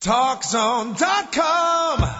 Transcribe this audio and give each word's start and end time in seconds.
TalkZone.com. 0.00 2.19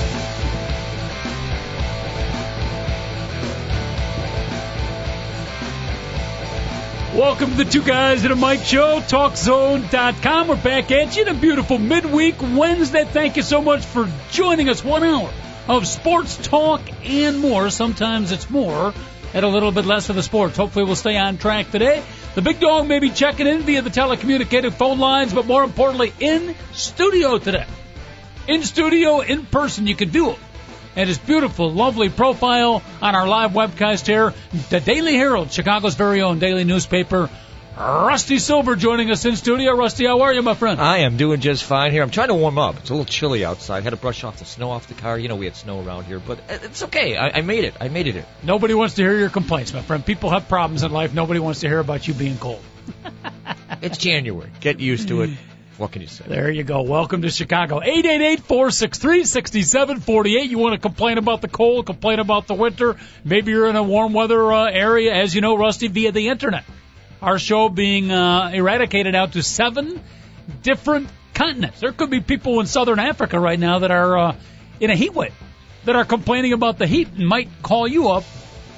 Welcome 7.15 7.51
to 7.51 7.57
the 7.57 7.65
Two 7.65 7.83
Guys 7.83 8.23
and 8.23 8.31
a 8.31 8.37
Mic 8.37 8.61
Show, 8.61 9.01
TalkZone.com. 9.01 10.47
We're 10.47 10.55
back 10.55 10.91
at 10.91 11.13
you 11.13 11.23
in 11.23 11.27
a 11.27 11.33
beautiful 11.33 11.77
midweek 11.77 12.41
Wednesday. 12.41 13.03
Thank 13.03 13.35
you 13.35 13.43
so 13.43 13.61
much 13.61 13.83
for 13.83 14.09
joining 14.31 14.69
us. 14.69 14.81
One 14.81 15.03
hour 15.03 15.29
of 15.67 15.85
sports 15.85 16.37
talk 16.37 16.79
and 17.03 17.39
more. 17.39 17.69
Sometimes 17.69 18.31
it's 18.31 18.49
more 18.49 18.93
and 19.33 19.43
a 19.43 19.47
little 19.49 19.73
bit 19.73 19.85
less 19.85 20.07
of 20.07 20.15
the 20.15 20.23
sports. 20.23 20.55
Hopefully 20.55 20.85
we'll 20.85 20.95
stay 20.95 21.17
on 21.17 21.37
track 21.37 21.69
today. 21.69 22.01
The 22.35 22.41
big 22.41 22.61
dog 22.61 22.87
may 22.87 22.99
be 22.99 23.09
checking 23.09 23.45
in 23.45 23.63
via 23.63 23.81
the 23.81 23.89
telecommunicated 23.89 24.71
phone 24.71 24.97
lines, 24.97 25.33
but 25.33 25.45
more 25.45 25.65
importantly, 25.65 26.13
in 26.21 26.55
studio 26.71 27.37
today. 27.39 27.65
In 28.47 28.63
studio, 28.63 29.19
in 29.19 29.45
person, 29.45 29.85
you 29.85 29.97
can 29.97 30.11
do 30.11 30.31
it 30.31 30.39
and 30.95 31.07
his 31.07 31.17
beautiful, 31.17 31.71
lovely 31.71 32.09
profile 32.09 32.81
on 33.01 33.15
our 33.15 33.27
live 33.27 33.51
webcast 33.51 34.07
here. 34.07 34.33
The 34.69 34.79
Daily 34.79 35.13
Herald, 35.15 35.51
Chicago's 35.51 35.95
very 35.95 36.21
own 36.21 36.39
daily 36.39 36.63
newspaper. 36.63 37.29
Rusty 37.77 38.37
Silber 38.37 38.75
joining 38.75 39.09
us 39.11 39.25
in 39.25 39.35
studio. 39.35 39.75
Rusty, 39.75 40.05
how 40.05 40.21
are 40.21 40.33
you, 40.33 40.41
my 40.41 40.53
friend? 40.53 40.79
I 40.79 40.99
am 40.99 41.17
doing 41.17 41.39
just 41.39 41.63
fine 41.63 41.91
here. 41.91 42.03
I'm 42.03 42.11
trying 42.11 42.27
to 42.27 42.35
warm 42.35 42.57
up. 42.57 42.77
It's 42.77 42.89
a 42.89 42.93
little 42.93 43.05
chilly 43.05 43.45
outside. 43.45 43.77
I 43.77 43.81
Had 43.81 43.91
to 43.91 43.97
brush 43.97 44.23
off 44.23 44.37
the 44.37 44.45
snow 44.45 44.71
off 44.71 44.87
the 44.87 44.93
car. 44.93 45.17
You 45.17 45.29
know 45.29 45.35
we 45.35 45.45
had 45.45 45.55
snow 45.55 45.81
around 45.81 46.03
here, 46.03 46.19
but 46.19 46.39
it's 46.49 46.83
okay. 46.83 47.15
I, 47.15 47.39
I 47.39 47.41
made 47.41 47.63
it. 47.63 47.73
I 47.79 47.87
made 47.87 48.07
it 48.07 48.13
here. 48.13 48.25
Nobody 48.43 48.73
wants 48.73 48.95
to 48.95 49.01
hear 49.01 49.17
your 49.17 49.29
complaints, 49.29 49.73
my 49.73 49.81
friend. 49.81 50.05
People 50.05 50.29
have 50.29 50.47
problems 50.47 50.83
in 50.83 50.91
life. 50.91 51.13
Nobody 51.13 51.39
wants 51.39 51.61
to 51.61 51.69
hear 51.69 51.79
about 51.79 52.07
you 52.07 52.13
being 52.13 52.37
cold. 52.37 52.61
it's 53.81 53.97
January. 53.97 54.51
Get 54.59 54.79
used 54.79 55.07
to 55.07 55.21
it. 55.21 55.31
What 55.81 55.91
can 55.93 56.01
you 56.03 56.07
say? 56.07 56.25
There 56.27 56.51
you 56.51 56.63
go. 56.63 56.83
Welcome 56.83 57.23
to 57.23 57.31
Chicago. 57.31 57.79
888-463-6748. 57.79 60.47
You 60.47 60.59
want 60.59 60.75
to 60.75 60.79
complain 60.79 61.17
about 61.17 61.41
the 61.41 61.47
cold, 61.47 61.87
complain 61.87 62.19
about 62.19 62.45
the 62.45 62.53
winter. 62.53 62.97
Maybe 63.25 63.51
you're 63.51 63.67
in 63.67 63.75
a 63.75 63.81
warm 63.81 64.13
weather 64.13 64.53
uh, 64.53 64.69
area, 64.69 65.11
as 65.11 65.33
you 65.33 65.41
know, 65.41 65.57
Rusty, 65.57 65.87
via 65.87 66.11
the 66.11 66.27
internet. 66.27 66.65
Our 67.19 67.39
show 67.39 67.67
being 67.67 68.11
uh, 68.11 68.51
eradicated 68.53 69.15
out 69.15 69.33
to 69.33 69.41
seven 69.41 70.03
different 70.61 71.09
continents. 71.33 71.79
There 71.79 71.93
could 71.93 72.11
be 72.11 72.19
people 72.19 72.59
in 72.59 72.67
southern 72.67 72.99
Africa 72.99 73.39
right 73.39 73.57
now 73.57 73.79
that 73.79 73.89
are 73.89 74.15
uh, 74.15 74.35
in 74.79 74.91
a 74.91 74.95
heat 74.95 75.15
wave, 75.15 75.33
that 75.85 75.95
are 75.95 76.05
complaining 76.05 76.53
about 76.53 76.77
the 76.77 76.85
heat 76.85 77.07
and 77.07 77.27
might 77.27 77.49
call 77.63 77.87
you 77.87 78.09
up 78.09 78.23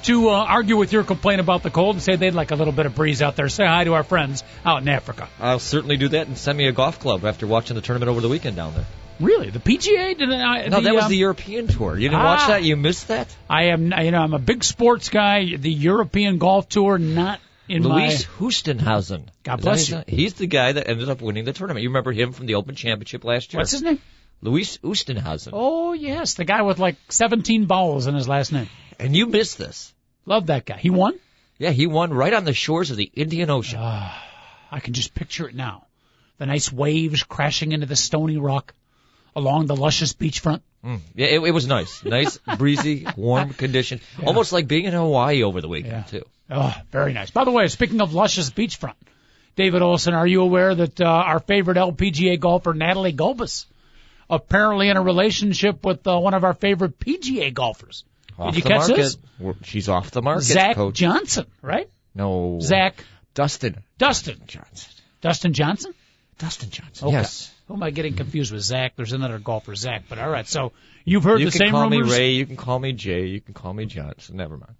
to 0.04 0.28
uh, 0.28 0.32
argue 0.32 0.76
with 0.76 0.92
your 0.92 1.04
complaint 1.04 1.40
about 1.40 1.62
the 1.62 1.70
cold 1.70 1.96
and 1.96 2.02
say 2.02 2.16
they'd 2.16 2.34
like 2.34 2.50
a 2.50 2.56
little 2.56 2.72
bit 2.72 2.86
of 2.86 2.94
breeze 2.94 3.22
out 3.22 3.36
there. 3.36 3.48
Say 3.48 3.66
hi 3.66 3.84
to 3.84 3.94
our 3.94 4.04
friends 4.04 4.44
out 4.64 4.82
in 4.82 4.88
Africa. 4.88 5.28
I'll 5.40 5.58
certainly 5.58 5.96
do 5.96 6.08
that 6.08 6.26
and 6.26 6.36
send 6.36 6.58
me 6.58 6.66
a 6.66 6.72
golf 6.72 7.00
club 7.00 7.24
after 7.24 7.46
watching 7.46 7.74
the 7.74 7.82
tournament 7.82 8.10
over 8.10 8.20
the 8.20 8.28
weekend 8.28 8.56
down 8.56 8.74
there. 8.74 8.86
Really, 9.20 9.50
the 9.50 9.60
PGA? 9.60 10.18
Did 10.18 10.30
I, 10.32 10.66
no, 10.66 10.76
the, 10.76 10.82
that 10.82 10.94
was 10.94 11.04
um, 11.04 11.10
the 11.10 11.16
European 11.16 11.68
tour. 11.68 11.96
You 11.96 12.08
didn't 12.08 12.20
ah, 12.20 12.36
watch 12.36 12.48
that? 12.48 12.64
You 12.64 12.76
missed 12.76 13.08
that? 13.08 13.34
I 13.48 13.66
am. 13.66 13.92
You 13.92 14.10
know, 14.10 14.20
I'm 14.20 14.34
a 14.34 14.40
big 14.40 14.64
sports 14.64 15.08
guy. 15.08 15.56
The 15.56 15.70
European 15.70 16.38
golf 16.38 16.68
tour, 16.68 16.98
not 16.98 17.40
in 17.68 17.84
Luis 17.84 18.26
my. 18.26 18.46
Hustenhausen. 18.46 19.28
God 19.44 19.62
bless 19.62 19.88
you. 19.88 20.02
He's 20.08 20.34
the 20.34 20.48
guy 20.48 20.72
that 20.72 20.88
ended 20.88 21.08
up 21.08 21.22
winning 21.22 21.44
the 21.44 21.52
tournament. 21.52 21.84
You 21.84 21.90
remember 21.90 22.10
him 22.10 22.32
from 22.32 22.46
the 22.46 22.56
Open 22.56 22.74
Championship 22.74 23.24
last 23.24 23.52
year? 23.52 23.60
What's 23.60 23.70
his 23.70 23.82
name? 23.82 24.00
Louis 24.42 24.78
Oosthuizen. 24.78 25.50
Oh 25.52 25.92
yes, 25.92 26.34
the 26.34 26.44
guy 26.44 26.62
with 26.62 26.78
like 26.78 26.96
17 27.08 27.66
balls 27.66 28.08
in 28.08 28.14
his 28.14 28.28
last 28.28 28.52
name. 28.52 28.68
And 28.98 29.16
you 29.16 29.26
missed 29.26 29.58
this. 29.58 29.93
Love 30.26 30.46
that 30.46 30.64
guy. 30.64 30.78
He 30.78 30.90
won? 30.90 31.18
Yeah, 31.58 31.70
he 31.70 31.86
won 31.86 32.12
right 32.12 32.32
on 32.32 32.44
the 32.44 32.52
shores 32.52 32.90
of 32.90 32.96
the 32.96 33.10
Indian 33.14 33.50
Ocean. 33.50 33.78
Uh, 33.78 34.12
I 34.70 34.80
can 34.80 34.94
just 34.94 35.14
picture 35.14 35.48
it 35.48 35.54
now. 35.54 35.86
The 36.38 36.46
nice 36.46 36.72
waves 36.72 37.22
crashing 37.22 37.72
into 37.72 37.86
the 37.86 37.96
stony 37.96 38.38
rock 38.38 38.74
along 39.36 39.66
the 39.66 39.76
luscious 39.76 40.12
beachfront. 40.14 40.62
Mm. 40.84 41.00
Yeah, 41.14 41.26
it, 41.28 41.42
it, 41.42 41.50
was 41.52 41.66
nice. 41.66 42.04
Nice, 42.04 42.38
breezy, 42.58 43.06
warm 43.16 43.50
condition. 43.50 44.00
Yeah. 44.18 44.26
Almost 44.26 44.52
like 44.52 44.66
being 44.66 44.84
in 44.84 44.92
Hawaii 44.92 45.42
over 45.42 45.60
the 45.60 45.68
weekend, 45.68 45.92
yeah. 45.92 46.02
too. 46.02 46.24
Oh, 46.50 46.74
very 46.90 47.12
nice. 47.12 47.30
By 47.30 47.44
the 47.44 47.50
way, 47.50 47.68
speaking 47.68 48.00
of 48.00 48.12
luscious 48.12 48.50
beachfront, 48.50 48.94
David 49.56 49.82
Olson, 49.82 50.14
are 50.14 50.26
you 50.26 50.42
aware 50.42 50.74
that 50.74 51.00
uh, 51.00 51.04
our 51.04 51.38
favorite 51.38 51.76
LPGA 51.76 52.38
golfer, 52.38 52.74
Natalie 52.74 53.12
Gulbis, 53.12 53.66
apparently 54.28 54.88
in 54.88 54.96
a 54.96 55.02
relationship 55.02 55.84
with 55.84 56.06
uh, 56.06 56.18
one 56.18 56.34
of 56.34 56.44
our 56.44 56.54
favorite 56.54 56.98
PGA 56.98 57.54
golfers? 57.54 58.04
Off 58.38 58.54
Did 58.54 58.64
you 58.64 58.68
catch 58.68 58.88
market. 58.88 58.96
this? 58.96 59.16
She's 59.62 59.88
off 59.88 60.10
the 60.10 60.22
market. 60.22 60.44
Zach 60.44 60.76
coach. 60.76 60.94
Johnson, 60.94 61.46
right? 61.62 61.88
No. 62.14 62.58
Zach 62.60 63.04
Dustin. 63.34 63.82
Dustin. 63.98 64.42
Johnson. 64.46 64.92
Dustin 65.20 65.52
Johnson? 65.52 65.94
Dustin 66.38 66.70
Johnson. 66.70 67.08
Okay. 67.08 67.16
Yes. 67.16 67.52
Who 67.68 67.74
am 67.74 67.82
I 67.82 67.90
getting 67.90 68.14
confused 68.14 68.52
with? 68.52 68.62
Zach. 68.62 68.94
There's 68.96 69.12
another 69.12 69.38
golfer, 69.38 69.74
Zach. 69.74 70.04
But 70.08 70.18
all 70.18 70.28
right. 70.28 70.46
So 70.46 70.72
you've 71.04 71.24
heard 71.24 71.40
the 71.40 71.50
same 71.50 71.50
thing. 71.50 71.50
you 71.50 71.50
the 71.50 71.58
can 71.58 71.66
same 71.66 71.70
call 71.72 71.90
rumors, 71.90 72.10
me 72.10 72.18
Ray. 72.18 72.30
You 72.32 72.46
can 72.46 72.56
call 72.56 72.78
me 72.78 72.92
Jay. 72.92 73.26
You 73.26 73.40
can 73.40 73.54
call 73.54 73.72
me 73.72 73.86
Johnson. 73.86 74.36
Never 74.36 74.56
mind. 74.56 74.74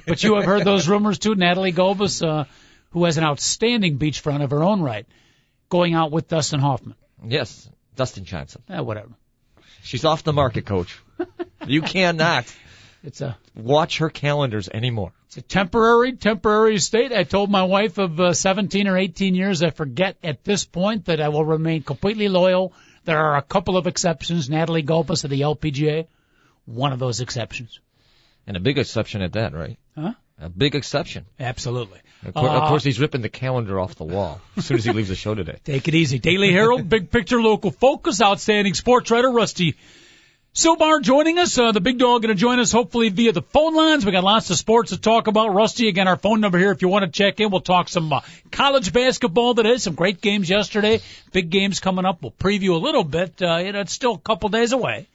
but 0.06 0.22
you 0.22 0.34
have 0.36 0.44
heard 0.44 0.64
those 0.64 0.88
rumors 0.88 1.18
too. 1.18 1.34
Natalie 1.34 1.72
Gulbis, 1.72 2.26
uh, 2.26 2.44
who 2.90 3.04
has 3.04 3.18
an 3.18 3.24
outstanding 3.24 3.98
beachfront 3.98 4.42
of 4.42 4.50
her 4.50 4.62
own 4.62 4.80
right, 4.82 5.06
going 5.68 5.94
out 5.94 6.10
with 6.10 6.28
Dustin 6.28 6.60
Hoffman. 6.60 6.96
Yes, 7.24 7.68
Dustin 7.96 8.24
Johnson. 8.24 8.62
Eh, 8.68 8.80
whatever. 8.80 9.10
She's 9.82 10.04
off 10.04 10.22
the 10.22 10.32
market, 10.32 10.66
coach. 10.66 11.00
you 11.66 11.82
cannot. 11.82 12.52
It's 13.04 13.20
a 13.20 13.36
watch 13.56 13.98
her 13.98 14.10
calendars 14.10 14.68
anymore. 14.68 15.12
It's 15.26 15.36
a 15.36 15.42
temporary, 15.42 16.12
temporary 16.12 16.78
state. 16.78 17.12
I 17.12 17.24
told 17.24 17.50
my 17.50 17.64
wife 17.64 17.98
of 17.98 18.20
uh, 18.20 18.32
17 18.32 18.86
or 18.86 18.96
18 18.96 19.34
years, 19.34 19.62
I 19.62 19.70
forget 19.70 20.16
at 20.22 20.44
this 20.44 20.64
point 20.64 21.06
that 21.06 21.20
I 21.20 21.30
will 21.30 21.44
remain 21.44 21.82
completely 21.82 22.28
loyal. 22.28 22.72
There 23.04 23.18
are 23.18 23.36
a 23.36 23.42
couple 23.42 23.76
of 23.76 23.86
exceptions. 23.86 24.48
Natalie 24.48 24.84
Gulbis 24.84 25.24
of 25.24 25.30
the 25.30 25.40
LPGA, 25.40 26.06
one 26.66 26.92
of 26.92 26.98
those 26.98 27.20
exceptions. 27.20 27.80
And 28.46 28.56
a 28.56 28.60
big 28.60 28.78
exception 28.78 29.22
at 29.22 29.32
that, 29.32 29.54
right? 29.54 29.78
Huh? 29.96 30.12
A 30.40 30.48
big 30.48 30.74
exception. 30.74 31.26
Absolutely. 31.38 32.00
Of, 32.24 32.34
course, 32.34 32.50
uh, 32.50 32.60
of 32.60 32.68
course 32.68 32.84
he's 32.84 33.00
ripping 33.00 33.22
the 33.22 33.28
calendar 33.28 33.80
off 33.80 33.94
the 33.96 34.04
wall 34.04 34.40
as 34.56 34.66
soon 34.66 34.78
as 34.78 34.84
he 34.84 34.92
leaves 34.92 35.08
the 35.08 35.14
show 35.14 35.34
today. 35.34 35.58
Take 35.64 35.88
it 35.88 35.94
easy. 35.94 36.18
Daily 36.18 36.52
Herald, 36.52 36.88
Big 36.88 37.10
Picture 37.10 37.40
Local 37.40 37.70
Focus, 37.70 38.20
outstanding 38.20 38.74
sports 38.74 39.10
writer 39.10 39.30
Rusty 39.30 39.76
Silber 40.54 41.00
joining 41.00 41.38
us. 41.38 41.56
Uh, 41.56 41.72
the 41.72 41.80
big 41.80 41.98
dog 41.98 42.20
going 42.20 42.28
to 42.28 42.38
join 42.38 42.60
us 42.60 42.70
hopefully 42.70 43.08
via 43.08 43.32
the 43.32 43.40
phone 43.40 43.74
lines. 43.74 44.04
We 44.04 44.12
got 44.12 44.22
lots 44.22 44.50
of 44.50 44.58
sports 44.58 44.90
to 44.90 45.00
talk 45.00 45.26
about. 45.26 45.54
Rusty, 45.54 45.88
again, 45.88 46.08
our 46.08 46.18
phone 46.18 46.42
number 46.42 46.58
here 46.58 46.70
if 46.72 46.82
you 46.82 46.88
want 46.88 47.06
to 47.06 47.10
check 47.10 47.40
in. 47.40 47.50
We'll 47.50 47.62
talk 47.62 47.88
some 47.88 48.12
uh, 48.12 48.20
college 48.50 48.92
basketball 48.92 49.54
today. 49.54 49.78
Some 49.78 49.94
great 49.94 50.20
games 50.20 50.50
yesterday. 50.50 51.00
Big 51.32 51.48
games 51.48 51.80
coming 51.80 52.04
up. 52.04 52.20
We'll 52.20 52.32
preview 52.32 52.74
a 52.74 52.76
little 52.76 53.02
bit. 53.02 53.40
Uh, 53.40 53.56
you 53.64 53.72
know, 53.72 53.80
it's 53.80 53.94
still 53.94 54.12
a 54.12 54.18
couple 54.18 54.50
days 54.50 54.72
away. 54.72 55.08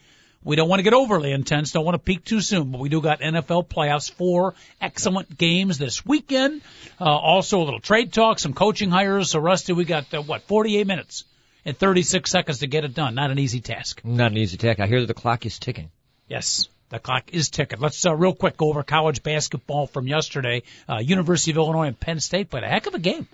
We 0.44 0.56
don't 0.56 0.70
want 0.70 0.80
to 0.80 0.84
get 0.84 0.96
overly 0.96 1.32
intense. 1.32 1.72
Don't 1.72 1.86
want 1.86 1.94
to 1.94 2.00
peak 2.00 2.26
too 2.26 2.42
soon, 2.42 2.72
but 2.72 2.82
we 2.82 2.90
do 2.90 3.00
got 3.00 3.22
NFL 3.22 3.68
playoffs. 3.68 4.12
Four 4.12 4.56
excellent 4.82 5.38
games 5.38 5.78
this 5.78 6.04
weekend. 6.04 6.64
Uh, 7.00 7.04
also 7.04 7.62
a 7.62 7.64
little 7.64 7.80
trade 7.80 8.12
talk, 8.12 8.40
some 8.40 8.56
coaching 8.56 8.90
hires. 8.90 9.30
So 9.30 9.40
Rusty, 9.40 9.74
we 9.74 9.86
got 9.86 10.12
uh, 10.16 10.24
what 10.24 10.42
48 10.48 10.88
minutes 10.88 11.26
and 11.68 11.78
36 11.78 12.32
seconds 12.32 12.60
to 12.60 12.68
get 12.68 12.86
it 12.86 12.94
done. 12.94 13.14
Not 13.14 13.30
an 13.30 13.38
easy 13.38 13.60
task. 13.60 14.02
Not 14.06 14.32
an 14.32 14.38
easy 14.38 14.56
task. 14.56 14.80
I 14.80 14.88
hear 14.88 15.02
that 15.02 15.08
the 15.08 15.14
clock 15.14 15.46
is 15.46 15.60
ticking. 15.60 15.92
Yes. 16.30 16.70
The 16.90 17.00
clock 17.00 17.34
is 17.34 17.50
ticking. 17.50 17.82
Let's 17.82 18.06
uh, 18.06 18.16
real 18.16 18.34
quick 18.34 18.56
go 18.56 18.70
over 18.70 18.84
college 18.84 19.22
basketball 19.22 19.86
from 19.86 20.08
yesterday. 20.08 20.64
Uh, 20.88 21.00
University 21.00 21.52
of 21.52 21.58
Illinois 21.58 21.88
and 21.88 22.00
Penn 22.00 22.22
State 22.22 22.50
played 22.50 22.64
a 22.64 22.70
heck 22.70 22.88
of 22.88 22.96
a 22.96 23.00
game. 23.00 23.28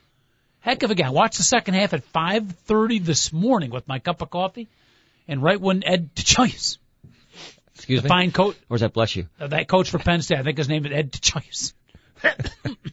Heck 0.62 0.82
of 0.82 0.90
a 0.90 0.96
game. 0.96 1.12
Watch 1.14 1.38
the 1.38 1.44
second 1.44 1.76
half 1.76 1.94
at 1.94 2.12
5:30 2.12 3.06
this 3.06 3.32
morning 3.32 3.70
with 3.70 3.88
my 3.88 4.00
cup 4.00 4.24
of 4.24 4.32
coffee, 4.32 4.68
and 5.28 5.44
right 5.44 5.62
when 5.62 5.84
Ed 5.86 6.10
DeChayes, 6.16 6.78
excuse 7.76 8.02
the 8.02 8.06
me, 8.06 8.10
fine 8.10 8.32
coach, 8.32 8.56
or 8.70 8.78
is 8.78 8.82
that 8.82 8.94
bless 8.94 9.16
you? 9.16 9.28
Uh, 9.40 9.48
that 9.48 9.68
coach 9.68 9.92
for 9.92 10.00
Penn 10.00 10.24
State, 10.24 10.40
I 10.40 10.44
think 10.44 10.58
his 10.58 10.70
name 10.70 10.86
is 10.88 10.92
Ed 10.92 11.12
DeChayes. 11.12 11.74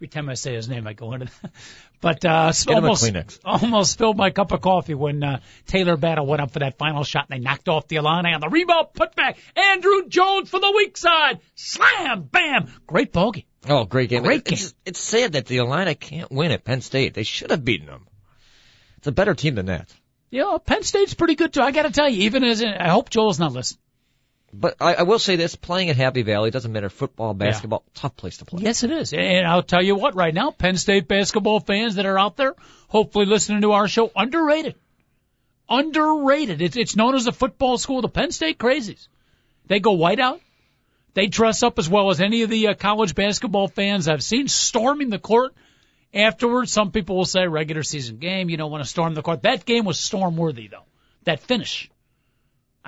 Every 0.00 0.08
time 0.08 0.30
I 0.30 0.34
say 0.34 0.54
his 0.54 0.66
name, 0.66 0.86
I 0.86 0.94
go 0.94 1.12
into 1.12 1.26
that. 1.42 1.52
But 2.00 2.24
uh, 2.24 2.52
Get 2.52 2.74
almost 2.74 3.02
almost 3.44 3.92
spilled 3.92 4.16
my 4.16 4.30
cup 4.30 4.50
of 4.52 4.62
coffee 4.62 4.94
when 4.94 5.22
uh, 5.22 5.40
Taylor 5.66 5.98
Battle 5.98 6.24
went 6.26 6.40
up 6.40 6.52
for 6.52 6.60
that 6.60 6.78
final 6.78 7.04
shot 7.04 7.26
and 7.28 7.38
they 7.38 7.44
knocked 7.44 7.68
off 7.68 7.86
the 7.86 7.96
Illini 7.96 8.32
on 8.32 8.40
the 8.40 8.48
rebound 8.48 8.86
put 8.94 9.14
back. 9.14 9.36
Andrew 9.54 10.08
Jones 10.08 10.48
for 10.48 10.58
the 10.58 10.72
weak 10.74 10.96
side. 10.96 11.40
Slam, 11.54 12.22
bam. 12.22 12.70
Great 12.86 13.12
bogey. 13.12 13.46
Oh, 13.68 13.84
great 13.84 14.08
game. 14.08 14.22
Great 14.22 14.46
It- 14.46 14.52
It's, 14.52 14.74
it's 14.86 14.98
sad 14.98 15.32
that 15.32 15.44
the 15.44 15.58
Illini 15.58 15.94
can't 15.94 16.32
win 16.32 16.50
at 16.52 16.64
Penn 16.64 16.80
State. 16.80 17.12
They 17.12 17.22
should 17.24 17.50
have 17.50 17.62
beaten 17.62 17.86
them. 17.86 18.06
It's 18.96 19.06
a 19.06 19.12
better 19.12 19.34
team 19.34 19.54
than 19.56 19.66
that. 19.66 19.92
Yeah, 20.30 20.56
Penn 20.64 20.82
State's 20.82 21.12
pretty 21.12 21.34
good 21.34 21.52
too. 21.52 21.60
I 21.60 21.72
got 21.72 21.82
to 21.82 21.90
tell 21.90 22.08
you, 22.08 22.22
even 22.22 22.42
as 22.44 22.62
I 22.64 22.88
hope 22.88 23.10
Joel's 23.10 23.38
not 23.38 23.52
listening. 23.52 23.80
But 24.52 24.76
I, 24.80 24.94
I 24.94 25.02
will 25.02 25.18
say 25.18 25.36
this: 25.36 25.54
playing 25.54 25.90
at 25.90 25.96
Happy 25.96 26.22
Valley 26.22 26.50
doesn't 26.50 26.72
matter. 26.72 26.88
Football, 26.88 27.34
basketball, 27.34 27.84
tough 27.94 28.16
place 28.16 28.38
to 28.38 28.44
play. 28.44 28.62
Yes, 28.62 28.82
it 28.82 28.90
is. 28.90 29.12
And 29.12 29.46
I'll 29.46 29.62
tell 29.62 29.82
you 29.82 29.94
what, 29.94 30.16
right 30.16 30.34
now, 30.34 30.50
Penn 30.50 30.76
State 30.76 31.06
basketball 31.06 31.60
fans 31.60 31.94
that 31.96 32.06
are 32.06 32.18
out 32.18 32.36
there, 32.36 32.54
hopefully 32.88 33.26
listening 33.26 33.60
to 33.62 33.72
our 33.72 33.86
show, 33.86 34.10
underrated. 34.16 34.74
Underrated. 35.68 36.62
It's, 36.62 36.76
it's 36.76 36.96
known 36.96 37.14
as 37.14 37.26
the 37.26 37.32
football 37.32 37.78
school, 37.78 38.02
the 38.02 38.08
Penn 38.08 38.32
State 38.32 38.58
Crazies. 38.58 39.06
They 39.66 39.78
go 39.78 39.92
white 39.92 40.18
out. 40.18 40.40
They 41.14 41.26
dress 41.26 41.62
up 41.62 41.78
as 41.78 41.88
well 41.88 42.10
as 42.10 42.20
any 42.20 42.42
of 42.42 42.50
the 42.50 42.68
uh, 42.68 42.74
college 42.74 43.14
basketball 43.14 43.68
fans 43.68 44.08
I've 44.08 44.22
seen 44.22 44.48
storming 44.48 45.10
the 45.10 45.18
court. 45.18 45.54
Afterwards, 46.12 46.72
some 46.72 46.90
people 46.90 47.16
will 47.16 47.24
say 47.24 47.46
regular 47.46 47.84
season 47.84 48.16
game, 48.18 48.48
you 48.48 48.56
don't 48.56 48.70
want 48.70 48.82
to 48.82 48.88
storm 48.88 49.14
the 49.14 49.22
court. 49.22 49.42
That 49.42 49.64
game 49.64 49.84
was 49.84 49.98
storm 49.98 50.36
worthy 50.36 50.66
though. 50.66 50.84
That 51.24 51.40
finish. 51.40 51.89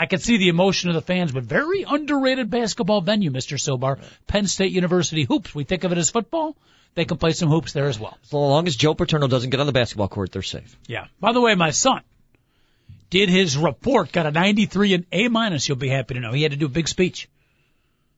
I 0.03 0.07
could 0.07 0.21
see 0.21 0.37
the 0.37 0.49
emotion 0.49 0.89
of 0.91 0.97
the 0.97 1.01
fans, 1.01 1.31
but 1.31 1.45
very 1.45 1.85
underrated 1.89 2.51
basketball 2.51 3.03
venue, 3.03 3.31
Mr. 3.31 3.59
Silber. 3.61 4.01
Penn 4.27 4.49
State 4.49 4.73
University 4.73 5.23
hoops. 5.23 5.55
We 5.55 5.63
think 5.63 5.85
of 5.85 5.93
it 5.93 5.99
as 5.99 6.11
football. 6.11 6.57
They 6.97 7.05
can 7.05 7.19
play 7.19 7.31
some 7.33 7.49
hoops 7.49 7.73
there 7.73 7.87
as 7.87 8.01
well. 8.01 8.19
So 8.25 8.41
long 8.41 8.67
as 8.67 8.75
Joe 8.75 8.95
Paterno 8.95 9.29
doesn't 9.29 9.51
get 9.51 9.61
on 9.61 9.67
the 9.67 9.73
basketball 9.73 10.09
court, 10.09 10.33
they're 10.33 10.43
safe. 10.43 10.77
Yeah. 10.89 11.05
By 11.21 11.33
the 11.33 11.41
way, 11.41 11.55
my 11.55 11.71
son 11.71 12.01
did 13.11 13.29
his 13.29 13.57
report, 13.57 14.11
got 14.11 14.27
a 14.27 14.33
93 14.33 14.95
and 14.95 15.07
A 15.13 15.29
minus. 15.29 15.69
You'll 15.69 15.79
be 15.79 15.89
happy 15.89 16.15
to 16.15 16.21
know 16.21 16.33
he 16.33 16.43
had 16.43 16.51
to 16.51 16.59
do 16.59 16.67
a 16.67 16.69
big 16.81 16.89
speech 16.89 17.29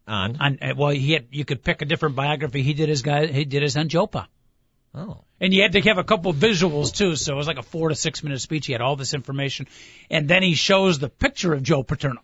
On. 0.08 0.36
on. 0.40 0.58
uh, 0.62 0.72
Well, 0.78 0.88
he 0.90 1.12
had. 1.12 1.26
You 1.32 1.44
could 1.44 1.62
pick 1.62 1.82
a 1.82 1.84
different 1.84 2.16
biography. 2.16 2.62
He 2.62 2.72
did 2.72 2.88
his 2.88 3.02
guy. 3.02 3.26
He 3.26 3.44
did 3.44 3.62
his 3.62 3.76
on 3.76 3.90
Joe 3.90 4.06
Pa. 4.06 4.26
Oh. 4.94 5.24
And 5.40 5.52
you 5.52 5.62
had 5.62 5.72
to 5.72 5.80
have 5.82 5.98
a 5.98 6.04
couple 6.04 6.30
of 6.30 6.36
visuals 6.36 6.94
too, 6.94 7.16
so 7.16 7.32
it 7.32 7.36
was 7.36 7.46
like 7.46 7.58
a 7.58 7.62
four 7.62 7.88
to 7.88 7.94
six 7.94 8.22
minute 8.22 8.40
speech. 8.40 8.66
He 8.66 8.72
had 8.72 8.80
all 8.80 8.96
this 8.96 9.14
information, 9.14 9.66
and 10.10 10.28
then 10.28 10.42
he 10.42 10.54
shows 10.54 10.98
the 10.98 11.08
picture 11.08 11.52
of 11.52 11.62
Joe 11.62 11.82
Paterno 11.82 12.20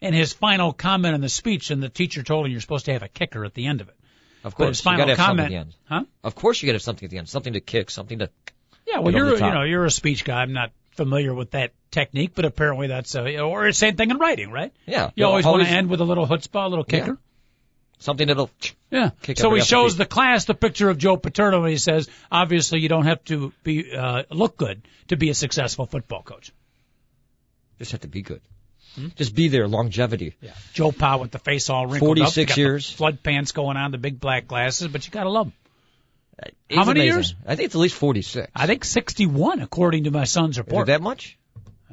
and 0.00 0.14
his 0.14 0.32
final 0.32 0.72
comment 0.72 1.14
in 1.14 1.20
the 1.20 1.28
speech. 1.28 1.70
And 1.70 1.82
the 1.82 1.88
teacher 1.88 2.22
told 2.22 2.46
him 2.46 2.52
you're 2.52 2.60
supposed 2.60 2.86
to 2.86 2.92
have 2.92 3.02
a 3.02 3.08
kicker 3.08 3.44
at 3.44 3.54
the 3.54 3.66
end 3.66 3.80
of 3.80 3.88
it. 3.88 3.96
Of 4.44 4.52
But 4.52 4.64
course, 4.64 4.68
his 4.68 4.80
you 4.80 4.84
final 4.84 4.98
gotta 5.06 5.16
have 5.16 5.26
something 5.26 5.44
at 5.44 5.48
the 5.50 5.56
end. 5.56 5.74
huh? 5.84 6.04
Of 6.22 6.34
course, 6.34 6.62
you 6.62 6.68
gotta 6.68 6.76
have 6.76 6.82
something 6.82 7.04
at 7.06 7.10
the 7.10 7.18
end. 7.18 7.28
Something 7.28 7.52
to 7.54 7.60
kick, 7.60 7.90
something 7.90 8.20
to. 8.20 8.30
Yeah, 8.86 8.98
well, 8.98 9.12
you're 9.12 9.34
you 9.34 9.40
know 9.40 9.62
you're 9.62 9.84
a 9.84 9.90
speech 9.90 10.24
guy. 10.24 10.42
I'm 10.42 10.52
not 10.52 10.72
familiar 10.96 11.34
with 11.34 11.52
that 11.52 11.72
technique, 11.90 12.32
but 12.34 12.44
apparently 12.44 12.88
that's 12.88 13.14
uh, 13.14 13.22
or 13.22 13.66
the 13.66 13.72
same 13.72 13.96
thing 13.96 14.10
in 14.10 14.18
writing, 14.18 14.50
right? 14.50 14.72
Yeah. 14.86 15.10
You 15.14 15.26
always, 15.26 15.44
want 15.44 15.62
to 15.62 15.68
end 15.68 15.88
with 15.88 16.00
a 16.00 16.04
little 16.04 16.26
chutzpah, 16.26 16.66
a 16.66 16.68
little 16.68 16.84
kicker. 16.84 17.18
Something 18.02 18.26
that'll. 18.28 18.50
Yeah. 18.90 19.10
Kick 19.22 19.38
so 19.38 19.52
he 19.54 19.60
the 19.60 19.64
shows 19.64 19.92
feet. 19.92 19.98
the 19.98 20.06
class 20.06 20.44
the 20.44 20.54
picture 20.54 20.90
of 20.90 20.98
Joe 20.98 21.16
Paterno 21.16 21.60
and 21.62 21.70
he 21.70 21.78
says, 21.78 22.08
obviously 22.30 22.80
you 22.80 22.88
don't 22.88 23.06
have 23.06 23.22
to 23.26 23.52
be 23.62 23.94
uh, 23.94 24.24
look 24.30 24.56
good 24.56 24.82
to 25.08 25.16
be 25.16 25.30
a 25.30 25.34
successful 25.34 25.86
football 25.86 26.22
coach. 26.22 26.52
Just 27.78 27.92
have 27.92 28.00
to 28.00 28.08
be 28.08 28.22
good. 28.22 28.40
Just 29.14 29.34
be 29.34 29.48
there. 29.48 29.68
Longevity. 29.68 30.34
Yeah. 30.40 30.50
Joe 30.74 30.90
Pa 30.92 31.16
with 31.16 31.30
the 31.30 31.38
face 31.38 31.70
all 31.70 31.86
wrinkled 31.86 32.18
up. 32.18 32.26
46 32.34 32.48
got 32.50 32.54
the 32.54 32.60
years. 32.60 32.90
flood 32.90 33.22
pants 33.22 33.52
going 33.52 33.76
on, 33.76 33.92
the 33.92 33.98
big 33.98 34.20
black 34.20 34.46
glasses, 34.48 34.88
but 34.88 35.06
you 35.06 35.12
gotta 35.12 35.30
love 35.30 35.46
him. 35.46 35.52
He's 36.68 36.78
How 36.78 36.84
many 36.84 37.00
amazing. 37.00 37.14
years? 37.16 37.34
I 37.46 37.54
think 37.54 37.66
it's 37.66 37.74
at 37.76 37.80
least 37.80 37.94
46. 37.94 38.50
I 38.54 38.66
think 38.66 38.84
61 38.84 39.60
according 39.60 40.04
to 40.04 40.10
my 40.10 40.24
son's 40.24 40.58
report. 40.58 40.88
that 40.88 41.00
much? 41.00 41.38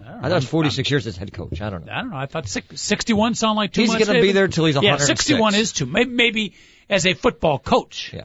I, 0.05 0.17
I 0.17 0.21
thought 0.21 0.31
it 0.31 0.35
was 0.35 0.45
46 0.45 0.91
years 0.91 1.07
as 1.07 1.17
head 1.17 1.33
coach. 1.33 1.61
I 1.61 1.69
don't 1.69 1.85
know. 1.85 1.91
I 1.91 2.01
don't 2.01 2.11
know. 2.11 2.17
I 2.17 2.25
thought 2.25 2.47
six, 2.47 2.81
61 2.81 3.35
sound 3.35 3.57
like 3.57 3.73
too 3.73 3.81
He's 3.81 3.91
much. 3.91 4.05
gonna 4.05 4.21
be 4.21 4.31
there 4.31 4.47
till 4.47 4.65
he's 4.65 4.81
Yeah, 4.81 4.97
61 4.97 5.55
is 5.55 5.71
too. 5.73 5.85
Maybe, 5.85 6.09
maybe 6.09 6.53
as 6.89 7.05
a 7.05 7.13
football 7.13 7.59
coach. 7.59 8.11
Yeah. 8.13 8.23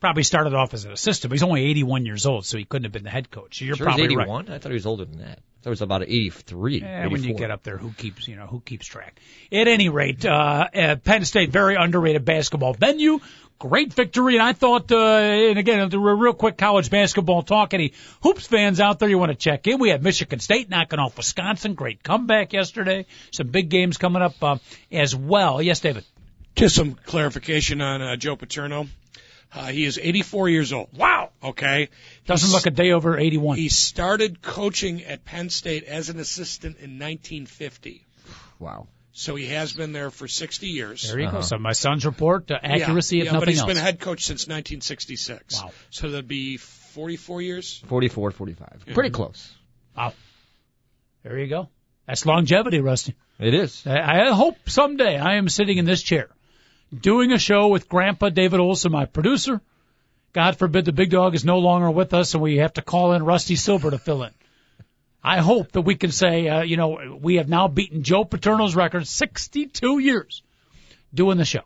Probably 0.00 0.22
started 0.22 0.54
off 0.54 0.74
as 0.74 0.84
an 0.84 0.92
assistant, 0.92 1.30
but 1.30 1.34
he's 1.34 1.42
only 1.42 1.64
81 1.64 2.06
years 2.06 2.24
old, 2.24 2.46
so 2.46 2.56
he 2.56 2.64
couldn't 2.64 2.84
have 2.84 2.92
been 2.92 3.02
the 3.02 3.10
head 3.10 3.32
coach. 3.32 3.60
You're 3.60 3.74
Sure, 3.74 3.86
he's 3.88 3.96
probably 3.96 4.16
right. 4.16 4.22
81. 4.22 4.48
I 4.48 4.58
thought 4.58 4.68
he 4.68 4.74
was 4.74 4.86
older 4.86 5.04
than 5.04 5.18
that. 5.18 5.40
I 5.58 5.60
thought 5.60 5.70
he 5.70 5.70
was 5.70 5.82
about 5.82 6.02
83. 6.02 6.82
Eh, 6.82 7.06
when 7.08 7.24
you 7.24 7.34
get 7.34 7.50
up 7.50 7.64
there, 7.64 7.78
who 7.78 7.90
keeps 7.90 8.28
you 8.28 8.36
know 8.36 8.46
who 8.46 8.60
keeps 8.60 8.86
track? 8.86 9.18
At 9.50 9.66
any 9.66 9.88
rate, 9.88 10.24
uh, 10.24 10.68
uh, 10.72 10.96
Penn 10.96 11.24
State 11.24 11.50
very 11.50 11.74
underrated 11.74 12.24
basketball 12.24 12.74
venue. 12.74 13.18
Great 13.58 13.92
victory, 13.92 14.34
and 14.34 14.42
I 14.42 14.52
thought, 14.52 14.92
uh, 14.92 14.96
and 14.98 15.58
again, 15.58 15.88
the 15.88 15.98
real 15.98 16.32
quick 16.32 16.56
college 16.56 16.90
basketball 16.90 17.42
talk. 17.42 17.74
Any 17.74 17.92
hoops 18.22 18.46
fans 18.46 18.78
out 18.78 19.00
there 19.00 19.08
you 19.08 19.18
want 19.18 19.32
to 19.32 19.36
check 19.36 19.66
in? 19.66 19.78
We 19.80 19.88
had 19.88 20.00
Michigan 20.00 20.38
State 20.38 20.68
knocking 20.70 21.00
off 21.00 21.16
Wisconsin. 21.16 21.74
Great 21.74 22.04
comeback 22.04 22.52
yesterday. 22.52 23.06
Some 23.32 23.48
big 23.48 23.68
games 23.68 23.98
coming 23.98 24.22
up 24.22 24.40
uh, 24.42 24.58
as 24.92 25.16
well. 25.16 25.60
Yes, 25.60 25.80
David. 25.80 26.04
Just 26.54 26.76
some 26.76 26.94
clarification 26.94 27.80
on 27.80 28.00
uh, 28.00 28.14
Joe 28.14 28.36
Paterno. 28.36 28.86
Uh, 29.52 29.66
he 29.66 29.84
is 29.84 29.98
84 29.98 30.50
years 30.50 30.72
old. 30.72 30.88
Wow, 30.96 31.30
Okay. 31.42 31.88
doesn't 32.26 32.48
He's- 32.50 32.54
look 32.64 32.66
a 32.72 32.76
day 32.76 32.92
over 32.92 33.18
81. 33.18 33.56
He 33.56 33.70
started 33.70 34.40
coaching 34.40 35.02
at 35.02 35.24
Penn 35.24 35.50
State 35.50 35.82
as 35.84 36.10
an 36.10 36.20
assistant 36.20 36.76
in 36.76 36.98
1950. 37.00 38.04
Wow. 38.60 38.86
So 39.18 39.34
he 39.34 39.46
has 39.46 39.72
been 39.72 39.90
there 39.90 40.12
for 40.12 40.28
60 40.28 40.68
years. 40.68 41.02
There 41.02 41.18
you 41.18 41.28
go. 41.28 41.40
So 41.40 41.58
my 41.58 41.72
son's 41.72 42.06
report, 42.06 42.52
uh, 42.52 42.58
accuracy 42.62 43.16
yeah, 43.16 43.22
if 43.22 43.26
yeah, 43.26 43.32
nothing 43.32 43.40
but 43.40 43.48
he's 43.48 43.58
else. 43.58 43.66
been 43.66 43.76
head 43.76 43.98
coach 43.98 44.24
since 44.24 44.42
1966. 44.42 45.60
Wow. 45.60 45.72
So 45.90 46.10
that'd 46.10 46.28
be 46.28 46.56
44 46.56 47.42
years. 47.42 47.82
44, 47.88 48.30
45. 48.30 48.84
Pretty 48.94 49.10
close. 49.10 49.52
wow. 49.96 50.14
There 51.24 51.36
you 51.36 51.48
go. 51.48 51.68
That's 52.06 52.26
longevity, 52.26 52.78
Rusty. 52.78 53.16
It 53.40 53.54
is. 53.54 53.84
I 53.88 54.28
I 54.28 54.30
hope 54.30 54.56
someday 54.70 55.18
I 55.18 55.34
am 55.34 55.48
sitting 55.48 55.78
in 55.78 55.84
this 55.84 56.00
chair 56.00 56.28
doing 56.96 57.32
a 57.32 57.38
show 57.38 57.66
with 57.66 57.88
Grandpa 57.88 58.28
David 58.28 58.60
Olson, 58.60 58.92
my 58.92 59.06
producer. 59.06 59.60
God 60.32 60.56
forbid 60.58 60.84
the 60.84 60.92
big 60.92 61.10
dog 61.10 61.34
is 61.34 61.44
no 61.44 61.58
longer 61.58 61.90
with 61.90 62.14
us 62.14 62.34
and 62.34 62.42
we 62.42 62.58
have 62.58 62.74
to 62.74 62.82
call 62.82 63.14
in 63.14 63.24
Rusty 63.24 63.56
Silber 63.56 63.90
to 63.90 63.98
fill 63.98 64.22
in. 64.22 64.30
I 65.22 65.38
hope 65.38 65.72
that 65.72 65.82
we 65.82 65.94
can 65.96 66.12
say, 66.12 66.48
uh, 66.48 66.62
you 66.62 66.76
know, 66.76 67.18
we 67.20 67.36
have 67.36 67.48
now 67.48 67.68
beaten 67.68 68.02
Joe 68.02 68.24
Paterno's 68.24 68.74
record 68.76 69.06
62 69.06 69.98
years 69.98 70.42
doing 71.12 71.38
the 71.38 71.44
show. 71.44 71.62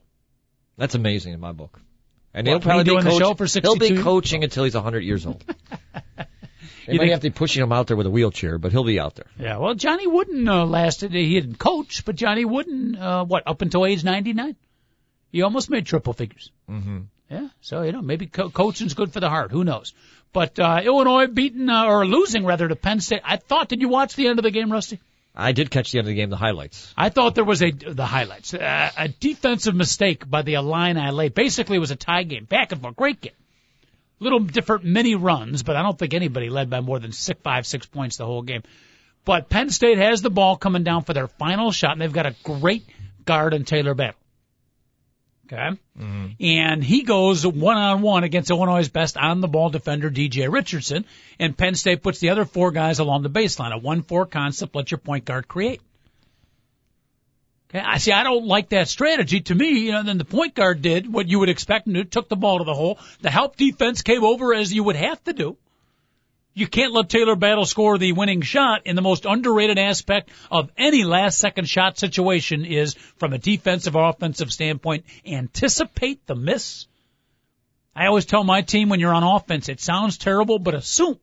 That's 0.79 0.95
amazing 0.95 1.35
in 1.35 1.41
my 1.41 1.53
book. 1.53 1.79
And 2.35 2.47
What, 2.47 2.53
he'll 2.53 2.61
probably 2.61 2.85
me 2.85 2.91
doing 2.91 3.05
be 3.05 3.11
the 3.11 3.19
show 3.19 3.35
for 3.35 3.47
He'll 3.47 3.77
be 3.77 4.03
coaching 4.03 4.43
until 4.43 4.65
he's 4.65 4.75
100 4.75 5.01
years 5.01 5.27
old. 5.27 5.45
They 6.85 6.95
You 6.95 6.99
might 6.99 7.05
think- 7.05 7.13
have 7.13 7.21
to 7.21 7.31
be 7.31 7.35
pushing 7.35 7.63
him 7.63 7.71
out 7.71 7.87
there 7.87 7.97
with 7.97 8.07
a 8.09 8.11
wheelchair, 8.11 8.59
but 8.59 8.73
he'll 8.73 8.83
be 8.83 8.99
out 8.99 9.15
there. 9.15 9.27
Yeah, 9.39 9.59
well, 9.59 9.75
Johnny 9.75 10.09
Wooden 10.09 10.49
uh, 10.49 10.65
lasted. 10.67 11.13
He 11.13 11.41
didn't 11.41 11.57
coach, 11.61 12.05
but 12.05 12.17
Johnny 12.17 12.45
Wooden, 12.45 12.97
uh, 12.97 13.25
what, 13.25 13.45
up 13.47 13.63
until 13.63 13.87
age 13.87 14.03
99? 14.03 14.57
He 15.31 15.43
almost 15.43 15.71
made 15.71 15.87
triple 15.87 16.13
figures. 16.13 16.51
Mm-hmm. 16.69 16.99
Yeah, 17.31 17.49
so 17.61 17.83
you 17.83 17.93
know 17.93 18.03
maybe 18.03 18.27
co- 18.27 18.51
coaching's 18.51 18.95
good 18.95 19.13
for 19.13 19.21
the 19.21 19.29
heart. 19.31 19.53
Who 19.53 19.63
knows? 19.65 19.95
But 20.33 20.59
uh, 20.59 20.81
Illinois 20.85 21.27
beating 21.27 21.69
uh, 21.69 21.85
or 21.85 22.07
losing 22.07 22.45
rather 22.45 22.67
to 22.67 22.77
Penn 22.77 23.01
State. 23.01 23.21
I 23.25 23.37
thought. 23.37 23.69
Did 23.69 23.81
you 23.81 23.89
watch 23.89 24.15
the 24.15 24.29
end 24.29 24.39
of 24.39 24.43
the 24.43 24.51
game, 24.51 24.73
Rusty? 24.73 25.01
I 25.35 25.53
did 25.53 25.71
catch 25.71 25.93
the 25.93 25.99
end 25.99 26.07
of 26.07 26.11
the 26.11 26.15
game, 26.15 26.31
the 26.31 26.37
highlights. 26.37 26.93
I 26.97 27.09
thought 27.09 27.35
there 27.35 27.45
was 27.45 27.63
a 27.63 27.71
the 27.71 28.05
highlights 28.05 28.53
uh, 28.53 28.91
a 28.97 29.09
defensive 29.09 29.75
mistake 29.75 30.29
by 30.29 30.43
the 30.43 30.55
Illini 30.55 31.11
late. 31.11 31.35
Basically, 31.35 31.77
it 31.77 31.81
was 31.81 31.91
a 31.91 31.97
tie 31.97 32.23
game, 32.23 32.45
back 32.45 32.73
and 32.73 32.83
forth, 32.83 32.97
great 32.97 33.21
game. 33.21 33.33
Little 34.21 34.41
different 34.41 34.85
mini 34.85 35.15
runs, 35.15 35.63
but 35.63 35.75
I 35.75 35.83
don't 35.83 35.99
think 35.99 36.15
anybody 36.15 36.49
led 36.49 36.71
by 36.71 36.81
more 36.81 36.99
than 36.99 37.13
six, 37.13 37.41
five, 37.43 37.67
six 37.67 37.87
points 37.87 38.19
the 38.19 38.27
whole 38.27 38.43
game. 38.43 38.63
But 39.25 39.49
Penn 39.49 39.71
State 39.71 39.99
has 39.99 40.23
the 40.23 40.31
ball 40.31 40.57
coming 40.57 40.85
down 40.85 41.03
for 41.03 41.13
their 41.13 41.29
final 41.29 41.73
shot, 41.73 41.93
and 41.93 42.01
they've 42.01 42.13
got 42.13 42.27
a 42.27 42.35
great 42.43 42.85
guard 43.25 43.55
in 43.55 43.65
Taylor 43.65 43.95
Battle. 43.95 44.19
Okay, 45.53 45.77
mm-hmm. 46.01 46.29
and 46.41 46.83
he 46.83 47.03
goes 47.03 47.47
one 47.47 47.77
on 47.77 48.01
one 48.01 48.25
against 48.25 48.51
Illinois' 48.51 48.89
best 48.89 49.19
on 49.19 49.43
the 49.43 49.49
ball 49.49 49.69
defender, 49.69 50.11
DJ 50.11 50.51
Richardson, 50.51 51.05
and 51.39 51.57
Penn 51.57 51.75
State 51.75 52.03
puts 52.03 52.21
the 52.21 52.31
other 52.31 52.47
four 52.47 52.71
guys 52.71 53.01
along 53.01 53.23
the 53.23 53.29
baseline. 53.29 53.73
A 53.73 53.77
one-four 53.77 54.27
concept, 54.27 54.75
let 54.75 54.91
your 54.91 54.99
point 54.99 55.27
guard 55.27 55.49
create. 55.49 55.83
Okay, 57.69 57.85
I 57.85 57.99
see. 57.99 58.13
I 58.13 58.23
don't 58.23 58.47
like 58.47 58.71
that 58.71 58.89
strategy. 58.89 59.41
To 59.41 59.55
me, 59.55 59.81
you 59.81 59.93
know, 59.93 60.03
then 60.03 60.17
the 60.17 60.25
point 60.25 60.55
guard 60.55 60.81
did 60.81 61.13
what 61.13 61.29
you 61.29 61.39
would 61.41 61.51
expect 61.51 61.87
and 61.87 62.11
took 62.11 62.31
the 62.31 62.37
ball 62.37 62.59
to 62.59 62.65
the 62.65 62.75
hole. 62.75 62.99
The 63.21 63.31
help 63.31 63.57
defense 63.57 64.01
came 64.01 64.25
over 64.25 64.55
as 64.55 64.73
you 64.73 64.85
would 64.85 64.97
have 64.97 65.23
to 65.25 65.35
do. 65.35 65.57
You 66.55 66.67
can't 66.67 66.93
let 66.93 67.09
Taylor 67.09 67.35
Battle 67.35 67.65
score 67.65 67.97
the 67.97 68.13
winning 68.13 68.43
shot. 68.43 68.83
And 68.87 68.97
the 68.97 69.03
most 69.03 69.25
underrated 69.25 69.79
aspect 69.79 70.31
of 70.51 70.71
any 70.77 71.05
last 71.05 71.39
second 71.39 71.69
shot 71.69 71.99
situation 71.99 72.65
is 72.65 72.95
from 73.17 73.33
a 73.33 73.39
defensive 73.39 73.97
or 73.97 74.09
offensive 74.09 74.53
standpoint, 74.53 75.05
anticipate 75.25 76.27
the 76.27 76.35
miss. 76.35 76.87
I 77.95 78.07
always 78.07 78.27
tell 78.27 78.45
my 78.45 78.63
team 78.63 78.89
when 78.89 79.01
you're 79.01 79.15
on 79.15 79.23
offense, 79.23 79.69
it 79.69 79.81
sounds 79.81 80.19
terrible, 80.19 80.59
but 80.59 80.75
assume, 80.75 81.19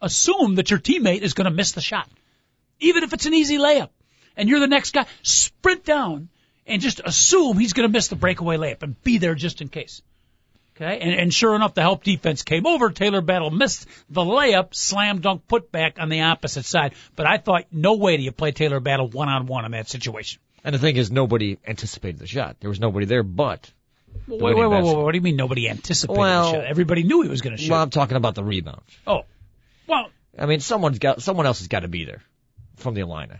assume 0.00 0.56
that 0.56 0.70
your 0.70 0.78
teammate 0.78 1.22
is 1.22 1.34
going 1.34 1.46
to 1.46 1.50
miss 1.50 1.72
the 1.72 1.80
shot. 1.80 2.08
Even 2.80 3.02
if 3.02 3.12
it's 3.12 3.26
an 3.26 3.34
easy 3.34 3.58
layup 3.58 3.90
and 4.36 4.48
you're 4.48 4.60
the 4.60 4.68
next 4.68 4.92
guy, 4.92 5.06
sprint 5.22 5.84
down 5.84 6.28
and 6.66 6.82
just 6.82 7.00
assume 7.04 7.58
he's 7.58 7.72
going 7.72 7.88
to 7.88 7.92
miss 7.92 8.08
the 8.08 8.16
breakaway 8.16 8.56
layup 8.56 8.82
and 8.82 9.02
be 9.02 9.18
there 9.18 9.34
just 9.34 9.60
in 9.60 9.68
case. 9.68 10.02
Okay, 10.80 10.98
and, 11.00 11.12
and 11.12 11.34
sure 11.34 11.56
enough, 11.56 11.74
the 11.74 11.80
help 11.80 12.04
defense 12.04 12.42
came 12.42 12.66
over. 12.66 12.90
Taylor 12.90 13.20
Battle 13.20 13.50
missed 13.50 13.88
the 14.08 14.20
layup, 14.20 14.74
slam 14.76 15.20
dunk 15.20 15.42
putback 15.48 15.98
on 15.98 16.08
the 16.08 16.20
opposite 16.20 16.64
side. 16.64 16.94
But 17.16 17.26
I 17.26 17.38
thought, 17.38 17.64
no 17.72 17.94
way 17.94 18.16
do 18.16 18.22
you 18.22 18.30
play 18.30 18.52
Taylor 18.52 18.78
Battle 18.78 19.08
one 19.08 19.28
on 19.28 19.46
one 19.46 19.64
in 19.64 19.72
that 19.72 19.88
situation. 19.88 20.40
And 20.62 20.72
the 20.74 20.78
thing 20.78 20.96
is, 20.96 21.10
nobody 21.10 21.58
anticipated 21.66 22.20
the 22.20 22.28
shot. 22.28 22.58
There 22.60 22.70
was 22.70 22.78
nobody 22.78 23.06
there, 23.06 23.24
but 23.24 23.70
Wait, 24.28 24.40
wait, 24.40 24.54
wait, 24.54 24.66
wait. 24.66 24.96
What 24.96 25.12
do 25.12 25.18
you 25.18 25.22
mean 25.22 25.36
nobody 25.36 25.68
anticipated 25.68 26.18
Well- 26.18 26.52
the 26.52 26.58
shot? 26.58 26.66
Everybody 26.66 27.02
knew 27.02 27.22
he 27.22 27.28
was 27.28 27.40
going 27.40 27.56
to 27.56 27.62
shoot. 27.62 27.70
well, 27.70 27.82
I'm 27.82 27.90
talking 27.90 28.16
about 28.16 28.34
the 28.36 28.44
rebound. 28.44 28.82
oh, 29.06 29.22
well, 29.86 30.10
I 30.38 30.46
mean, 30.46 30.60
someone's 30.60 30.98
got 31.00 31.22
someone 31.22 31.46
else 31.46 31.58
has 31.58 31.68
got 31.68 31.80
to 31.80 31.88
be 31.88 32.04
there 32.04 32.22
from 32.76 32.94
the 32.94 33.00
Illini. 33.00 33.34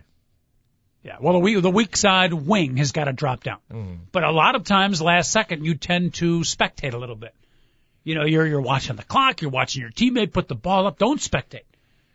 Yeah, 1.02 1.16
well, 1.20 1.34
the 1.34 1.38
weak, 1.38 1.62
the 1.62 1.70
weak 1.70 1.96
side 1.96 2.32
wing 2.32 2.76
has 2.78 2.92
got 2.92 3.04
to 3.04 3.12
drop 3.12 3.44
down. 3.44 3.58
Mm. 3.72 3.98
But 4.12 4.24
a 4.24 4.30
lot 4.32 4.56
of 4.56 4.64
times, 4.64 5.00
last 5.00 5.30
second, 5.30 5.64
you 5.64 5.74
tend 5.74 6.14
to 6.14 6.40
spectate 6.40 6.92
a 6.92 6.98
little 6.98 7.14
bit. 7.16 7.34
You 8.04 8.14
know, 8.16 8.24
you're 8.24 8.46
you're 8.46 8.60
watching 8.60 8.96
the 8.96 9.04
clock, 9.04 9.40
you're 9.42 9.50
watching 9.50 9.82
your 9.82 9.90
teammate 9.90 10.32
put 10.32 10.48
the 10.48 10.54
ball 10.54 10.86
up. 10.86 10.98
Don't 10.98 11.20
spectate, 11.20 11.64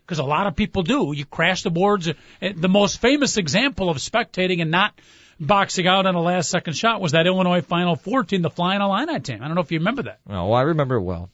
because 0.05 0.19
a 0.19 0.23
lot 0.23 0.47
of 0.47 0.55
people 0.55 0.83
do. 0.83 1.13
You 1.15 1.23
crash 1.25 1.63
the 1.63 1.69
boards. 1.69 2.09
The 2.41 2.69
most 2.69 2.99
famous 2.99 3.37
example 3.37 3.89
of 3.89 3.97
spectating 3.97 4.61
and 4.61 4.69
not 4.71 4.93
boxing 5.39 5.87
out 5.87 6.05
on 6.05 6.15
a 6.15 6.21
last 6.21 6.49
second 6.49 6.73
shot 6.73 6.99
was 7.01 7.13
that 7.13 7.25
Illinois 7.25 7.61
Final 7.61 7.95
Four 7.95 8.23
team, 8.23 8.41
the 8.41 8.49
Flying 8.49 8.81
Illini 8.81 9.19
team. 9.21 9.39
I 9.41 9.45
don't 9.47 9.55
know 9.55 9.61
if 9.61 9.71
you 9.71 9.79
remember 9.79 10.03
that. 10.03 10.19
Oh, 10.29 10.47
well, 10.47 10.53
I 10.53 10.61
remember 10.63 10.95
it 10.95 11.01
well. 11.03 11.29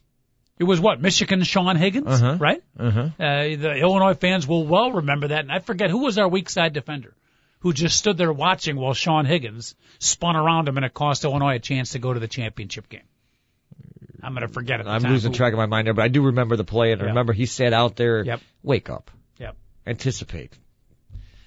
It 0.60 0.66
was 0.66 0.80
what 0.82 1.02
Michigan 1.02 1.42
Sean 1.44 1.78
Higgins, 1.78 2.08
Uh-huh. 2.22 2.38
right? 2.40 2.62
Uh-huh. 2.78 3.00
Uh, 3.18 3.44
the 3.56 3.76
Illinois 3.80 4.14
fans 4.14 4.46
will 4.46 4.68
well 4.68 4.92
remember 4.92 5.30
that. 5.30 5.40
And 5.40 5.52
I 5.52 5.60
forget 5.60 5.90
who 5.90 6.00
was 6.00 6.18
our 6.18 6.28
weak 6.28 6.50
side 6.50 6.74
defender 6.74 7.16
who 7.60 7.74
just 7.74 7.98
stood 7.98 8.18
there 8.18 8.32
watching 8.32 8.78
while 8.78 8.94
Sean 8.94 9.26
Higgins 9.26 9.76
spun 10.00 10.36
around 10.36 10.68
him 10.68 10.78
and 10.78 10.86
it 10.86 10.94
cost 10.94 11.24
Illinois 11.26 11.56
a 11.56 11.60
chance 11.60 11.92
to 11.92 12.00
go 12.00 12.14
to 12.14 12.20
the 12.20 12.28
championship 12.28 12.88
game. 12.90 13.02
I'm 14.22 14.34
going 14.34 14.46
to 14.48 14.54
forget 14.54 14.82
it. 14.82 14.88
I'm 14.88 15.02
losing 15.04 15.32
track 15.32 15.54
of 15.54 15.58
my 15.58 15.66
mind 15.66 15.88
there, 15.88 15.94
but 15.94 16.04
I 16.04 16.10
do 16.10 16.24
remember 16.24 16.58
the 16.58 16.66
play, 16.66 16.92
and 16.92 17.02
I 17.02 17.06
remember 17.06 17.32
he 17.34 17.46
said 17.46 17.74
out 17.74 17.96
there, 17.96 18.24
Yep. 18.24 18.42
"Wake 18.64 18.90
up, 18.90 19.12
Yep. 19.38 19.56
anticipate, 19.88 20.58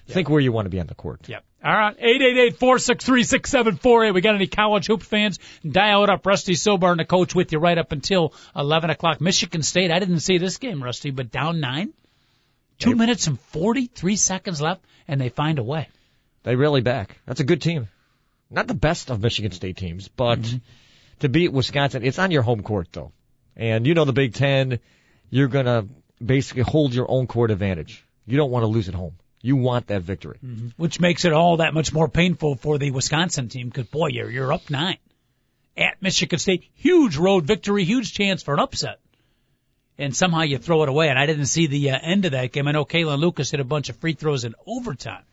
think 0.07 0.27
where 0.29 0.39
you 0.39 0.51
want 0.51 0.65
to 0.65 0.69
be 0.71 0.79
on 0.79 0.87
the 0.87 0.95
court." 0.95 1.29
Yep. 1.29 1.43
All 1.63 1.71
right. 1.71 1.95
888-463-6748. 1.99 4.13
We 4.13 4.21
got 4.21 4.35
any 4.35 4.47
college 4.47 4.87
hoop 4.87 5.03
fans? 5.03 5.39
Dial 5.69 6.03
it 6.03 6.09
up. 6.09 6.25
Rusty 6.25 6.55
Silber, 6.55 6.95
the 6.95 7.05
coach 7.05 7.35
with 7.35 7.51
you 7.51 7.59
right 7.59 7.77
up 7.77 7.91
until 7.91 8.33
11 8.55 8.89
o'clock. 8.89 9.21
Michigan 9.21 9.61
State. 9.61 9.91
I 9.91 9.99
didn't 9.99 10.19
see 10.19 10.37
this 10.37 10.57
game, 10.57 10.83
Rusty, 10.83 11.11
but 11.11 11.31
down 11.31 11.59
nine. 11.59 11.93
Two 12.79 12.95
minutes 12.95 13.27
and 13.27 13.39
43 13.39 14.15
seconds 14.17 14.61
left, 14.61 14.83
and 15.07 15.21
they 15.21 15.29
find 15.29 15.59
a 15.59 15.63
way. 15.63 15.87
They 16.43 16.55
really 16.55 16.81
back. 16.81 17.17
That's 17.25 17.39
a 17.39 17.43
good 17.45 17.61
team. 17.61 17.87
Not 18.49 18.67
the 18.67 18.73
best 18.73 19.09
of 19.09 19.21
Michigan 19.21 19.51
State 19.51 19.77
teams, 19.77 20.07
but 20.07 20.39
Mm-hmm. 20.39 20.57
to 21.19 21.29
beat 21.29 21.51
Wisconsin, 21.53 22.03
it's 22.03 22.19
on 22.19 22.31
your 22.31 22.43
home 22.43 22.61
court 22.63 22.89
though. 22.91 23.11
And 23.55 23.85
you 23.87 23.93
know 23.93 24.05
the 24.05 24.13
Big 24.13 24.33
Ten, 24.33 24.79
you're 25.29 25.47
gonna 25.47 25.87
basically 26.23 26.63
hold 26.63 26.93
your 26.93 27.09
own 27.09 27.27
court 27.27 27.51
advantage. 27.51 28.05
You 28.25 28.37
don't 28.37 28.51
want 28.51 28.63
to 28.63 28.67
lose 28.67 28.87
at 28.89 28.95
home. 28.95 29.15
You 29.41 29.55
want 29.57 29.87
that 29.87 30.01
victory. 30.03 30.39
which 30.77 30.99
makes 31.01 31.25
it 31.25 31.33
all 31.33 31.57
that 31.57 31.73
much 31.73 31.91
more 31.91 32.07
painful 32.07 32.55
for 32.55 32.77
the 32.77 32.91
Wisconsin 32.91 33.49
team 33.49 33.67
because 33.67 33.87
boy, 33.87 34.07
you're 34.07 34.29
you're 34.29 34.53
up 34.53 34.69
nine 34.69 34.97
at 35.75 36.01
Michigan 36.01 36.39
State, 36.39 36.69
huge 36.75 37.17
road 37.17 37.45
victory, 37.45 37.83
huge 37.83 38.13
chance 38.13 38.41
for 38.43 38.53
an 38.53 38.59
upset, 38.59 38.99
and 39.97 40.15
somehow 40.15 40.41
you 40.41 40.57
throw 40.59 40.83
it 40.83 40.89
away. 40.89 41.09
And 41.09 41.17
I 41.19 41.25
didn't 41.25 41.47
see 41.47 41.67
the 41.67 41.91
uh, 41.91 41.99
end 42.01 42.25
of 42.25 42.31
that 42.33 42.51
game. 42.51 42.67
I 42.67 42.71
know 42.71 42.85
Kalin 42.85 43.19
Lucas 43.19 43.51
hit 43.51 43.59
a 43.59 43.63
bunch 43.65 43.89
of 43.89 43.97
free 43.97 44.13
throws 44.13 44.45
in 44.45 44.55
overtime, 44.65 45.23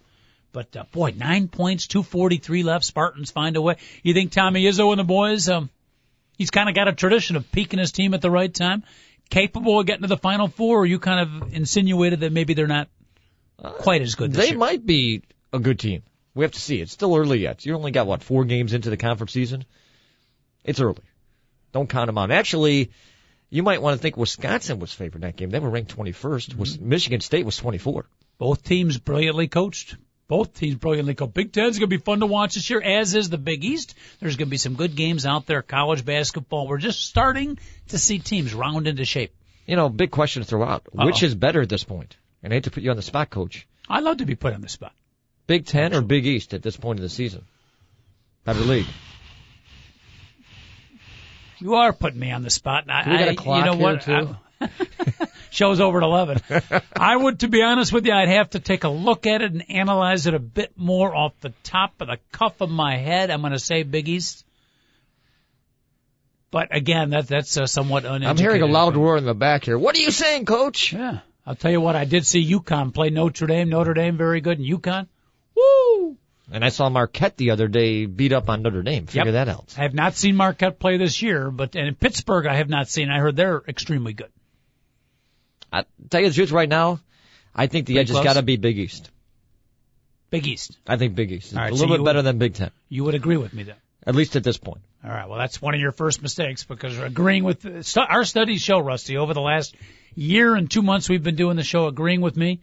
but 0.52 0.74
uh, 0.76 0.84
boy, 0.92 1.14
nine 1.16 1.48
points, 1.48 1.86
two 1.86 2.02
forty 2.02 2.38
three 2.38 2.62
left. 2.62 2.84
Spartans 2.84 3.30
find 3.30 3.56
a 3.56 3.62
way. 3.62 3.76
You 4.02 4.14
think 4.14 4.32
Tommy 4.32 4.64
Izzo 4.64 4.90
and 4.90 4.98
the 5.00 5.04
boys? 5.04 5.48
Um, 5.48 5.70
he's 6.38 6.50
kind 6.50 6.68
of 6.68 6.74
got 6.74 6.88
a 6.88 6.92
tradition 6.92 7.36
of 7.36 7.50
peaking 7.52 7.78
his 7.78 7.92
team 7.92 8.14
at 8.14 8.20
the 8.22 8.30
right 8.30 8.52
time. 8.52 8.84
Capable 9.30 9.78
of 9.78 9.86
getting 9.86 10.02
to 10.02 10.08
the 10.08 10.16
final 10.16 10.48
four, 10.48 10.80
or 10.80 10.86
you 10.86 10.98
kind 10.98 11.20
of 11.42 11.54
insinuated 11.54 12.20
that 12.20 12.32
maybe 12.32 12.54
they're 12.54 12.66
not 12.66 12.88
quite 13.58 14.02
as 14.02 14.14
good 14.16 14.32
this 14.32 14.38
They 14.44 14.50
year. 14.50 14.58
might 14.58 14.84
be 14.84 15.22
a 15.52 15.58
good 15.58 15.78
team. 15.78 16.02
We 16.34 16.44
have 16.44 16.52
to 16.52 16.60
see. 16.60 16.80
It's 16.80 16.92
still 16.92 17.16
early 17.16 17.38
yet. 17.40 17.64
You 17.64 17.74
only 17.74 17.90
got 17.92 18.06
what 18.06 18.22
four 18.22 18.44
games 18.44 18.72
into 18.72 18.90
the 18.90 18.96
conference 18.96 19.32
season. 19.32 19.64
It's 20.64 20.80
early. 20.80 21.02
Don't 21.72 21.88
count 21.88 22.06
them 22.08 22.18
out. 22.18 22.30
Actually, 22.30 22.90
you 23.50 23.62
might 23.62 23.82
want 23.82 23.96
to 23.96 24.02
think 24.02 24.16
Wisconsin 24.16 24.78
was 24.80 24.92
favored 24.92 25.16
in 25.16 25.20
that 25.22 25.36
game. 25.36 25.50
They 25.50 25.58
were 25.60 25.70
ranked 25.70 25.96
21st. 25.96 26.56
Was 26.56 26.78
Michigan 26.80 27.20
State 27.20 27.44
was 27.46 27.56
24. 27.56 28.06
Both 28.38 28.62
teams 28.64 28.98
brilliantly 28.98 29.48
coached. 29.48 29.96
Both 30.30 30.54
teams 30.54 30.76
brilliantly 30.76 31.16
coached. 31.16 31.34
Big 31.34 31.52
Ten's 31.52 31.76
going 31.80 31.90
to 31.90 31.96
be 31.98 32.00
fun 32.00 32.20
to 32.20 32.26
watch 32.26 32.54
this 32.54 32.70
year, 32.70 32.80
as 32.80 33.16
is 33.16 33.30
the 33.30 33.36
Big 33.36 33.64
East. 33.64 33.96
There's 34.20 34.36
going 34.36 34.46
to 34.46 34.50
be 34.50 34.58
some 34.58 34.74
good 34.76 34.94
games 34.94 35.26
out 35.26 35.44
there. 35.46 35.60
College 35.60 36.04
basketball. 36.04 36.68
We're 36.68 36.78
just 36.78 37.04
starting 37.04 37.58
to 37.88 37.98
see 37.98 38.20
teams 38.20 38.54
round 38.54 38.86
into 38.86 39.04
shape. 39.04 39.34
You 39.66 39.74
know, 39.74 39.88
big 39.88 40.12
question 40.12 40.42
to 40.42 40.48
throw 40.48 40.62
out. 40.62 40.84
Which 40.92 41.24
Uh-oh. 41.24 41.26
is 41.26 41.34
better 41.34 41.60
at 41.62 41.68
this 41.68 41.82
point? 41.82 42.16
And 42.44 42.52
I 42.52 42.56
hate 42.56 42.64
to 42.64 42.70
put 42.70 42.84
you 42.84 42.90
on 42.90 42.96
the 42.96 43.02
spot, 43.02 43.28
coach. 43.28 43.66
I 43.88 43.98
love 43.98 44.18
to 44.18 44.24
be 44.24 44.36
put 44.36 44.54
on 44.54 44.60
the 44.60 44.68
spot. 44.68 44.92
Big 45.48 45.66
Ten 45.66 45.94
or 45.94 46.00
Big 46.00 46.24
East 46.24 46.54
at 46.54 46.62
this 46.62 46.76
point 46.76 47.00
of 47.00 47.02
the 47.02 47.08
season? 47.08 47.44
Better 48.44 48.60
league. 48.60 48.86
You 51.58 51.74
are 51.74 51.92
putting 51.92 52.20
me 52.20 52.30
on 52.30 52.42
the 52.42 52.50
spot. 52.50 52.84
And 52.84 52.92
I, 52.92 53.10
we 53.10 53.18
got 53.18 53.28
a 53.28 53.30
I- 53.32 53.34
clock 53.34 53.58
you 53.58 53.64
know 53.64 53.76
here, 53.76 53.82
what? 53.82 54.02
too? 54.02 54.36
I- 54.60 55.26
Show's 55.50 55.80
over 55.80 55.98
at 55.98 56.04
11. 56.04 56.40
I 56.96 57.16
would, 57.16 57.40
to 57.40 57.48
be 57.48 57.62
honest 57.62 57.92
with 57.92 58.06
you, 58.06 58.12
I'd 58.12 58.28
have 58.28 58.50
to 58.50 58.60
take 58.60 58.84
a 58.84 58.88
look 58.88 59.26
at 59.26 59.42
it 59.42 59.52
and 59.52 59.68
analyze 59.70 60.26
it 60.26 60.34
a 60.34 60.38
bit 60.38 60.72
more 60.76 61.14
off 61.14 61.32
the 61.40 61.52
top 61.64 62.00
of 62.00 62.06
the 62.08 62.18
cuff 62.32 62.60
of 62.60 62.70
my 62.70 62.96
head. 62.96 63.30
I'm 63.30 63.40
going 63.40 63.52
to 63.52 63.58
say 63.58 63.82
Big 63.82 64.08
East. 64.08 64.44
But 66.50 66.74
again, 66.74 67.10
that, 67.10 67.28
that's 67.28 67.56
uh, 67.56 67.66
somewhat 67.66 68.04
uneducated. 68.04 68.28
I'm 68.30 68.36
hearing 68.38 68.62
a 68.62 68.66
loud 68.72 68.96
roar 68.96 69.16
in 69.16 69.24
the 69.24 69.34
back 69.34 69.64
here. 69.64 69.78
What 69.78 69.96
are 69.96 70.00
you 70.00 70.10
saying, 70.10 70.46
coach? 70.46 70.92
Yeah. 70.92 71.20
I'll 71.46 71.54
tell 71.54 71.70
you 71.70 71.80
what, 71.80 71.96
I 71.96 72.04
did 72.04 72.26
see 72.26 72.44
UConn 72.52 72.92
play 72.92 73.10
Notre 73.10 73.46
Dame. 73.46 73.68
Notre 73.70 73.94
Dame 73.94 74.16
very 74.16 74.40
good 74.40 74.58
in 74.60 74.64
UConn. 74.64 75.06
Woo! 75.56 76.16
And 76.52 76.64
I 76.64 76.68
saw 76.68 76.88
Marquette 76.88 77.36
the 77.36 77.50
other 77.50 77.68
day 77.68 78.06
beat 78.06 78.32
up 78.32 78.48
on 78.48 78.62
Notre 78.62 78.82
Dame. 78.82 79.06
Figure 79.06 79.26
Yep. 79.26 79.32
that 79.34 79.48
out. 79.48 79.74
I 79.78 79.82
have 79.82 79.94
not 79.94 80.14
seen 80.14 80.36
Marquette 80.36 80.78
play 80.80 80.96
this 80.96 81.22
year, 81.22 81.50
but 81.50 81.76
and 81.76 81.86
in 81.86 81.94
Pittsburgh 81.94 82.46
I 82.46 82.56
have 82.56 82.68
not 82.68 82.88
seen. 82.88 83.08
I 83.10 83.18
heard 83.20 83.36
they're 83.36 83.62
extremely 83.68 84.12
good. 84.12 84.30
I 85.72 85.84
tell 86.08 86.20
you 86.20 86.28
the 86.28 86.34
truth 86.34 86.52
right 86.52 86.68
now, 86.68 87.00
I 87.54 87.66
think 87.66 87.86
the 87.86 87.94
Pretty 87.94 88.10
edge 88.12 88.16
has 88.16 88.24
got 88.24 88.34
to 88.34 88.42
be 88.42 88.56
Big 88.56 88.78
East. 88.78 89.10
Big 90.30 90.46
East. 90.46 90.78
I 90.86 90.96
think 90.96 91.14
Big 91.14 91.32
East 91.32 91.52
is 91.52 91.56
right, 91.58 91.70
a 91.70 91.74
little 91.74 91.90
you- 91.90 91.98
bit 91.98 92.04
better 92.04 92.22
than 92.22 92.38
Big 92.38 92.54
Ten, 92.54 92.70
You 92.88 93.04
would 93.04 93.14
agree 93.14 93.36
with 93.36 93.52
me 93.52 93.64
then. 93.64 93.76
at 94.06 94.14
least 94.14 94.36
at 94.36 94.44
this 94.44 94.56
point. 94.58 94.82
All 95.04 95.10
right. 95.10 95.28
Well, 95.28 95.38
that's 95.38 95.60
one 95.62 95.74
of 95.74 95.80
your 95.80 95.92
first 95.92 96.22
mistakes 96.22 96.64
because 96.64 96.98
agreeing 96.98 97.42
with 97.42 97.64
our 97.96 98.24
studies 98.24 98.60
show, 98.62 98.78
Rusty, 98.78 99.16
over 99.16 99.32
the 99.34 99.40
last 99.40 99.74
year 100.14 100.54
and 100.54 100.70
two 100.70 100.82
months 100.82 101.08
we've 101.08 101.22
been 101.22 101.36
doing 101.36 101.56
the 101.56 101.62
show, 101.62 101.86
agreeing 101.86 102.20
with 102.20 102.36
me, 102.36 102.60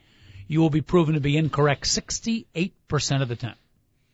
you 0.48 0.62
will 0.62 0.70
be 0.70 0.82
proven 0.82 1.16
to 1.16 1.20
be 1.20 1.36
incorrect 1.36 1.86
68% 1.86 3.22
of 3.22 3.28
the 3.28 3.36
time. 3.36 3.56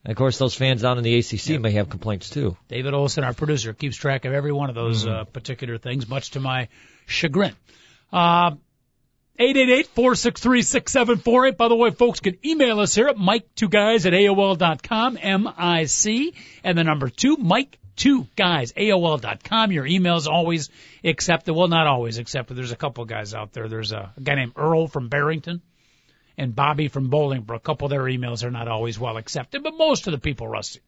And 0.05 0.11
of 0.11 0.17
course, 0.17 0.37
those 0.37 0.55
fans 0.55 0.81
down 0.81 0.97
in 0.97 1.03
the 1.03 1.15
ACC 1.17 1.59
may 1.61 1.71
have 1.71 1.89
complaints 1.89 2.29
too. 2.29 2.57
David 2.69 2.93
Olson, 2.93 3.23
our 3.23 3.33
producer, 3.33 3.73
keeps 3.73 3.95
track 3.97 4.25
of 4.25 4.33
every 4.33 4.51
one 4.51 4.69
of 4.69 4.75
those 4.75 5.05
uh, 5.05 5.25
particular 5.25 5.77
things, 5.77 6.07
much 6.09 6.31
to 6.31 6.39
my 6.39 6.67
chagrin. 7.05 7.55
Uh, 8.11 8.51
888-463-6748. 9.39 11.57
By 11.57 11.67
the 11.67 11.75
way, 11.75 11.91
folks 11.91 12.19
can 12.19 12.37
email 12.45 12.79
us 12.79 12.93
here 12.95 13.07
at 13.07 13.17
Mic2Guys 13.17 14.05
at 14.05 14.13
AOL.com, 14.13 15.17
M-I-C, 15.21 16.33
and 16.63 16.77
the 16.77 16.83
number 16.83 17.09
two, 17.09 17.37
Mic2Guys, 17.37 18.73
AOL.com. 18.73 19.71
Your 19.71 19.85
email's 19.85 20.27
always 20.27 20.69
accepted. 21.03 21.53
Well, 21.53 21.67
not 21.67 21.87
always 21.87 22.17
accepted. 22.19 22.55
There's 22.55 22.71
a 22.71 22.75
couple 22.77 23.05
guys 23.05 23.33
out 23.33 23.53
there. 23.53 23.67
There's 23.67 23.91
a, 23.91 24.13
a 24.15 24.21
guy 24.21 24.35
named 24.35 24.53
Earl 24.55 24.87
from 24.87 25.09
Barrington 25.09 25.61
and 26.37 26.55
Bobby 26.55 26.87
from 26.87 27.09
Bolingbrook. 27.09 27.55
A 27.55 27.59
couple 27.59 27.85
of 27.85 27.91
their 27.91 28.03
emails 28.03 28.43
are 28.43 28.51
not 28.51 28.67
always 28.67 28.99
well 28.99 29.17
accepted, 29.17 29.63
but 29.63 29.73
most 29.77 30.07
of 30.07 30.11
the 30.13 30.19
people, 30.19 30.47
Rusty, 30.47 30.81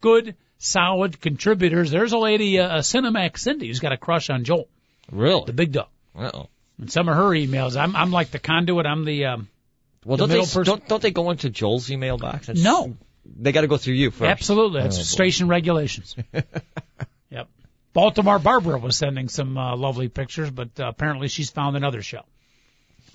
good, 0.00 0.34
solid 0.58 1.20
contributors. 1.20 1.90
There's 1.90 2.12
a 2.12 2.18
lady, 2.18 2.58
uh, 2.58 2.78
Cinemax 2.78 3.38
Cindy, 3.38 3.68
who's 3.68 3.80
got 3.80 3.92
a 3.92 3.96
crush 3.98 4.30
on 4.30 4.44
Joel, 4.44 4.68
Really? 5.10 5.44
the 5.46 5.52
big 5.52 5.72
dog. 5.72 5.88
Uh-oh. 6.14 6.48
And 6.78 6.90
some 6.90 7.08
of 7.08 7.16
her 7.16 7.30
emails, 7.30 7.76
I'm, 7.76 7.94
I'm 7.96 8.10
like 8.10 8.30
the 8.30 8.38
conduit. 8.38 8.86
I'm 8.86 9.04
the, 9.04 9.26
um, 9.26 9.48
Well, 10.04 10.16
The 10.16 10.26
don't 10.26 10.28
they, 10.30 10.40
person- 10.40 10.64
don't, 10.64 10.88
don't 10.88 11.02
they 11.02 11.10
go 11.12 11.30
into 11.30 11.50
Joel's 11.50 11.90
email 11.90 12.18
box? 12.18 12.46
That's- 12.48 12.62
No. 12.64 12.96
They 13.24 13.52
got 13.52 13.60
to 13.60 13.68
go 13.68 13.76
through 13.76 13.94
you 13.94 14.10
first. 14.10 14.28
absolutely. 14.28 14.82
That's 14.82 14.96
Oh, 14.96 15.00
boy. 15.00 15.04
station 15.04 15.46
regulations. 15.48 16.16
yep. 17.30 17.48
Baltimore 17.92 18.38
Barbara 18.40 18.78
was 18.78 18.96
sending 18.96 19.28
some 19.28 19.56
uh, 19.56 19.76
lovely 19.76 20.08
pictures, 20.08 20.50
but 20.50 20.70
uh, 20.80 20.88
apparently 20.88 21.28
she's 21.28 21.50
found 21.50 21.76
another 21.76 22.02
show. 22.02 22.22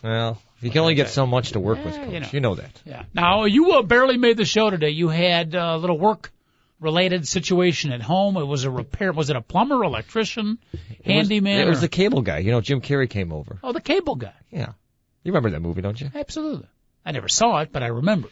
Well, 0.04 0.42
you 0.62 0.70
can 0.70 0.80
only 0.82 0.94
get 0.96 1.10
so 1.10 1.26
much 1.26 1.52
to 1.54 1.60
work 1.60 1.84
with, 1.84 1.96
coach. 1.96 2.10
you 2.14 2.20
know. 2.22 2.28
You 2.32 2.40
know 2.40 2.56
that. 2.56 2.82
Yeah. 2.86 3.04
Now 3.14 3.46
you 3.46 3.72
uh, 3.74 3.82
barely 3.82 4.18
made 4.18 4.38
the 4.38 4.46
show 4.46 4.70
today. 4.70 4.92
You 4.92 5.10
had 5.10 5.54
uh, 5.56 5.72
a 5.74 5.78
little 5.78 5.98
work 5.98 6.32
related 6.80 7.28
situation 7.28 7.92
at 7.92 8.02
home. 8.02 8.38
It 8.38 8.44
was 8.46 8.64
a 8.66 8.72
repair. 8.72 9.12
Was 9.12 9.30
it 9.30 9.36
a 9.36 9.42
plumber, 9.42 9.84
electrician, 9.84 10.60
handyman? 11.04 11.60
It 11.68 11.70
was 11.70 11.82
the 11.82 11.88
cable 11.90 12.22
guy. 12.22 12.40
You 12.40 12.52
know, 12.52 12.62
Jim 12.62 12.82
Carrey 12.82 13.10
came 13.10 13.32
over. 13.34 13.60
oh, 13.64 13.74
the 13.74 13.82
cable 13.82 14.16
guy. 14.16 14.34
Yeah. 14.52 14.74
You 15.24 15.32
remember 15.32 15.50
that 15.52 15.62
movie, 15.62 15.82
don't 15.82 16.00
you? 16.00 16.10
Absolutely. 16.14 16.68
I 17.06 17.12
never 17.12 17.28
saw 17.28 17.60
it, 17.60 17.72
but 17.72 17.84
I 17.84 17.88
remember. 17.88 18.30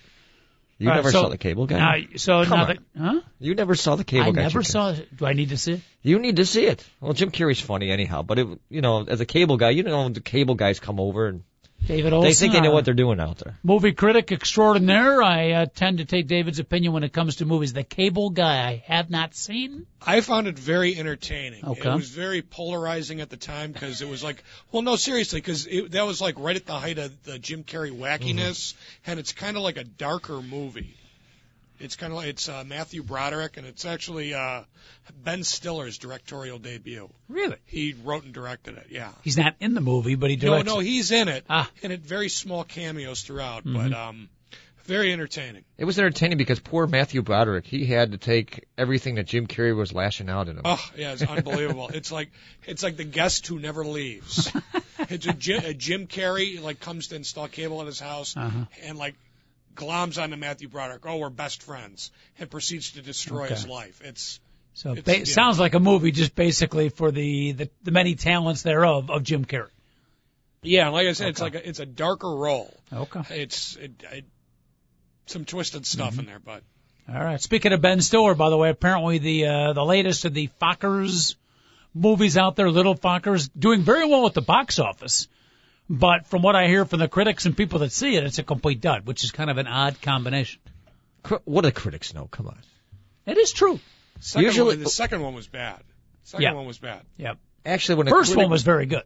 You 0.78 0.90
All 0.90 0.92
right, 0.96 0.98
never 0.98 1.12
so- 1.12 1.22
saw 1.24 1.30
the 1.30 1.38
cable 1.38 1.66
guy? 1.68 1.78
Now, 1.78 2.06
so 2.18 2.44
Come 2.44 2.60
now 2.60 2.66
that, 2.66 2.78
huh? 2.98 3.22
you 3.40 3.56
never 3.56 3.76
saw 3.76 3.96
the 3.96 4.04
cable 4.04 4.28
I 4.28 4.32
guy. 4.32 4.42
never 4.42 4.62
saw 4.64 4.92
it. 4.92 5.16
Do 5.16 5.26
I 5.26 5.32
need 5.34 5.50
to 5.50 5.58
see 5.58 5.74
it? 5.74 5.82
You 6.02 6.20
need 6.20 6.36
to 6.36 6.46
see 6.46 6.66
it. 6.66 6.86
Well, 7.00 7.14
Jim 7.14 7.32
Carrey's 7.32 7.62
funny 7.62 7.92
anyhow, 7.92 8.24
but 8.24 8.40
it, 8.40 8.48
you 8.70 8.82
know, 8.82 9.04
as 9.06 9.22
a 9.22 9.26
cable 9.26 9.56
guy, 9.56 9.70
you 9.70 9.84
know, 9.84 10.10
the 10.10 10.20
cable 10.20 10.56
guys 10.56 10.82
come 10.82 11.00
over 11.00 11.28
and 11.28 11.44
David 11.88 12.14
Olson. 12.14 12.30
They 12.30 12.34
think 12.34 12.54
they 12.54 12.62
know 12.62 12.72
what 12.72 12.86
they're 12.86 12.94
doing 12.94 13.20
out 13.20 13.38
there. 13.38 13.58
Movie 13.64 13.94
critic 13.94 14.32
extraordinaire. 14.32 15.22
I 15.22 15.52
uh, 15.52 15.66
tend 15.74 16.00
to 16.00 16.06
take 16.06 16.28
David's 16.28 16.60
opinion 16.60 16.94
when 16.94 17.04
it 17.04 17.14
comes 17.14 17.38
to 17.38 17.46
movies. 17.46 17.74
The 17.74 17.84
Cable 17.84 18.30
Guy 18.30 18.68
I 18.68 18.84
have 18.88 19.10
not 19.10 19.36
seen. 19.36 19.86
I 20.02 20.22
found 20.22 20.48
it 20.48 20.58
very 20.58 20.98
entertaining. 20.98 21.66
Okay. 21.66 21.90
It 21.90 21.96
was 21.96 22.10
very 22.10 22.42
polarizing 22.42 23.22
at 23.22 23.30
the 23.30 23.38
time 23.38 23.72
because 23.72 24.02
it 24.02 24.10
was 24.10 24.24
like, 24.24 24.44
well, 24.72 24.82
no, 24.82 24.96
seriously, 24.96 25.42
because 25.42 25.68
that 25.90 26.06
was 26.06 26.22
like 26.22 26.40
right 26.40 26.56
at 26.56 26.66
the 26.66 26.74
height 26.74 26.98
of 26.98 27.24
the 27.24 27.40
Jim 27.40 27.64
Carrey 27.64 27.92
wackiness, 27.92 28.74
and 29.06 29.20
it's 29.20 29.34
kind 29.34 29.58
of 29.58 29.64
like 29.64 29.78
a 29.78 29.84
darker 29.84 30.42
movie. 30.42 30.96
It's 31.80 31.96
kind 31.96 32.12
of 32.14 32.18
like 32.18 32.28
it's 32.28 32.48
uh, 32.50 32.64
Matthew 32.66 33.04
Broderick, 33.04 33.58
and 33.58 33.66
it's 33.68 33.86
actually 33.86 34.34
uh, 34.34 34.62
Ben 35.24 35.44
Stiller's 35.44 35.98
directorial 35.98 36.58
debut. 36.60 37.10
Really? 37.28 37.58
He 37.66 37.94
wrote 38.04 38.24
and 38.24 38.34
directed 38.34 38.78
it. 38.78 38.88
Yeah. 38.90 39.12
He's 39.24 39.38
not 39.38 39.56
in 39.60 39.74
the 39.74 39.82
movie, 39.82 40.16
but 40.16 40.30
he 40.30 40.36
No, 40.38 40.52
directs. 40.54 40.66
no, 40.66 40.80
he's 40.80 41.12
in 41.12 41.28
it, 41.28 41.44
Ah. 41.50 41.70
and 41.84 41.92
it 41.92 42.02
very 42.02 42.30
small 42.30 42.64
cameos 42.64 43.22
throughout, 43.24 43.66
Mhm. 43.66 43.74
but 43.74 43.94
um, 43.98 44.30
very 44.86 45.12
entertaining. 45.12 45.64
It 45.78 45.86
was 45.86 45.98
entertaining 46.00 46.38
because 46.38 46.60
poor 46.60 46.86
Matthew 46.88 47.22
Broderick, 47.24 47.66
he 47.66 47.86
had 47.88 48.12
to 48.12 48.18
take 48.20 48.66
everything 48.78 49.16
that 49.16 49.26
Jim 49.26 49.48
Carrey 49.48 49.76
was 49.76 49.92
lashing 49.92 50.30
out 50.30 50.48
at 50.48 50.56
him. 50.56 50.62
Oh, 50.64 50.92
yeah, 50.96 51.14
it's 51.14 51.24
unbelievable. 51.24 51.90
it's 51.94 52.12
like 52.12 52.30
it's 52.66 52.84
like 52.84 52.96
the 52.96 53.04
guest 53.04 53.48
who 53.48 53.60
never 53.60 53.84
leaves. 53.86 54.52
it's 55.10 55.26
a 55.26 55.34
Jim, 55.34 55.66
a 55.66 55.74
Jim 55.74 56.08
Carrey 56.08 56.62
like 56.62 56.80
comes 56.80 57.08
to 57.08 57.16
install 57.16 57.48
cable 57.48 57.82
at 57.82 57.88
his 57.88 58.00
house 58.00 58.38
Uh-huh. 58.38 58.66
and 58.84 58.98
like 58.98 59.16
gloms 59.76 60.22
onto 60.22 60.36
Matthew 60.38 60.68
Broderick. 60.70 61.06
Oh, 61.06 61.18
we're 61.18 61.30
best 61.30 61.62
friends, 61.64 62.12
and 62.40 62.50
proceeds 62.50 62.92
to 62.94 63.02
destroy 63.02 63.46
Okay. 63.46 63.54
his 63.56 63.68
life. 63.68 64.02
It's 64.04 64.40
So 64.74 64.92
It's- 64.92 65.06
ba- 65.06 65.20
yeah. 65.20 65.24
sounds 65.26 65.58
like 65.60 65.74
a 65.74 65.80
movie 65.80 66.12
just 66.12 66.36
basically 66.36 66.90
for 66.90 67.10
the, 67.12 67.54
the 67.54 67.70
the 67.84 67.92
many 67.92 68.16
talents 68.16 68.62
thereof 68.64 69.10
of 69.10 69.24
Jim 69.24 69.46
Carrey. 69.46 69.70
yeah, 70.64 70.90
like 70.90 71.08
I 71.08 71.14
said, 71.14 71.30
it's 71.30 71.40
like 71.42 71.56
a, 71.56 71.68
it's 71.70 71.80
a 71.80 71.86
darker 71.86 72.30
role. 72.30 72.74
Okay. 72.92 73.22
It's 73.42 73.76
it, 73.78 73.92
it, 74.12 74.26
some 75.28 75.46
twisted 75.46 75.86
stuff 75.86 76.12
Mm-hmm. 76.12 76.20
in 76.22 76.26
there, 76.26 76.40
but 76.40 76.64
All 77.08 77.24
right. 77.24 77.40
Speaking 77.40 77.72
of 77.72 77.82
Ben 77.82 78.02
Stiller, 78.02 78.36
by 78.36 78.50
the 78.50 78.58
way, 78.58 78.70
apparently 78.70 79.18
the 79.20 79.46
uh, 79.48 79.74
the 79.74 79.86
latest 79.86 80.26
of 80.26 80.34
the 80.34 80.50
Fockers 80.62 81.36
movies 81.94 82.36
out 82.36 82.56
there, 82.58 82.70
Little 82.70 82.96
Fockers, 82.98 83.50
doing 83.58 83.82
very 83.82 84.06
well 84.08 84.26
at 84.28 84.34
the 84.34 84.42
box 84.42 84.80
office. 84.80 85.28
But 85.90 86.26
from 86.28 86.42
what 86.42 86.56
I 86.56 86.68
hear 86.68 86.86
from 86.86 87.00
the 87.00 87.08
critics 87.08 87.46
and 87.46 87.56
people 87.56 87.80
that 87.80 87.92
see 87.92 88.16
it, 88.16 88.24
it's 88.24 88.40
a 88.40 88.44
complete 88.44 88.82
dud, 88.82 89.06
which 89.06 89.24
is 89.24 89.32
kind 89.32 89.50
of 89.50 89.58
an 89.58 89.68
odd 89.68 90.02
combination. 90.02 90.60
What 91.44 91.62
do 91.64 91.72
critics 91.72 92.14
know? 92.14 92.26
Come 92.26 92.48
on. 92.48 92.58
It 93.26 93.38
is 93.38 93.52
true. 93.52 93.80
second 94.20 94.46
Usually- 94.46 94.76
one, 94.78 94.84
the 94.84 94.90
second 94.90 95.22
one 95.22 95.34
was 95.36 95.48
bad. 95.48 95.82
Second 96.24 96.44
Yeah. 96.44 96.54
one 96.54 96.66
was 96.66 96.80
bad. 96.80 97.02
Yep. 97.18 97.38
Actually, 97.66 97.96
when 97.96 98.06
the 98.06 98.12
First 98.12 98.30
critic- 98.32 98.44
one 98.44 98.52
was 98.52 98.64
very 98.64 98.86
good. 98.86 99.04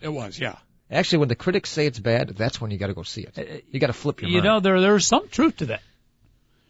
It 0.00 0.08
was, 0.08 0.38
yeah. 0.38 0.56
actually 0.90 1.18
when 1.18 1.28
the 1.28 1.34
critics 1.34 1.70
say 1.70 1.86
it's 1.86 1.98
bad, 1.98 2.28
that's 2.36 2.60
when 2.60 2.70
you 2.70 2.78
got 2.78 2.86
to 2.88 2.94
go 2.94 3.02
see 3.02 3.26
Uh, 3.26 3.40
it. 3.40 3.64
You 3.70 3.80
got 3.80 3.88
to 3.88 3.92
flip 3.92 4.20
your 4.20 4.30
You 4.30 4.36
mind. 4.36 4.44
know, 4.44 4.60
there 4.60 4.80
there's 4.80 5.06
some 5.06 5.28
truth 5.28 5.58
to 5.58 5.66
that. 5.66 5.82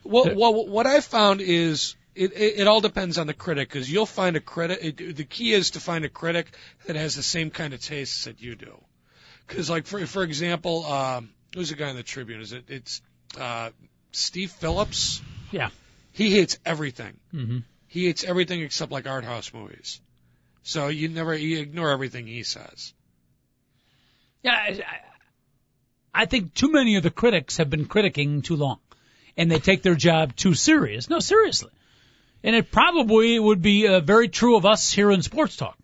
Well, 0.04 0.34
well, 0.34 0.66
what 0.66 0.86
I 0.86 1.00
found 1.00 1.40
is 1.40 1.94
it, 2.14 2.32
it, 2.32 2.60
it 2.60 2.66
all 2.66 2.80
depends 2.80 3.18
on 3.18 3.26
the 3.26 3.34
critic 3.34 3.68
because 3.68 3.90
you'll 3.90 4.06
find 4.06 4.36
a 4.36 4.40
critic. 4.40 4.78
It, 5.00 5.16
the 5.16 5.24
key 5.24 5.52
is 5.52 5.72
to 5.72 5.80
find 5.80 6.04
a 6.04 6.08
critic 6.08 6.46
that 6.86 6.96
has 6.96 7.14
the 7.14 7.22
same 7.22 7.50
kind 7.50 7.74
of 7.74 7.80
tastes 7.80 8.24
that 8.24 8.40
you 8.40 8.54
do. 8.56 8.82
Because, 9.48 9.70
like 9.70 9.86
for 9.86 10.04
for 10.06 10.22
example, 10.22 10.84
um, 10.84 11.30
who's 11.54 11.70
the 11.70 11.74
guy 11.76 11.88
in 11.88 11.96
the 11.96 12.02
Tribune? 12.02 12.40
Is 12.40 12.52
it 12.52 12.64
it's 12.68 13.00
uh, 13.38 13.70
Steve 14.12 14.50
Phillips? 14.50 15.22
Yeah. 15.50 15.70
He 16.12 16.30
hates 16.30 16.58
everything. 16.66 17.18
hmm 17.30 17.58
He 17.86 18.06
hates 18.06 18.24
everything 18.24 18.60
except 18.62 18.92
like 18.92 19.06
art 19.06 19.24
house 19.24 19.52
movies. 19.54 20.00
So 20.62 20.88
you 20.88 21.08
never 21.08 21.34
you 21.34 21.60
ignore 21.60 21.90
everything 21.90 22.26
he 22.26 22.42
says. 22.42 22.92
Yeah, 24.42 24.52
I, 24.52 24.68
I 24.68 25.00
I 26.22 26.24
think 26.26 26.52
too 26.52 26.70
many 26.70 26.96
of 26.96 27.02
the 27.02 27.10
critics 27.10 27.56
have 27.56 27.70
been 27.70 27.86
critiquing 27.86 28.44
too 28.44 28.56
long, 28.56 28.80
and 29.36 29.50
they 29.50 29.60
take 29.60 29.82
their 29.82 29.94
job 29.94 30.36
too 30.36 30.52
serious. 30.54 31.08
No, 31.08 31.20
seriously, 31.20 31.70
and 32.42 32.54
it 32.54 32.70
probably 32.70 33.38
would 33.38 33.62
be 33.62 33.86
uh, 33.88 34.00
very 34.00 34.28
true 34.28 34.56
of 34.56 34.66
us 34.66 34.90
here 34.92 35.10
in 35.10 35.22
sports 35.22 35.56
talk. 35.56 35.77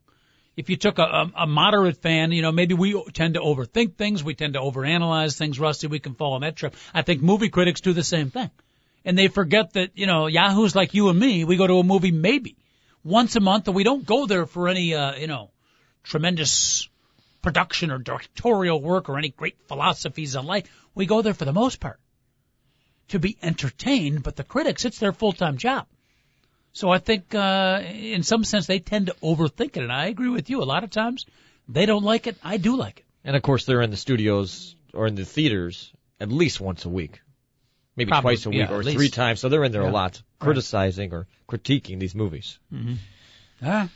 If 0.57 0.71
you 0.71 0.77
took 0.77 0.99
a, 0.99 1.03
a, 1.03 1.33
a 1.39 1.47
moderate 1.47 1.97
fan, 1.97 2.31
you 2.31 2.43
know, 2.43 2.53
maybe 2.53 2.75
we 2.75 3.03
tend 3.13 3.35
to 3.35 3.41
overthink 3.41 3.97
things, 3.97 4.23
we 4.23 4.35
tend 4.35 4.55
to 4.55 4.61
overanalyze 4.61 5.37
things. 5.37 5.59
Rusty, 5.59 5.89
we 5.89 5.99
can 5.99 6.15
fall 6.15 6.35
on 6.35 6.43
that 6.43 6.57
trip. 6.57 6.77
I 6.93 7.03
think 7.03 7.23
movie 7.23 7.49
critics 7.49 7.81
do 7.81 7.93
the 7.93 8.05
same 8.05 8.31
thing, 8.31 8.51
and 9.05 9.19
they 9.19 9.29
forget 9.29 9.73
that 9.73 9.91
you 9.95 10.07
know 10.07 10.27
yahoos 10.27 10.75
like 10.75 10.95
you 10.95 11.09
and 11.09 11.19
me, 11.19 11.45
we 11.45 11.57
go 11.57 11.67
to 11.67 11.79
a 11.79 11.85
movie 11.85 12.13
maybe 12.13 12.57
once 13.03 13.37
a 13.37 13.41
month, 13.41 13.67
and 13.67 13.75
we 13.75 13.85
don't 13.85 14.07
go 14.07 14.27
there 14.27 14.47
for 14.47 14.69
any 14.69 14.95
uh, 14.95 15.17
you 15.17 15.27
know 15.27 15.51
tremendous 16.05 16.89
production 17.43 17.91
or 17.91 17.99
directorial 17.99 18.81
work 18.81 19.09
or 19.09 19.19
any 19.19 19.31
great 19.31 19.57
philosophies 19.69 20.37
on 20.37 20.47
life. 20.47 20.65
We 20.95 21.07
go 21.07 21.21
there 21.21 21.35
for 21.35 21.45
the 21.45 21.53
most 21.53 21.81
part 21.81 22.01
to 23.09 23.19
be 23.19 23.37
entertained, 23.43 24.23
but 24.23 24.37
the 24.37 24.45
critics, 24.45 24.85
it's 24.85 24.99
their 24.99 25.13
full-time 25.13 25.59
job. 25.59 25.87
So 26.75 26.91
I 26.91 26.99
think, 26.99 27.35
uh, 27.35 27.81
in 27.85 28.23
some 28.25 28.45
sense, 28.45 28.67
they 28.67 28.79
tend 28.81 29.07
to 29.07 29.15
overthink 29.23 29.77
it, 29.77 29.83
and 29.85 29.93
I 29.93 30.07
agree 30.07 30.29
with 30.29 30.51
you. 30.51 30.61
A 30.63 30.65
lot 30.65 30.85
of 30.85 30.91
times, 30.91 31.25
they 31.69 31.87
don't 31.87 32.03
like 32.05 32.27
it. 32.27 32.37
I 32.43 32.57
do 32.59 32.77
like 32.77 32.99
it. 32.99 33.05
And 33.25 33.37
of 33.37 33.43
course, 33.43 33.65
they're 33.65 33.81
in 33.81 33.91
the 33.91 33.97
studios 33.97 34.75
or 34.93 35.07
in 35.07 35.15
the 35.15 35.25
theaters 35.25 35.93
at 36.21 36.31
least 36.31 36.61
once 36.61 36.85
a 36.85 36.89
week, 36.91 37.21
maybe 37.97 38.11
Probably, 38.11 38.35
twice 38.37 38.47
a 38.47 38.51
week 38.51 38.59
yeah, 38.59 38.73
or 38.73 38.83
three 38.83 38.95
least. 38.97 39.15
times. 39.15 39.41
So 39.41 39.49
they're 39.49 39.65
in 39.65 39.73
there 39.73 39.83
Yeah. 39.85 39.91
a 39.91 40.01
lot, 40.03 40.21
criticizing 40.41 41.13
or 41.15 41.27
critiquing 41.49 42.01
these 42.01 42.15
movies 42.15 42.59
Ah, 43.63 43.89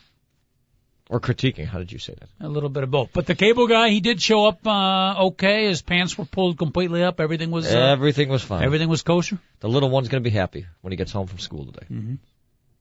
or 1.10 1.20
critiquing. 1.20 1.66
How 1.66 1.78
did 1.78 1.90
you 1.92 1.98
say 1.98 2.14
that? 2.18 2.28
a 2.40 2.48
little 2.48 2.68
bit 2.68 2.84
of 2.84 2.90
both. 2.92 3.10
But 3.12 3.26
the 3.26 3.34
cable 3.34 3.66
guy, 3.66 3.88
he 3.90 4.00
did 4.00 4.22
show 4.22 4.46
up 4.46 4.64
uh, 4.66 5.26
okay. 5.30 5.66
His 5.66 5.82
pants 5.82 6.16
were 6.16 6.24
pulled 6.26 6.56
completely 6.58 7.02
up. 7.02 7.18
Everything 7.20 7.50
was 7.50 7.66
uh, 7.74 7.78
Everything 7.78 8.28
was 8.28 8.42
fine. 8.42 8.62
everything 8.62 8.88
was 8.88 9.02
kosher. 9.02 9.38
The 9.60 9.68
little 9.68 9.90
one's 9.90 10.08
going 10.08 10.22
to 10.22 10.30
be 10.30 10.34
happy 10.34 10.66
when 10.80 10.92
he 10.92 10.96
gets 10.96 11.10
home 11.12 11.26
from 11.26 11.38
school 11.40 11.66
today. 11.72 11.86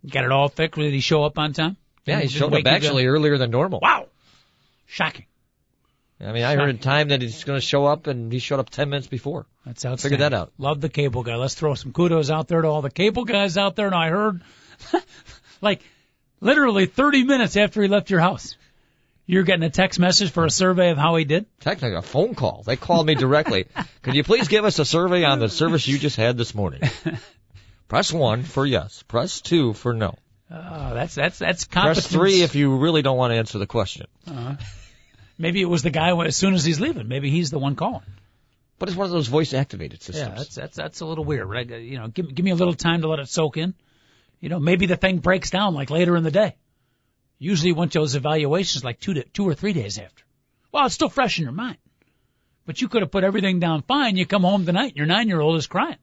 Got 0.09 0.25
it 0.25 0.31
all 0.31 0.49
fixed. 0.49 0.79
Did 0.79 0.93
he 0.93 0.99
show 0.99 1.23
up 1.23 1.37
on 1.37 1.53
time? 1.53 1.77
Yeah, 2.05 2.19
he 2.21 2.27
showed 2.27 2.53
up 2.53 2.65
actually 2.65 3.07
earlier 3.07 3.37
than 3.37 3.51
normal. 3.51 3.79
Wow, 3.81 4.07
shocking. 4.85 5.25
I 6.19 6.31
mean, 6.31 6.43
I 6.43 6.55
heard 6.55 6.69
in 6.69 6.79
time 6.79 7.09
that 7.09 7.21
he's 7.21 7.43
going 7.43 7.59
to 7.59 7.65
show 7.65 7.85
up, 7.85 8.07
and 8.07 8.31
he 8.31 8.39
showed 8.39 8.59
up 8.59 8.69
ten 8.69 8.89
minutes 8.89 9.07
before. 9.07 9.45
That's 9.65 9.85
outstanding. 9.85 10.17
Figure 10.17 10.29
that 10.29 10.33
out. 10.33 10.51
Love 10.57 10.81
the 10.81 10.89
cable 10.89 11.21
guy. 11.23 11.35
Let's 11.35 11.53
throw 11.53 11.75
some 11.75 11.93
kudos 11.93 12.29
out 12.29 12.47
there 12.47 12.61
to 12.61 12.67
all 12.67 12.81
the 12.81 12.89
cable 12.89 13.25
guys 13.25 13.57
out 13.57 13.75
there. 13.75 13.87
And 13.87 13.95
I 13.95 14.09
heard, 14.09 14.41
like, 15.61 15.81
literally 16.39 16.87
30 16.87 17.23
minutes 17.25 17.55
after 17.55 17.81
he 17.83 17.87
left 17.87 18.09
your 18.09 18.19
house, 18.19 18.55
you're 19.27 19.43
getting 19.43 19.63
a 19.63 19.69
text 19.69 19.99
message 19.99 20.31
for 20.31 20.45
a 20.45 20.49
survey 20.49 20.89
of 20.89 20.97
how 20.97 21.17
he 21.17 21.25
did. 21.25 21.45
Technically, 21.59 21.97
a 21.97 22.01
phone 22.01 22.33
call. 22.33 22.63
They 22.65 22.77
called 22.77 23.05
me 23.05 23.13
directly. 23.13 23.67
Could 24.01 24.15
you 24.15 24.23
please 24.23 24.47
give 24.47 24.65
us 24.65 24.79
a 24.79 24.85
survey 24.85 25.23
on 25.25 25.39
the 25.39 25.49
service 25.49 25.85
you 25.85 25.99
just 25.99 26.15
had 26.15 26.37
this 26.37 26.55
morning? 26.55 26.81
Press 27.87 28.11
one 28.11 28.43
for 28.43 28.65
yes. 28.65 29.03
Press 29.03 29.41
two 29.41 29.73
for 29.73 29.93
no. 29.93 30.15
Oh, 30.51 30.93
that's 30.93 31.15
that's 31.15 31.39
that's 31.39 31.65
Press 31.65 31.83
competence. 31.83 32.07
three 32.07 32.41
if 32.41 32.55
you 32.55 32.77
really 32.77 33.01
don't 33.01 33.17
want 33.17 33.31
to 33.31 33.37
answer 33.37 33.57
the 33.57 33.67
question. 33.67 34.07
Uh-huh. 34.27 34.55
Maybe 35.37 35.61
it 35.61 35.69
was 35.69 35.83
the 35.83 35.89
guy 35.89 36.15
as 36.25 36.35
soon 36.35 36.53
as 36.53 36.65
he's 36.65 36.79
leaving. 36.79 37.07
Maybe 37.07 37.29
he's 37.29 37.51
the 37.51 37.59
one 37.59 37.75
calling. 37.75 38.01
But 38.79 38.89
it's 38.89 38.97
one 38.97 39.05
of 39.05 39.11
those 39.11 39.27
voice 39.27 39.53
activated 39.53 40.01
systems. 40.01 40.29
Yeah, 40.29 40.35
that's 40.35 40.55
that's 40.55 40.75
that's 40.77 40.99
a 41.01 41.05
little 41.05 41.23
weird, 41.23 41.47
right? 41.49 41.67
You 41.67 41.97
know, 41.97 42.07
give 42.07 42.33
give 42.33 42.43
me 42.43 42.51
a 42.51 42.55
little 42.55 42.73
time 42.73 43.01
to 43.01 43.07
let 43.07 43.19
it 43.19 43.29
soak 43.29 43.57
in. 43.57 43.73
You 44.39 44.49
know, 44.49 44.59
maybe 44.59 44.85
the 44.85 44.95
thing 44.95 45.17
breaks 45.17 45.49
down 45.49 45.73
like 45.73 45.89
later 45.89 46.15
in 46.15 46.23
the 46.23 46.31
day. 46.31 46.55
Usually, 47.39 47.71
once 47.71 47.93
those 47.93 48.15
evaluations 48.15 48.83
like 48.83 48.99
two 48.99 49.15
to 49.15 49.23
two 49.23 49.47
or 49.47 49.53
three 49.53 49.73
days 49.73 49.97
after. 49.97 50.23
Well, 50.71 50.85
it's 50.85 50.95
still 50.95 51.09
fresh 51.09 51.37
in 51.37 51.43
your 51.43 51.53
mind, 51.53 51.77
but 52.65 52.81
you 52.81 52.87
could 52.87 53.01
have 53.01 53.11
put 53.11 53.23
everything 53.23 53.59
down 53.59 53.81
fine. 53.81 54.17
You 54.17 54.25
come 54.25 54.43
home 54.43 54.65
tonight, 54.65 54.89
and 54.89 54.97
your 54.97 55.05
nine 55.05 55.27
year 55.27 55.41
old 55.41 55.57
is 55.57 55.67
crying 55.67 55.97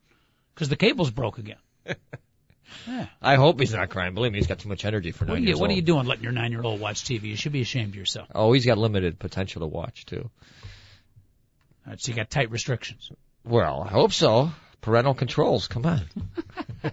because 0.55 0.69
the 0.69 0.77
cable's 0.77 1.11
broke 1.11 1.39
again. 1.39 1.59
I 3.23 3.37
hope 3.37 3.61
he's 3.61 3.73
not 3.73 3.89
crying. 3.89 4.15
Believe 4.15 4.33
me, 4.33 4.39
he's 4.39 4.47
got 4.47 4.59
too 4.59 4.69
much 4.69 4.85
energy 4.85 5.11
for 5.11 5.25
What 5.25 5.35
nine 5.35 5.43
you 5.43 5.49
years 5.49 5.61
What 5.61 5.71
are 5.71 5.75
you 5.75 5.83
doing 5.83 6.07
letting 6.07 6.25
your 6.25 6.33
nine 6.33 6.53
year 6.53 6.63
old 6.63 6.81
watch 6.81 7.05
TV? 7.05 7.25
You 7.25 7.37
should 7.37 7.53
be 7.53 7.63
ashamed 7.63 7.91
of 7.91 7.97
yourself. 7.97 8.29
Oh, 8.35 8.53
he's 8.53 8.67
got 8.67 8.79
limited 8.79 9.19
potential 9.19 9.61
to 9.61 9.67
watch 9.67 10.07
too. 10.07 10.31
All 11.87 11.91
right, 11.91 12.01
so 12.01 12.11
you 12.11 12.17
got 12.17 12.31
tight 12.31 12.51
restrictions. 12.51 13.11
Well, 13.45 13.83
I 13.87 13.91
hope 13.91 14.13
so. 14.13 14.51
Parental 14.81 15.15
controls. 15.15 15.69
Come 15.69 15.87
on. 15.87 16.03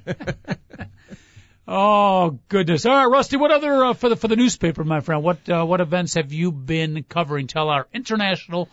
Oh 1.73 2.39
goodness! 2.49 2.85
All 2.85 2.93
right, 2.93 3.05
Rusty. 3.05 3.37
What 3.37 3.51
other 3.51 3.85
uh, 3.85 3.93
for 3.93 4.09
the 4.09 4.17
for 4.17 4.27
the 4.27 4.35
newspaper, 4.35 4.83
my 4.83 4.99
friend? 4.99 5.23
What 5.23 5.47
uh, 5.47 5.63
what 5.63 5.79
events 5.79 6.15
have 6.15 6.33
you 6.33 6.51
been 6.51 7.05
covering? 7.07 7.47
Tell 7.47 7.69
our 7.69 7.87
international 7.93 8.67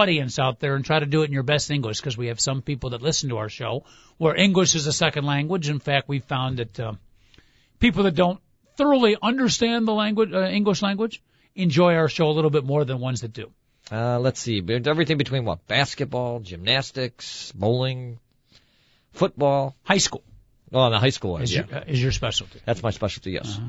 audience 0.00 0.38
out 0.38 0.58
there 0.60 0.74
and 0.76 0.84
try 0.84 0.98
to 0.98 1.06
do 1.14 1.22
it 1.22 1.26
in 1.26 1.32
your 1.32 1.42
best 1.42 1.70
English 1.70 2.00
because 2.00 2.16
we 2.16 2.28
have 2.28 2.40
some 2.40 2.62
people 2.62 2.90
that 2.90 3.02
listen 3.02 3.28
to 3.30 3.38
our 3.38 3.48
show 3.48 3.84
where 4.18 4.34
English 4.36 4.74
is 4.74 4.86
a 4.86 4.92
second 4.92 5.24
language. 5.26 5.68
In 5.68 5.78
fact, 5.88 6.08
we 6.08 6.20
found 6.20 6.58
that 6.58 6.80
uh, 6.80 6.92
people 7.78 8.04
that 8.04 8.14
don't 8.14 8.40
thoroughly 8.76 9.16
understand 9.22 9.86
the 9.88 9.92
language 9.92 10.32
uh, 10.32 10.46
English 10.60 10.82
language 10.82 11.22
enjoy 11.54 11.94
our 11.96 12.08
show 12.08 12.28
a 12.30 12.34
little 12.38 12.50
bit 12.58 12.64
more 12.64 12.84
than 12.84 12.98
ones 13.00 13.20
that 13.20 13.32
do. 13.32 13.50
Uh, 13.90 14.18
let's 14.18 14.40
see. 14.40 14.62
Everything 14.96 15.18
between 15.18 15.44
what? 15.44 15.66
Basketball, 15.66 16.40
gymnastics, 16.40 17.52
bowling, 17.52 18.18
football. 19.12 19.74
High 19.82 19.98
school 19.98 20.22
Oh, 20.74 20.88
the 20.88 20.98
high 20.98 21.10
school 21.10 21.32
one. 21.32 21.42
is 21.42 21.52
Yeah. 21.54 21.66
your 21.68 21.78
uh, 21.78 21.84
is 21.86 22.02
your 22.02 22.12
specialty. 22.12 22.60
That's 22.64 22.82
my 22.82 22.90
specialty. 22.90 23.32
Yes. 23.32 23.56
Uh-huh. 23.58 23.68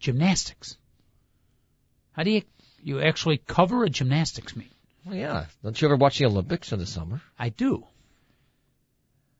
Gymnastics. 0.00 0.76
How 2.12 2.24
do 2.24 2.30
you 2.30 2.42
you 2.82 3.00
actually 3.00 3.38
cover 3.38 3.84
a 3.84 3.88
gymnastics 3.88 4.54
meet? 4.56 4.71
Well, 5.04 5.14
yeah. 5.16 5.46
Don't 5.62 5.80
you 5.80 5.88
ever 5.88 5.96
watch 5.96 6.18
the 6.18 6.26
Olympics 6.26 6.72
in 6.72 6.78
the 6.78 6.86
summer? 6.86 7.20
I 7.38 7.48
do. 7.48 7.84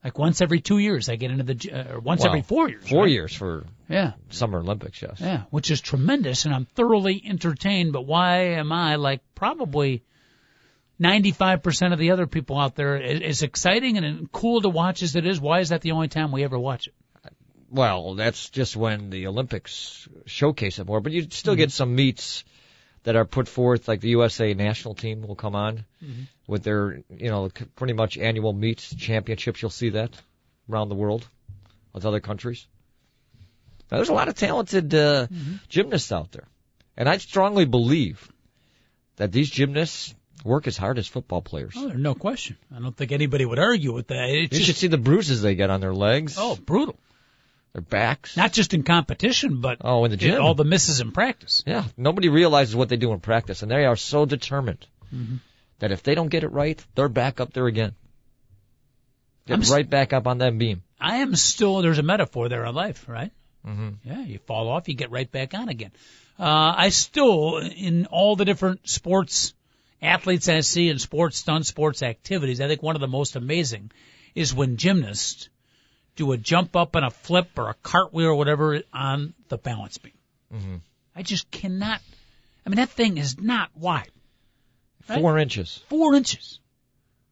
Like 0.05 0.19
once 0.19 0.41
every 0.41 0.61
two 0.61 0.79
years, 0.79 1.09
I 1.09 1.15
get 1.17 1.31
into 1.31 1.45
the 1.45 1.71
uh, 1.73 1.95
or 1.95 2.01
once 2.01 2.23
Well, 2.23 2.31
every 2.31 2.43
four 2.43 2.69
years. 2.69 2.89
Four 2.89 3.05
right? 3.05 3.13
years 3.13 3.33
for 3.35 3.65
Yeah, 3.89 4.15
Summer 4.31 4.59
Olympics, 4.59 5.01
yes. 5.01 5.19
yeah, 5.21 5.43
which 5.51 5.71
is 5.71 5.81
tremendous, 5.81 6.45
and 6.45 6.53
I'm 6.53 6.65
thoroughly 6.65 7.23
entertained. 7.25 7.93
But 7.93 8.05
why 8.05 8.55
am 8.57 8.73
I 8.73 8.97
like 8.97 9.21
probably 9.37 10.03
95% 11.01 11.93
of 11.93 11.99
the 12.01 12.11
other 12.11 12.27
people 12.27 12.59
out 12.59 12.75
there? 12.75 13.01
As 13.01 13.21
as 13.23 13.43
exciting 13.43 13.97
and 13.97 14.31
cool 14.33 14.61
to 14.63 14.69
watch 14.69 15.03
as 15.05 15.15
it 15.15 15.25
is, 15.27 15.41
why 15.41 15.61
is 15.61 15.69
that 15.69 15.83
the 15.83 15.93
only 15.93 16.09
time 16.09 16.33
we 16.33 16.43
ever 16.43 16.59
watch 16.59 16.89
it? 16.89 16.95
Well, 17.71 18.15
that's 18.17 18.51
just 18.51 18.77
when 18.77 19.09
the 19.11 19.29
Olympics 19.29 20.07
showcase 20.27 20.79
it 20.81 20.87
more, 20.87 21.01
but 21.01 21.13
you 21.13 21.29
still 21.31 21.55
get 21.55 21.71
some 21.71 21.95
meets 21.95 22.45
that 23.05 23.17
are 23.17 23.25
put 23.25 23.49
forth, 23.49 23.89
like 23.89 24.01
the 24.01 24.11
USA 24.11 24.55
national 24.55 24.95
team 24.95 25.23
will 25.23 25.35
come 25.35 25.55
on 25.55 25.85
with 26.47 26.63
their, 26.63 27.03
you 27.11 27.31
know, 27.31 27.51
pretty 27.77 27.95
much 27.95 28.17
annual 28.19 28.53
meets, 28.53 28.95
championships. 28.95 29.61
You'll 29.61 29.71
see 29.71 29.91
that 29.91 30.11
around 30.71 30.89
the 30.89 30.95
world 30.95 31.27
with 31.93 32.07
other 32.07 32.21
countries. 32.21 32.67
Now, 33.91 33.99
there's 33.99 34.09
a 34.09 34.15
lot 34.15 34.29
of 34.29 34.35
talented 34.35 34.95
uh, 34.95 35.27
gymnasts 35.69 36.13
out 36.13 36.33
there, 36.33 36.47
and 36.97 37.09
I 37.09 37.19
strongly 37.19 37.67
believe 37.67 38.31
that 39.17 39.33
these 39.33 39.51
gymnasts 39.51 40.15
work 40.45 40.67
as 40.67 40.77
hard 40.77 40.99
as 40.99 41.07
football 41.07 41.43
players. 41.43 41.75
Oh, 41.77 41.89
there's 41.89 42.01
no 42.01 42.15
question. 42.15 42.57
I 42.75 42.81
don't 42.81 42.97
think 42.97 43.13
anybody 43.13 43.45
would 43.45 43.59
argue 43.59 43.93
with 43.93 44.09
that. 44.09 44.31
It's 44.31 44.59
You 44.59 44.65
should 44.65 44.77
see 44.77 44.87
the 44.87 44.99
bruises 44.99 45.43
they 45.43 45.55
get 45.55 45.71
on 45.71 45.81
their 45.81 45.95
legs, 45.95 46.37
oh 46.39 46.57
brutal. 46.57 46.99
Their 47.73 47.83
backs. 47.83 48.37
Not 48.37 48.53
just 48.53 48.75
in 48.75 48.83
competition, 48.83 49.61
but 49.61 49.79
oh, 49.81 50.05
in 50.05 50.11
the 50.11 50.17
in 50.17 50.21
gym. 50.21 50.43
all 50.43 50.55
the 50.55 50.65
misses 50.65 51.01
in 51.01 51.13
practice. 51.13 51.63
Yeah, 51.67 51.85
nobody 51.97 52.29
realizes 52.29 52.77
what 52.77 52.89
they 52.89 52.97
do 52.97 53.13
in 53.13 53.21
practice, 53.21 53.63
and 53.63 53.71
they 53.71 53.85
are 53.85 53.97
so 53.97 54.27
determined 54.27 54.87
that 55.79 55.93
if 55.93 56.03
they 56.03 56.15
don't 56.15 56.29
get 56.29 56.45
it 56.45 56.53
right, 56.53 56.83
they're 56.95 57.09
back 57.09 57.41
up 57.41 57.53
there 57.53 57.67
again. 57.67 57.95
Get 59.47 59.55
I'm 59.55 59.63
right 59.73 59.89
back 59.89 60.13
up 60.13 60.27
on 60.27 60.39
that 60.39 60.57
beam. 60.57 60.83
I 61.01 61.17
am 61.17 61.35
still. 61.35 61.83
There's 61.83 61.99
a 61.99 62.05
metaphor 62.05 62.49
there 62.49 62.65
of 62.65 62.75
life, 62.75 63.09
right? 63.09 63.33
Mm-hmm. 63.67 63.89
Yeah, 64.05 64.25
you 64.25 64.39
fall 64.39 64.69
off, 64.69 64.89
you 64.89 64.95
get 64.95 65.11
right 65.11 65.31
back 65.31 65.55
on 65.55 65.69
again. 65.69 65.93
Uh, 66.39 66.75
I 66.77 66.89
still, 66.91 67.59
in 67.59 68.07
all 68.07 68.37
the 68.37 68.45
different 68.45 68.89
sports 68.89 69.55
athletes 70.01 70.49
I 70.49 70.61
see 70.61 70.89
in 70.89 70.99
sports 70.99 71.39
stunts, 71.39 71.69
sports 71.69 72.03
activities, 72.03 72.61
I 72.61 72.69
think 72.69 72.83
one 72.83 72.97
of 72.97 73.01
the 73.01 73.09
most 73.09 73.37
amazing 73.37 73.93
is 74.35 74.55
when 74.55 74.77
gymnasts 74.77 75.49
do 76.17 76.33
a 76.33 76.37
jump 76.37 76.77
up 76.77 76.95
and 76.95 77.05
a 77.05 77.11
flip 77.11 77.51
or 77.59 77.71
a 77.71 77.75
cartwheel 77.75 78.27
or 78.29 78.35
whatever 78.35 78.83
on 78.93 79.35
the 79.49 79.57
balance 79.59 79.99
beam. 79.99 80.13
Mm-hmm. 80.55 80.77
I 81.17 81.23
just 81.23 81.51
cannot. 81.51 82.01
I 82.65 82.69
mean, 82.71 82.77
that 82.77 82.91
thing 82.91 83.19
is 83.19 83.39
not 83.41 83.71
wide, 83.77 84.11
Right. 85.09 85.21
Four 85.21 85.39
inches. 85.39 85.83
four 85.89 86.15
inches, 86.15 86.61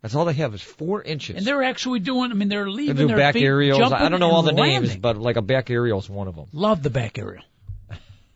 That's 0.02 0.14
all 0.16 0.24
they 0.24 0.32
have 0.34 0.54
is 0.54 0.60
four 0.62 1.02
inches. 1.02 1.36
and 1.36 1.46
they're 1.46 1.62
actually 1.62 2.00
doing. 2.00 2.30
I 2.32 2.34
mean, 2.34 2.48
they're 2.48 2.68
leaving 2.68 2.96
they 2.96 3.02
do 3.02 3.08
their 3.08 3.16
back 3.16 3.34
feet, 3.34 3.44
aerials. 3.44 3.92
I 3.92 4.08
don't 4.08 4.18
know 4.20 4.30
all 4.30 4.42
the 4.42 4.48
and 4.50 4.56
names, 4.58 4.96
but 4.96 5.16
like 5.16 5.36
a 5.36 5.42
back 5.42 5.70
aerial 5.70 5.98
is 6.00 6.08
one 6.10 6.26
of 6.26 6.34
them. 6.34 6.46
love 6.52 6.82
the 6.82 6.90
back 6.90 7.18
aerial. 7.18 7.44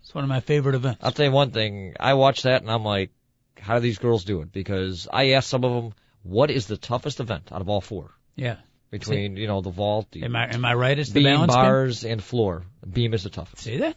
It's 0.02 0.14
one 0.14 0.22
of 0.22 0.28
my 0.28 0.40
favorite 0.40 0.76
events. 0.76 1.00
I'll 1.02 1.10
tell 1.10 1.26
you 1.26 1.32
one 1.32 1.50
thing. 1.50 1.94
I 1.98 2.14
watch 2.14 2.42
that 2.42 2.60
and 2.62 2.70
I'm 2.70 2.84
like, 2.84 3.10
how 3.58 3.74
do 3.74 3.80
these 3.80 3.98
girls 3.98 4.24
do 4.24 4.42
it? 4.42 4.52
Because 4.52 5.08
I 5.12 5.30
asked 5.32 5.48
some 5.48 5.64
of 5.64 5.72
them, 5.82 5.94
what 6.22 6.50
is 6.50 6.66
the 6.66 6.76
toughest 6.76 7.18
event 7.20 7.50
out 7.50 7.60
of 7.60 7.68
all 7.68 7.80
four? 7.80 8.10
Yeah. 8.36 8.56
Between, 8.98 9.36
you 9.36 9.46
know, 9.48 9.60
the 9.60 9.70
vault, 9.70 10.10
the 10.12 10.22
Am 10.24 10.36
I 10.36 10.54
am 10.54 10.64
I 10.64 10.74
right? 10.74 10.96
It's 10.98 11.10
the 11.10 11.20
beam, 11.20 11.34
balance 11.34 11.52
beam? 11.52 11.62
bars, 11.62 12.04
and 12.04 12.22
floor. 12.22 12.62
Beam 12.88 13.12
is 13.14 13.24
the 13.24 13.30
toughest. 13.30 13.64
See 13.64 13.78
that? 13.78 13.96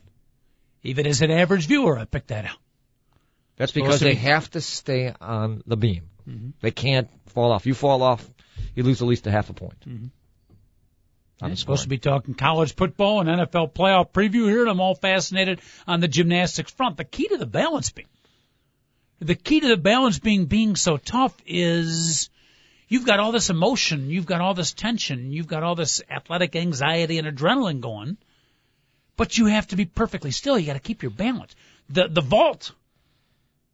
Even 0.83 1.05
as 1.05 1.21
an 1.21 1.29
average 1.31 1.67
viewer, 1.67 1.99
I 1.99 2.05
picked 2.05 2.29
that 2.29 2.45
out. 2.45 2.57
That's 3.57 3.71
because 3.71 3.99
they 3.99 4.11
be- 4.11 4.15
have 4.15 4.49
to 4.51 4.61
stay 4.61 5.13
on 5.21 5.61
the 5.67 5.77
beam. 5.77 6.09
Mhm. 6.27 6.53
They 6.61 6.71
can't 6.71 7.09
fall 7.27 7.51
off. 7.51 7.65
You 7.65 7.73
fall 7.73 8.01
off, 8.01 8.27
you 8.75 8.83
lose 8.83 9.01
at 9.01 9.07
least 9.07 9.27
a 9.27 9.31
half 9.31 9.49
a 9.49 9.53
point. 9.53 9.79
Mhm. 9.87 10.09
I'm 11.41 11.55
supposed 11.55 11.83
to 11.83 11.89
be 11.89 11.99
talking 11.99 12.33
college 12.33 12.73
football 12.73 13.19
and 13.21 13.29
NFL 13.29 13.67
playoff 13.71 14.11
preview 14.11 14.49
here, 14.49 14.61
and 14.61 14.69
I'm 14.71 14.79
all 14.79 14.95
fascinated 14.95 15.61
on 15.85 15.99
the 15.99 16.07
gymnastics 16.07 16.71
front. 16.71 16.97
The 16.97 17.03
key 17.03 17.27
to 17.27 17.37
the 17.37 17.45
balance 17.45 17.91
beam, 17.91 18.07
the 19.19 19.35
key 19.35 19.59
to 19.59 19.67
the 19.67 19.77
balance 19.77 20.17
beam 20.17 20.45
being 20.45 20.75
so 20.75 20.97
tough 20.97 21.35
is 21.45 22.31
you've 22.87 23.05
got 23.05 23.19
all 23.19 23.31
this 23.31 23.49
emotion, 23.49 24.09
you've 24.09 24.25
got 24.25 24.41
all 24.41 24.53
this 24.53 24.73
tension, 24.73 25.31
you've 25.31 25.47
got 25.47 25.63
all 25.63 25.75
this 25.75 26.01
athletic 26.09 26.55
anxiety 26.55 27.17
and 27.17 27.27
adrenaline 27.27 27.81
going, 27.81 28.17
but 29.15 29.37
you 29.37 29.47
have 29.47 29.67
to 29.67 29.75
be 29.75 29.85
perfectly 29.85 30.31
still. 30.31 30.57
You 30.57 30.65
got 30.67 30.73
to 30.73 30.79
keep 30.79 31.01
your 31.03 31.11
balance. 31.11 31.55
The 31.89 32.07
the 32.07 32.21
vault. 32.21 32.71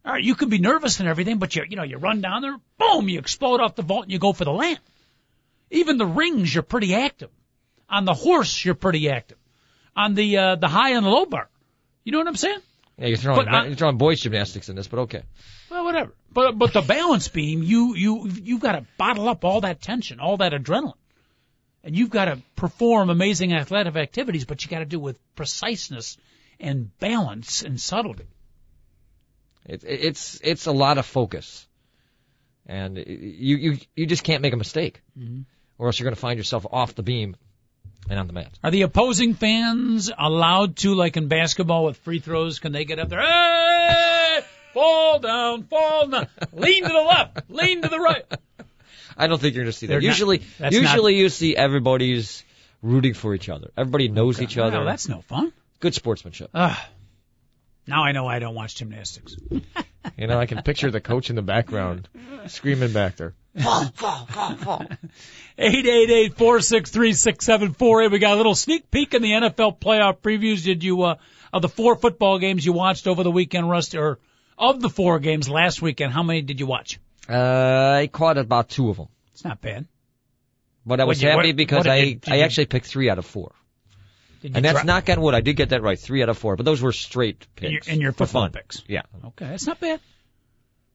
All 0.06 0.12
right, 0.12 0.24
you 0.24 0.36
can 0.36 0.50
be 0.50 0.58
nervous 0.58 1.00
and 1.00 1.08
everything, 1.08 1.38
but 1.38 1.56
you 1.56 1.64
you 1.70 1.76
know 1.76 1.84
you 1.84 1.98
run 1.98 2.22
down 2.22 2.42
there, 2.42 2.58
boom, 2.78 3.08
you 3.10 3.20
explode 3.20 3.62
off 3.62 3.76
the 3.76 3.82
vault 3.84 4.04
and 4.04 4.12
you 4.12 4.20
go 4.20 4.34
for 4.34 4.46
the 4.46 4.52
land. 4.52 4.80
Even 5.72 5.98
the 5.98 6.06
rings, 6.06 6.54
you're 6.54 6.62
pretty 6.64 6.94
active. 6.94 7.30
On 7.90 8.06
the 8.06 8.14
horse, 8.14 8.64
you're 8.64 8.76
pretty 8.76 9.10
active. 9.10 9.38
On 9.96 10.14
the 10.14 10.38
uh, 10.38 10.56
the 10.56 10.68
high 10.68 10.92
and 10.92 11.06
the 11.06 11.10
low 11.10 11.26
bar, 11.26 11.50
you 12.04 12.12
know 12.12 12.18
what 12.20 12.28
I'm 12.28 12.36
saying? 12.36 12.60
Yeah, 12.98 13.08
you're 13.08 13.18
throwing, 13.18 13.46
But 13.46 13.54
I- 13.54 13.66
you're 13.66 13.76
throwing 13.76 13.98
boys 13.98 14.22
gymnastics 14.22 14.70
in 14.70 14.76
this, 14.76 14.88
but 14.88 15.00
okay. 15.02 15.24
Well, 15.70 15.84
whatever. 15.84 16.14
But 16.34 16.58
but 16.58 16.74
the 16.74 16.82
balance 16.82 17.28
beam, 17.28 17.64
you 17.64 17.96
you 17.96 18.28
you've 18.44 18.62
got 18.62 18.74
to 18.74 18.86
bottle 18.98 19.30
up 19.30 19.44
all 19.46 19.62
that 19.62 19.82
tension, 19.82 20.20
all 20.20 20.38
that 20.38 20.52
adrenaline, 20.54 20.94
and 21.84 21.96
you've 21.96 22.10
got 22.10 22.26
to 22.26 22.40
perform 22.56 23.10
amazing 23.10 23.54
athletic 23.54 23.96
activities, 23.96 24.46
but 24.46 24.64
you 24.64 24.70
got 24.70 24.80
to 24.80 24.86
do 24.86 24.98
it 24.98 25.02
with 25.04 25.36
preciseness 25.36 26.18
and 26.60 26.98
balance 27.00 27.62
and 27.64 27.80
subtlety. 27.80 28.26
It, 29.66 29.84
it's 29.86 30.40
it's 30.44 30.66
a 30.66 30.72
lot 30.72 30.98
of 30.98 31.06
focus, 31.06 31.68
and 32.66 32.98
you 32.98 33.58
you 33.58 33.78
you 33.96 34.06
just 34.08 34.24
can't 34.24 34.42
make 34.42 34.54
a 34.54 34.58
mistake, 34.58 35.02
Mhm. 35.18 35.46
or 35.78 35.88
else 35.88 36.00
you're 36.00 36.06
going 36.06 36.16
to 36.16 36.20
find 36.22 36.38
yourself 36.38 36.66
off 36.72 36.96
the 36.96 37.04
beam 37.04 37.36
and 38.10 38.20
on 38.20 38.28
the 38.28 38.34
mat. 38.34 38.58
Are 38.64 38.72
the 38.72 38.82
opposing 38.82 39.34
fans 39.36 40.12
allowed 40.18 40.78
to, 40.78 40.94
like 40.96 41.16
in 41.16 41.28
basketball 41.30 41.86
with 41.86 41.98
free 41.98 42.20
throws, 42.20 42.60
can 42.60 42.72
they 42.74 42.84
get 42.86 43.00
up 43.00 43.08
there? 43.10 43.22
Hey! 43.22 44.42
Fall 44.74 45.20
down, 45.20 45.64
fall 45.64 46.08
down, 46.08 46.28
lean 46.52 46.84
to 46.84 46.90
the 46.90 47.02
left, 47.02 47.50
lean 47.50 47.82
to 47.82 47.88
the 47.90 48.00
right. 48.00 48.26
I 49.18 49.28
don't 49.28 49.40
think 49.40 49.54
you're 49.56 49.64
going 49.66 49.72
to 49.72 49.78
see 49.78 49.86
They're 49.88 50.00
that. 50.00 50.06
not- 50.06 50.10
Usually, 50.14 50.42
that's 50.60 50.76
usually 50.76 51.16
you 51.18 51.30
see 51.30 51.56
everybody's 51.56 52.44
rooting 52.82 53.14
for 53.14 53.36
each 53.36 53.50
other. 53.50 53.70
Everybody 53.78 54.08
knows 54.08 54.42
each 54.42 54.58
other. 54.58 54.78
Well, 54.78 54.86
that's 54.86 55.08
no 55.08 55.22
fun. 55.22 55.54
Good 55.80 55.94
sportsmanship. 55.94 56.50
Ah. 56.54 56.90
Now 57.86 58.04
I 58.04 58.12
know 58.14 58.26
I 58.28 58.40
don't 58.40 58.56
watch 58.56 58.76
gymnastics. 58.76 59.36
You 60.18 60.28
know, 60.28 60.38
I 60.38 60.48
can 60.48 60.62
picture 60.64 60.92
the 60.92 61.00
coach 61.00 61.30
in 61.30 61.38
the 61.38 61.42
background 61.42 62.10
screaming 62.48 62.92
back 62.92 63.16
there. 63.16 63.34
Eight 65.58 65.86
eight 65.86 66.10
eight 66.10 66.38
four 66.38 66.60
six 66.60 66.92
three 66.92 67.14
six 67.14 67.46
seven 67.46 67.74
four 67.74 68.04
eight. 68.04 68.12
We 68.12 68.20
got 68.20 68.34
a 68.34 68.36
little 68.36 68.54
sneak 68.54 68.92
peek 68.92 69.14
in 69.14 69.22
the 69.22 69.32
NFL 69.32 69.80
playoff 69.80 70.18
previews. 70.18 70.66
Did 70.66 70.84
you 70.84 71.04
uh 71.04 71.16
of 71.54 71.62
the 71.62 71.70
four 71.70 71.96
football 71.96 72.38
games 72.38 72.66
you 72.66 72.74
watched 72.74 73.08
over 73.08 73.24
the 73.24 73.32
weekend, 73.32 73.70
Rust, 73.70 73.96
or 73.96 74.20
of 74.58 74.82
the 74.82 74.90
four 74.90 75.20
games 75.20 75.50
last 75.50 75.82
weekend? 75.82 76.14
How 76.14 76.24
many 76.24 76.42
did 76.42 76.60
you 76.60 76.66
watch? 76.66 77.00
Uh, 77.30 77.34
I 78.02 78.10
caught 78.12 78.38
about 78.38 78.70
two 78.70 78.90
of 78.90 78.98
them, 78.98 79.08
It's 79.34 79.44
not 79.44 79.62
bad. 79.62 79.86
but 80.86 81.00
I 81.00 81.06
was 81.06 81.22
you- 81.22 81.30
happy 81.30 81.50
what- 81.50 81.56
because 81.56 81.86
what 81.86 81.88
I 81.90 81.98
you- 81.98 82.20
I 82.28 82.36
you- 82.38 82.42
actually 82.44 82.66
picked 82.66 82.86
three 82.88 83.10
out 83.10 83.18
of 83.18 83.26
four, 83.26 83.54
and 84.44 84.56
that's 84.66 84.80
dri- 84.80 84.86
knock 84.86 85.10
on 85.10 85.22
wood. 85.22 85.34
I 85.34 85.42
did 85.42 85.56
get 85.56 85.70
that 85.70 85.82
right, 85.82 85.98
three 85.98 86.22
out 86.22 86.30
of 86.30 86.38
four. 86.38 86.56
But 86.58 86.66
those 86.66 86.82
were 86.82 86.92
straight 86.92 87.48
in 87.62 87.72
your, 87.72 87.80
picks 87.80 87.88
in 87.88 88.02
your 88.02 88.12
for 88.12 88.26
fun. 88.26 88.52
picks. 88.52 88.84
Yeah, 88.88 89.04
Okay, 89.26 89.48
that's 89.48 89.66
not 89.66 89.80
bad. 89.80 90.00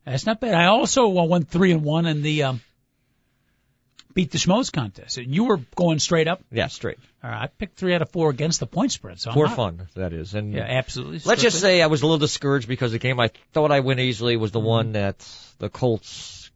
That's 0.05 0.27
not 0.27 0.41
bad. 0.41 0.55
I 0.55 0.67
also 0.67 1.07
uh, 1.19 1.25
went 1.25 1.49
three 1.49 1.73
and 1.73 1.83
one 1.83 2.07
in 2.07 2.23
the 2.23 2.43
um, 2.45 2.61
beat 4.15 4.31
the 4.31 4.39
schmoes 4.39 4.73
contest. 4.73 5.17
You 5.19 5.45
were 5.45 5.59
going 5.77 5.99
straight 5.99 6.27
up. 6.29 6.41
yeah, 6.51 6.67
straight 6.69 6.99
All 7.23 7.31
right, 7.31 7.43
I 7.43 7.47
picked 7.47 7.79
three 7.79 7.95
out 7.95 8.03
of 8.03 8.11
four 8.11 8.31
against 8.31 8.59
the 8.61 8.67
point 8.67 8.91
spread. 8.93 9.21
So 9.21 9.31
I'm 9.31 9.35
for 9.35 9.47
not- 9.47 9.57
fun. 9.57 9.89
That 9.95 10.13
is, 10.13 10.35
and 10.35 10.53
Yeah, 10.53 10.63
absolutely. 10.65 11.21
Let's 11.25 11.43
just 11.43 11.61
say 11.61 11.83
I 11.83 11.87
was 11.87 12.03
a 12.03 12.07
little 12.07 12.19
discouraged 12.19 12.67
because 12.69 12.93
the 12.93 12.99
game 12.99 13.21
I 13.21 13.31
thought 13.53 13.71
I 13.71 13.81
win 13.81 13.99
easily 14.01 14.37
was 14.37 14.51
Mm-hmm. 14.51 14.59
the 14.61 14.69
one 14.69 14.93
that 14.93 15.29
the 15.59 15.69
Colts, 15.69 16.51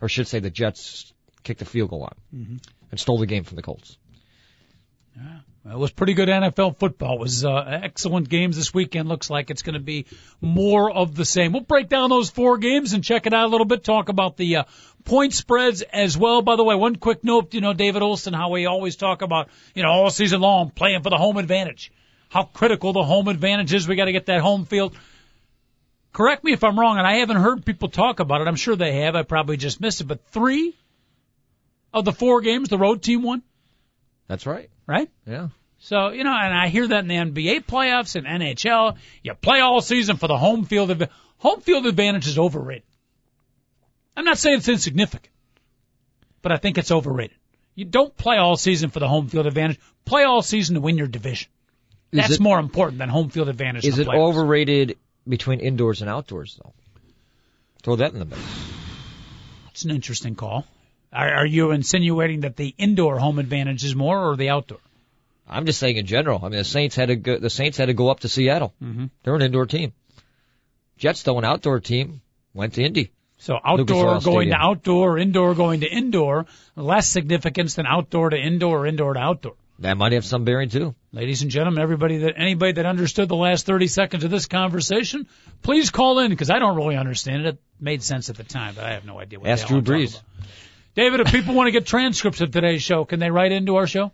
or 0.00 0.08
should 0.08 0.28
say 0.28 0.40
the 0.40 0.50
Jets, 0.50 1.12
kicked 1.42 1.62
a 1.62 1.66
field 1.66 1.90
goal 1.90 2.04
on 2.04 2.14
Mhm. 2.34 2.66
and 2.90 3.00
stole 3.00 3.18
the 3.18 3.26
game 3.26 3.44
from 3.44 3.56
the 3.56 3.62
Colts. 3.62 3.96
It 5.66 5.78
was 5.78 5.90
pretty 5.92 6.12
good 6.12 6.28
NFL 6.28 6.78
football. 6.78 7.14
It 7.14 7.20
was 7.20 7.42
uh, 7.42 7.80
excellent 7.82 8.28
games 8.28 8.56
this 8.56 8.74
weekend. 8.74 9.08
Looks 9.08 9.30
like 9.30 9.50
it's 9.50 9.62
going 9.62 9.74
to 9.74 9.80
be 9.80 10.04
more 10.42 10.90
of 10.90 11.14
the 11.14 11.24
same. 11.24 11.52
We'll 11.52 11.62
break 11.62 11.88
down 11.88 12.10
those 12.10 12.28
four 12.28 12.58
games 12.58 12.92
and 12.92 13.02
check 13.02 13.24
it 13.26 13.32
out 13.32 13.46
a 13.46 13.48
little 13.48 13.64
bit. 13.64 13.82
Talk 13.82 14.10
about 14.10 14.36
the 14.36 14.56
uh, 14.56 14.64
point 15.04 15.32
spreads 15.32 15.80
as 15.80 16.18
well. 16.18 16.42
By 16.42 16.56
the 16.56 16.64
way, 16.64 16.74
one 16.74 16.96
quick 16.96 17.24
note, 17.24 17.54
you 17.54 17.62
know, 17.62 17.72
David 17.72 18.02
Olson, 18.02 18.34
how 18.34 18.50
we 18.50 18.66
always 18.66 18.96
talk 18.96 19.22
about, 19.22 19.48
you 19.74 19.82
know, 19.82 19.88
all 19.88 20.10
season 20.10 20.42
long 20.42 20.70
playing 20.70 21.02
for 21.02 21.08
the 21.08 21.16
home 21.16 21.38
advantage. 21.38 21.90
How 22.28 22.42
critical 22.42 22.92
the 22.92 23.02
home 23.02 23.28
advantage 23.28 23.72
is. 23.72 23.88
We 23.88 23.96
got 23.96 24.04
to 24.04 24.12
get 24.12 24.26
that 24.26 24.42
home 24.42 24.66
field. 24.66 24.94
Correct 26.12 26.44
me 26.44 26.52
if 26.52 26.62
I'm 26.62 26.78
wrong, 26.78 26.98
and 26.98 27.06
I 27.06 27.16
haven't 27.16 27.38
heard 27.38 27.64
people 27.64 27.88
talk 27.88 28.20
about 28.20 28.42
it. 28.42 28.48
I'm 28.48 28.56
sure 28.56 28.76
they 28.76 29.00
have. 29.00 29.16
I 29.16 29.22
probably 29.22 29.56
just 29.56 29.80
missed 29.80 30.02
it. 30.02 30.04
But 30.04 30.26
three 30.26 30.74
of 31.92 32.04
the 32.04 32.12
four 32.12 32.42
games, 32.42 32.68
the 32.68 32.78
road 32.78 33.02
team 33.02 33.22
won, 33.22 33.42
That's 34.26 34.46
right. 34.46 34.70
right? 34.86 35.10
Yeah. 35.26 35.48
So, 35.78 36.08
you 36.10 36.24
know, 36.24 36.32
and 36.34 36.54
I 36.54 36.68
hear 36.68 36.88
that 36.88 37.00
in 37.00 37.08
the 37.08 37.16
NBA 37.16 37.66
playoffs 37.66 38.16
and 38.16 38.26
NHL, 38.26 38.96
you 39.22 39.34
play 39.34 39.60
all 39.60 39.80
season 39.82 40.16
for 40.16 40.28
the 40.28 40.38
home 40.38 40.64
field. 40.64 40.90
Adv- 40.90 41.10
home 41.38 41.60
field 41.60 41.84
advantage 41.86 42.26
is 42.26 42.38
overrated. 42.38 42.84
I'm 44.16 44.24
not 44.24 44.38
saying 44.38 44.58
it's 44.58 44.68
insignificant, 44.68 45.32
but 46.40 46.52
I 46.52 46.56
think 46.56 46.78
it's 46.78 46.90
overrated. 46.90 47.36
You 47.74 47.84
don't 47.84 48.16
play 48.16 48.36
all 48.38 48.56
season 48.56 48.90
for 48.90 49.00
the 49.00 49.08
home 49.08 49.28
field 49.28 49.46
advantage. 49.46 49.78
Play 50.04 50.22
all 50.22 50.40
season 50.40 50.76
to 50.76 50.80
win 50.80 50.96
your 50.96 51.08
division. 51.08 51.50
Is 52.12 52.20
That's 52.20 52.34
it- 52.34 52.40
more 52.40 52.58
important 52.58 52.98
than 52.98 53.08
home 53.08 53.28
field 53.28 53.48
advantage. 53.48 53.84
Is 53.84 53.98
it 53.98 54.06
playoffs. 54.06 54.28
overrated 54.28 54.96
between 55.28 55.60
indoors 55.60 56.00
and 56.00 56.08
outdoors 56.08 56.58
though? 56.62 56.72
Throw 57.82 57.96
that 57.96 58.12
in 58.12 58.20
the 58.20 58.24
mix. 58.24 58.40
It's 59.72 59.84
an 59.84 59.90
interesting 59.90 60.34
call. 60.36 60.64
Are, 61.14 61.32
are 61.32 61.46
you 61.46 61.70
insinuating 61.70 62.40
that 62.40 62.56
the 62.56 62.74
indoor 62.76 63.18
home 63.18 63.38
advantage 63.38 63.84
is 63.84 63.94
more 63.94 64.30
or 64.30 64.36
the 64.36 64.50
outdoor? 64.50 64.78
I'm 65.48 65.66
just 65.66 65.78
saying 65.78 65.96
in 65.96 66.06
general. 66.06 66.40
I 66.42 66.48
mean, 66.48 66.58
the 66.58 66.64
Saints 66.64 66.96
had 66.96 67.08
to 67.08 67.16
go, 67.16 67.38
the 67.38 67.50
Saints 67.50 67.78
had 67.78 67.86
to 67.86 67.94
go 67.94 68.08
up 68.08 68.20
to 68.20 68.28
Seattle. 68.28 68.74
Mhm. 68.82 69.10
They're 69.22 69.34
an 69.34 69.42
indoor 69.42 69.66
team. 69.66 69.92
Jets, 70.98 71.22
though, 71.22 71.38
an 71.38 71.44
outdoor 71.44 71.80
team, 71.80 72.20
went 72.54 72.74
to 72.74 72.82
Indy. 72.82 73.10
So 73.36 73.58
outdoor 73.64 74.20
going 74.20 74.48
to 74.50 74.54
outdoor, 74.56 75.18
indoor 75.18 75.54
going 75.54 75.80
to 75.80 75.86
indoor, 75.86 76.46
less 76.76 77.08
significance 77.08 77.74
than 77.74 77.84
outdoor 77.86 78.30
to 78.30 78.36
indoor 78.36 78.80
or 78.80 78.86
indoor 78.86 79.14
to 79.14 79.20
outdoor. 79.20 79.54
That 79.80 79.96
might 79.96 80.12
have 80.12 80.24
some 80.24 80.44
bearing 80.44 80.68
too. 80.68 80.94
Ladies 81.12 81.42
and 81.42 81.50
gentlemen, 81.50 81.82
everybody 81.82 82.18
that 82.18 82.34
anybody 82.38 82.72
that 82.72 82.86
understood 82.86 83.28
the 83.28 83.36
last 83.36 83.66
30 83.66 83.88
seconds 83.88 84.22
of 84.24 84.30
this 84.30 84.46
conversation, 84.46 85.26
please 85.62 85.90
call 85.90 86.20
in 86.20 86.30
because 86.30 86.48
I 86.48 86.60
don't 86.60 86.76
really 86.76 86.96
understand 86.96 87.44
it. 87.44 87.48
It 87.54 87.58
made 87.80 88.02
sense 88.02 88.30
at 88.30 88.36
the 88.36 88.44
time, 88.44 88.74
but 88.76 88.84
I 88.84 88.92
have 88.92 89.04
no 89.04 89.18
idea 89.18 89.40
what. 89.40 89.50
Ask 89.50 89.66
Drew 89.66 89.82
Brees. 89.82 90.20
David, 90.94 91.20
if 91.20 91.32
people 91.32 91.54
want 91.54 91.66
to 91.68 91.72
get 91.72 91.86
transcripts 91.86 92.40
of 92.40 92.50
today's 92.50 92.82
show, 92.82 93.04
can 93.04 93.18
they 93.20 93.30
write 93.30 93.52
into 93.52 93.76
our 93.76 93.86
show? 93.86 94.12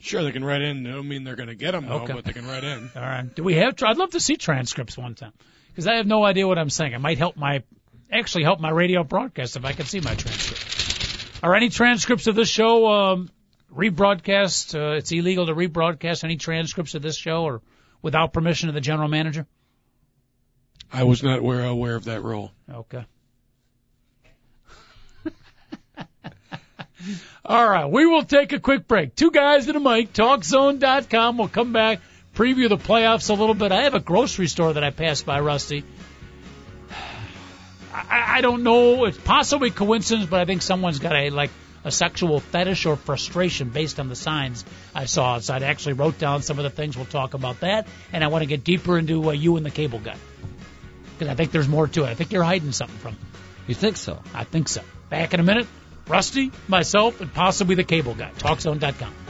Sure, 0.00 0.22
they 0.22 0.32
can 0.32 0.44
write 0.44 0.62
in. 0.62 0.86
I 0.86 0.90
don't 0.92 1.08
mean 1.08 1.24
they're 1.24 1.36
going 1.36 1.48
to 1.48 1.54
get 1.54 1.72
them, 1.72 1.86
though, 1.86 2.00
Okay. 2.00 2.12
but 2.12 2.24
they 2.24 2.32
can 2.32 2.46
write 2.46 2.64
in. 2.64 2.90
All 2.94 3.02
right. 3.02 3.34
Do 3.34 3.44
we 3.44 3.54
have? 3.54 3.80
I'd 3.82 3.96
love 3.96 4.10
to 4.10 4.20
see 4.20 4.36
transcripts 4.36 4.98
one 4.98 5.14
time 5.14 5.32
because 5.68 5.86
I 5.86 5.94
have 5.96 6.06
no 6.06 6.24
idea 6.24 6.46
what 6.46 6.58
I'm 6.58 6.70
saying. 6.70 6.92
It 6.92 7.00
might 7.00 7.18
help 7.18 7.36
my, 7.36 7.62
actually 8.10 8.44
help 8.44 8.60
my 8.60 8.70
radio 8.70 9.04
broadcast 9.04 9.56
if 9.56 9.64
I 9.64 9.72
can 9.72 9.86
see 9.86 10.00
my 10.00 10.14
transcript. 10.14 11.40
Are 11.42 11.54
any 11.54 11.68
transcripts 11.68 12.26
of 12.26 12.34
this 12.34 12.48
show 12.48 12.86
um, 12.88 13.30
rebroadcast? 13.72 14.74
Uh, 14.74 14.96
it's 14.96 15.10
illegal 15.12 15.46
to 15.46 15.54
rebroadcast 15.54 16.24
any 16.24 16.36
transcripts 16.36 16.94
of 16.94 17.02
this 17.02 17.16
show 17.16 17.44
or 17.44 17.62
without 18.02 18.32
permission 18.32 18.68
of 18.68 18.74
the 18.74 18.80
general 18.80 19.08
manager. 19.08 19.46
I 20.92 21.04
was 21.04 21.22
not 21.22 21.38
aware, 21.38 21.64
aware 21.64 21.94
of 21.94 22.04
that 22.04 22.22
rule. 22.22 22.52
Okay. 22.70 23.04
All 27.44 27.68
right, 27.68 27.86
we 27.86 28.06
will 28.06 28.24
take 28.24 28.52
a 28.52 28.60
quick 28.60 28.86
break. 28.86 29.14
Two 29.14 29.30
guys 29.30 29.68
in 29.68 29.76
a 29.76 29.80
mic, 29.80 30.12
TalkZone.com. 30.12 31.38
We'll 31.38 31.48
come 31.48 31.72
back, 31.72 32.00
preview 32.34 32.68
the 32.68 32.76
playoffs 32.76 33.30
a 33.30 33.34
little 33.34 33.54
bit. 33.54 33.72
I 33.72 33.82
have 33.82 33.94
a 33.94 34.00
grocery 34.00 34.46
store 34.46 34.72
that 34.72 34.84
I 34.84 34.90
passed 34.90 35.26
by, 35.26 35.40
Rusty. 35.40 35.84
I, 37.92 38.38
I 38.38 38.40
don't 38.40 38.62
know. 38.62 39.04
It's 39.04 39.18
possibly 39.18 39.70
coincidence, 39.70 40.28
but 40.28 40.40
I 40.40 40.44
think 40.44 40.62
someone's 40.62 40.98
got 40.98 41.14
a 41.14 41.30
like 41.30 41.50
a 41.84 41.90
sexual 41.90 42.38
fetish 42.40 42.86
or 42.86 42.96
frustration 42.96 43.70
based 43.70 43.98
on 43.98 44.08
the 44.08 44.14
signs 44.14 44.64
I 44.94 45.06
saw 45.06 45.34
outside. 45.34 45.62
I 45.62 45.66
actually 45.66 45.94
wrote 45.94 46.18
down 46.18 46.42
some 46.42 46.58
of 46.58 46.62
the 46.62 46.70
things. 46.70 46.96
We'll 46.96 47.06
talk 47.06 47.34
about 47.34 47.60
that, 47.60 47.86
and 48.12 48.22
I 48.22 48.28
want 48.28 48.42
to 48.42 48.46
get 48.46 48.64
deeper 48.64 48.98
into 48.98 49.28
uh, 49.28 49.32
you 49.32 49.56
and 49.56 49.66
the 49.66 49.70
cable 49.70 49.98
guy 49.98 50.16
because 51.18 51.30
I 51.30 51.34
think 51.34 51.52
there's 51.52 51.68
more 51.68 51.86
to 51.88 52.04
it. 52.04 52.08
I 52.08 52.14
think 52.14 52.32
you're 52.32 52.42
hiding 52.42 52.72
something 52.72 52.98
from. 52.98 53.12
me. 53.12 53.18
You 53.66 53.74
think 53.74 53.96
so? 53.96 54.20
I 54.34 54.44
think 54.44 54.68
so. 54.68 54.82
Back 55.08 55.34
in 55.34 55.40
a 55.40 55.42
minute. 55.44 55.66
Rusty, 56.08 56.50
myself, 56.68 57.20
and 57.20 57.32
possibly 57.32 57.74
the 57.74 57.84
cable 57.84 58.14
guy. 58.14 58.30
TalkZone.com. 58.38 59.21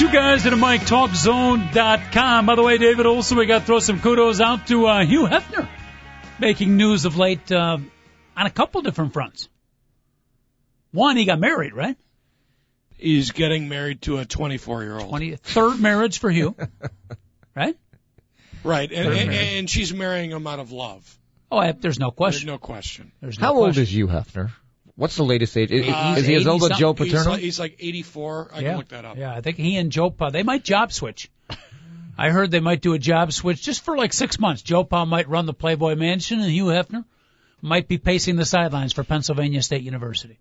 two 0.00 0.10
guys 0.10 0.46
at 0.46 0.52
a 0.54 0.56
mic, 0.56 0.80
TalkZone.com. 0.80 2.46
By 2.46 2.54
the 2.54 2.62
way, 2.62 2.78
David 2.78 3.04
Olson, 3.04 3.36
we 3.36 3.44
got 3.44 3.58
to 3.58 3.64
throw 3.66 3.80
some 3.80 4.00
kudos 4.00 4.40
out 4.40 4.66
to 4.68 4.86
uh, 4.86 5.04
Hugh 5.04 5.26
Hefner, 5.26 5.68
making 6.38 6.78
news 6.78 7.04
of 7.04 7.18
late 7.18 7.52
uh, 7.52 7.76
on 8.34 8.46
a 8.46 8.50
couple 8.50 8.80
different 8.80 9.12
fronts. 9.12 9.50
One, 10.92 11.18
he 11.18 11.26
got 11.26 11.38
married, 11.38 11.74
right? 11.74 11.98
He's 12.96 13.32
getting 13.32 13.68
married 13.68 14.00
to 14.02 14.16
a 14.16 14.24
24 14.24 14.84
year 14.84 14.98
old. 14.98 15.22
Third 15.42 15.78
marriage 15.78 16.18
for 16.18 16.30
Hugh, 16.30 16.56
right? 17.54 17.76
Right, 18.64 18.90
and, 18.90 19.06
and, 19.06 19.30
and 19.30 19.70
she's 19.70 19.92
marrying 19.92 20.30
him 20.30 20.46
out 20.46 20.60
of 20.60 20.72
love. 20.72 21.18
Oh, 21.52 21.58
I, 21.58 21.72
there's 21.72 21.98
no 21.98 22.10
question. 22.10 22.46
There's 22.46 22.54
no 22.54 22.58
question. 22.58 23.12
There's 23.20 23.38
no 23.38 23.46
How 23.46 23.54
old 23.54 23.76
is 23.76 23.92
Hugh, 23.92 24.06
Hefner? 24.06 24.50
What's 25.00 25.16
the 25.16 25.24
latest 25.24 25.56
age? 25.56 25.70
Is, 25.70 25.88
Uh, 25.88 26.16
is 26.18 26.26
he 26.26 26.34
as 26.34 26.46
old 26.46 26.62
as 26.62 26.72
80 26.72 26.78
Joe 26.78 26.92
He's 26.92 27.10
Paterno? 27.10 27.30
like, 27.30 27.40
he's 27.40 27.58
like 27.58 27.76
84. 27.80 28.50
I 28.52 28.60
yeah. 28.60 28.68
can 28.68 28.76
look 28.76 28.88
that 28.88 29.06
up. 29.06 29.16
Yeah, 29.16 29.34
I 29.34 29.40
think 29.40 29.56
he 29.56 29.78
and 29.78 29.90
Joe 29.90 30.10
Pa, 30.10 30.28
they 30.28 30.42
might 30.42 30.62
job 30.62 30.92
switch. 30.92 31.30
I 32.18 32.28
heard 32.28 32.50
they 32.50 32.60
might 32.60 32.82
do 32.82 32.92
a 32.92 32.98
job 32.98 33.32
switch 33.32 33.62
just 33.62 33.82
for 33.82 33.96
like 33.96 34.12
six 34.12 34.38
months. 34.38 34.60
Joe 34.60 34.84
Pa 34.84 35.06
might 35.06 35.26
run 35.26 35.46
the 35.46 35.54
Playboy 35.54 35.94
Mansion 35.94 36.40
and 36.40 36.50
Hugh 36.50 36.66
Hefner 36.66 37.06
might 37.62 37.88
be 37.88 37.96
pacing 37.96 38.36
the 38.36 38.44
sidelines 38.44 38.92
for 38.92 39.02
Pennsylvania 39.02 39.62
State 39.62 39.84
University. 39.84 40.38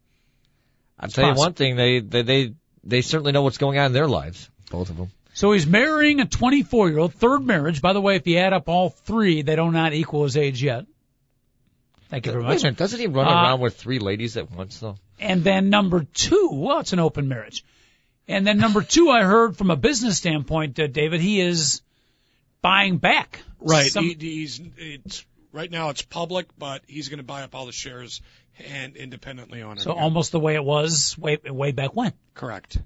I'll 0.99 1.07
tell 1.07 1.29
you 1.29 1.35
one 1.35 1.53
thing: 1.53 1.77
they, 1.77 2.01
they 2.01 2.23
they 2.23 2.53
they 2.83 3.01
certainly 3.01 3.31
know 3.31 3.43
what's 3.43 3.59
going 3.59 3.79
on 3.79 3.85
in 3.85 3.93
their 3.93 4.09
lives, 4.09 4.49
both 4.69 4.89
of 4.89 4.97
them. 4.97 5.09
So 5.33 5.53
he's 5.53 5.67
marrying 5.67 6.19
a 6.19 6.25
24 6.25 6.89
year 6.89 6.97
old, 6.97 7.13
third 7.13 7.45
marriage. 7.45 7.81
By 7.81 7.93
the 7.93 8.01
way, 8.01 8.17
if 8.17 8.27
you 8.27 8.39
add 8.39 8.51
up 8.51 8.67
all 8.67 8.89
three, 8.89 9.41
they 9.41 9.55
do 9.55 9.71
not 9.71 9.93
equal 9.93 10.23
his 10.23 10.35
age 10.35 10.61
yet. 10.61 10.85
Thank 12.09 12.25
you 12.25 12.31
very 12.31 12.43
Wait 12.43 12.49
a 12.49 12.53
much. 12.55 12.63
minute, 12.63 12.77
doesn't 12.77 12.99
he 12.99 13.07
run 13.07 13.27
Uh, 13.27 13.31
around 13.31 13.59
with 13.61 13.77
three 13.77 13.99
ladies 13.99 14.35
at 14.37 14.51
once 14.51 14.79
though? 14.79 14.97
And 15.19 15.43
then 15.43 15.69
number 15.69 16.05
two, 16.13 16.49
well, 16.53 16.79
it's 16.79 16.93
an 16.93 16.99
open 16.99 17.27
marriage. 17.27 17.63
And 18.27 18.45
then 18.45 18.57
number 18.57 18.81
two, 18.83 19.09
I 19.09 19.23
heard 19.23 19.57
from 19.57 19.69
a 19.71 19.75
business 19.75 20.17
standpoint, 20.17 20.79
uh, 20.79 20.87
David, 20.87 21.19
he 21.21 21.39
is 21.41 21.81
buying 22.61 22.97
back. 22.97 23.41
Right. 23.59 23.91
some- 23.91 24.05
he, 24.05 24.15
he's 24.19 24.61
it's 24.77 25.25
right 25.51 25.69
now 25.69 25.89
it's 25.89 26.01
public, 26.01 26.47
but 26.57 26.81
he's 26.87 27.09
going 27.09 27.17
to 27.17 27.23
buy 27.23 27.43
up 27.43 27.53
all 27.55 27.65
the 27.65 27.71
shares 27.71 28.21
and 28.71 28.95
independently 28.95 29.61
on 29.61 29.77
it. 29.77 29.81
so 29.81 29.91
again. 29.91 30.03
almost 30.03 30.31
the 30.31 30.39
way 30.39 30.55
it 30.55 30.63
was 30.63 31.17
way 31.17 31.37
way 31.45 31.71
back 31.71 31.95
when. 31.95 32.13
correct. 32.33 32.77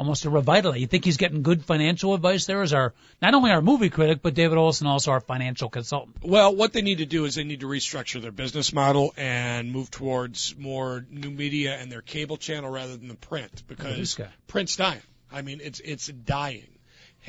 Almost 0.00 0.24
a 0.24 0.30
revital. 0.30 0.80
You 0.80 0.86
think 0.86 1.04
he's 1.04 1.18
getting 1.18 1.42
good 1.42 1.62
financial 1.62 2.14
advice 2.14 2.46
there 2.46 2.62
as 2.62 2.72
our 2.72 2.94
not 3.20 3.34
only 3.34 3.50
our 3.50 3.60
movie 3.60 3.90
critic, 3.90 4.20
but 4.22 4.32
David 4.32 4.56
Olson 4.56 4.86
also 4.86 5.10
our 5.10 5.20
financial 5.20 5.68
consultant. 5.68 6.16
Well, 6.22 6.56
what 6.56 6.72
they 6.72 6.80
need 6.80 6.98
to 6.98 7.06
do 7.06 7.26
is 7.26 7.34
they 7.34 7.44
need 7.44 7.60
to 7.60 7.66
restructure 7.66 8.22
their 8.22 8.32
business 8.32 8.72
model 8.72 9.12
and 9.18 9.70
move 9.70 9.90
towards 9.90 10.56
more 10.56 11.04
new 11.10 11.30
media 11.30 11.76
and 11.76 11.92
their 11.92 12.00
cable 12.00 12.38
channel 12.38 12.70
rather 12.70 12.96
than 12.96 13.08
the 13.08 13.14
print 13.14 13.62
because 13.68 14.18
print's 14.46 14.76
dying. 14.76 15.02
I 15.30 15.42
mean, 15.42 15.60
it's 15.62 15.80
it's 15.80 16.06
dying. 16.06 16.68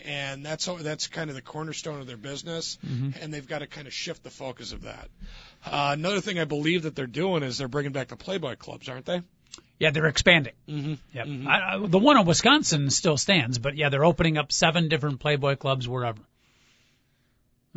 And 0.06 0.46
that's 0.46 0.70
that's 0.80 1.08
kind 1.08 1.30
of 1.30 1.36
the 1.36 1.42
cornerstone 1.42 2.00
of 2.00 2.08
their 2.08 2.16
business, 2.16 2.78
and 3.20 3.34
they've 3.34 3.46
got 3.46 3.60
to 3.60 3.68
kind 3.68 3.86
of 3.86 3.94
shift 3.94 4.24
the 4.24 4.30
focus 4.30 4.72
of 4.72 4.84
that. 4.84 5.10
Uh, 5.66 5.90
another 5.92 6.22
thing 6.22 6.40
I 6.40 6.46
believe 6.46 6.84
that 6.84 6.96
they're 6.96 7.06
doing 7.06 7.44
is 7.44 7.58
they're 7.58 7.68
bringing 7.68 7.92
back 7.92 8.08
the 8.08 8.16
Playboy 8.16 8.56
clubs, 8.56 8.88
aren't 8.88 9.06
they? 9.06 9.22
Yeah, 9.80 9.90
they're 9.92 10.06
expanding. 10.08 10.54
Mm-hmm. 10.70 10.94
Yep. 11.18 11.28
I, 11.48 11.76
I, 11.76 11.88
the 11.88 11.98
one 11.98 12.18
in 12.20 12.26
Wisconsin 12.26 12.90
still 12.92 13.18
stands, 13.18 13.58
but 13.58 13.76
yeah, 13.76 13.90
they're 13.90 14.06
opening 14.06 14.38
up 14.38 14.52
seven 14.52 14.90
different 14.90 15.20
Playboy 15.20 15.56
clubs 15.56 15.88
wherever. 15.88 16.20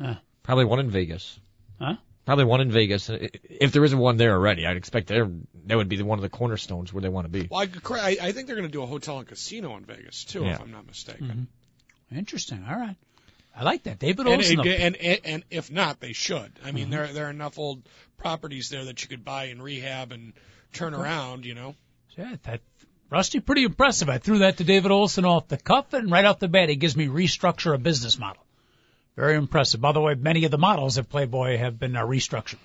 Uh. 0.02 0.14
Probably 0.42 0.64
one 0.66 0.80
in 0.80 0.90
Vegas. 0.90 1.38
Huh? 1.78 1.96
Probably 2.26 2.44
one 2.44 2.60
in 2.60 2.70
Vegas. 2.70 3.08
I- 3.08 3.30
If 3.44 3.72
there 3.72 3.84
isn't 3.84 3.98
one 3.98 4.16
there 4.18 4.32
already, 4.32 4.66
I'd 4.66 4.76
expect 4.76 5.06
there 5.06 5.30
that 5.66 5.76
would 5.76 5.88
be 5.88 5.96
the, 5.96 6.04
one 6.04 6.18
of 6.18 6.22
the 6.22 6.28
cornerstones 6.28 6.92
where 6.92 7.00
they 7.00 7.08
want 7.08 7.24
to 7.24 7.30
be. 7.30 7.48
Well, 7.50 7.60
I, 7.60 7.68
I 7.98 8.16
I 8.20 8.32
think 8.32 8.46
they're 8.46 8.56
going 8.56 8.68
to 8.68 8.72
do 8.72 8.82
a 8.82 8.86
hotel 8.86 9.18
and 9.18 9.26
casino 9.26 9.76
in 9.76 9.84
Vegas 9.84 10.24
too, 10.24 10.44
Yeah. 10.44 10.54
if 10.54 10.60
I'm 10.60 10.72
not 10.72 10.86
mistaken. 10.86 11.48
Interesting. 12.14 12.64
All 12.68 12.76
right. 12.76 12.96
I 13.56 13.62
like 13.62 13.84
that. 13.84 13.98
David 13.98 14.26
And, 14.26 14.36
Olson. 14.36 14.58
and, 14.60 14.68
the- 14.68 14.80
and, 14.80 14.96
and, 14.96 15.20
and 15.24 15.44
if 15.50 15.70
not, 15.70 16.00
they 16.00 16.12
should. 16.12 16.52
I 16.62 16.66
Mm-hmm. 16.66 16.74
mean, 16.74 16.90
there 16.90 17.06
there 17.06 17.26
are 17.26 17.30
enough 17.30 17.58
old 17.58 17.82
properties 18.18 18.68
there 18.68 18.84
that 18.84 19.00
you 19.02 19.08
could 19.08 19.24
buy 19.24 19.44
and 19.44 19.62
rehab 19.62 20.12
and 20.12 20.32
turn 20.74 20.94
around. 20.94 21.44
You 21.46 21.54
know. 21.54 21.74
Yeah, 22.16 22.36
that 22.44 22.60
Rusty, 23.10 23.40
pretty 23.40 23.64
impressive. 23.64 24.08
I 24.08 24.18
threw 24.18 24.38
that 24.38 24.56
to 24.58 24.64
David 24.64 24.90
Olson 24.90 25.24
off 25.24 25.48
the 25.48 25.56
cuff, 25.56 25.92
and 25.92 26.10
right 26.10 26.24
off 26.24 26.38
the 26.38 26.48
bat, 26.48 26.68
he 26.68 26.76
gives 26.76 26.96
me 26.96 27.06
restructure 27.06 27.74
a 27.74 27.78
business 27.78 28.18
model. 28.18 28.44
Very 29.16 29.36
impressive. 29.36 29.80
By 29.80 29.92
the 29.92 30.00
way, 30.00 30.14
many 30.14 30.44
of 30.44 30.50
the 30.50 30.58
models 30.58 30.98
at 30.98 31.08
Playboy 31.08 31.56
have 31.58 31.78
been 31.78 31.94
uh, 31.94 32.02
restructured. 32.02 32.58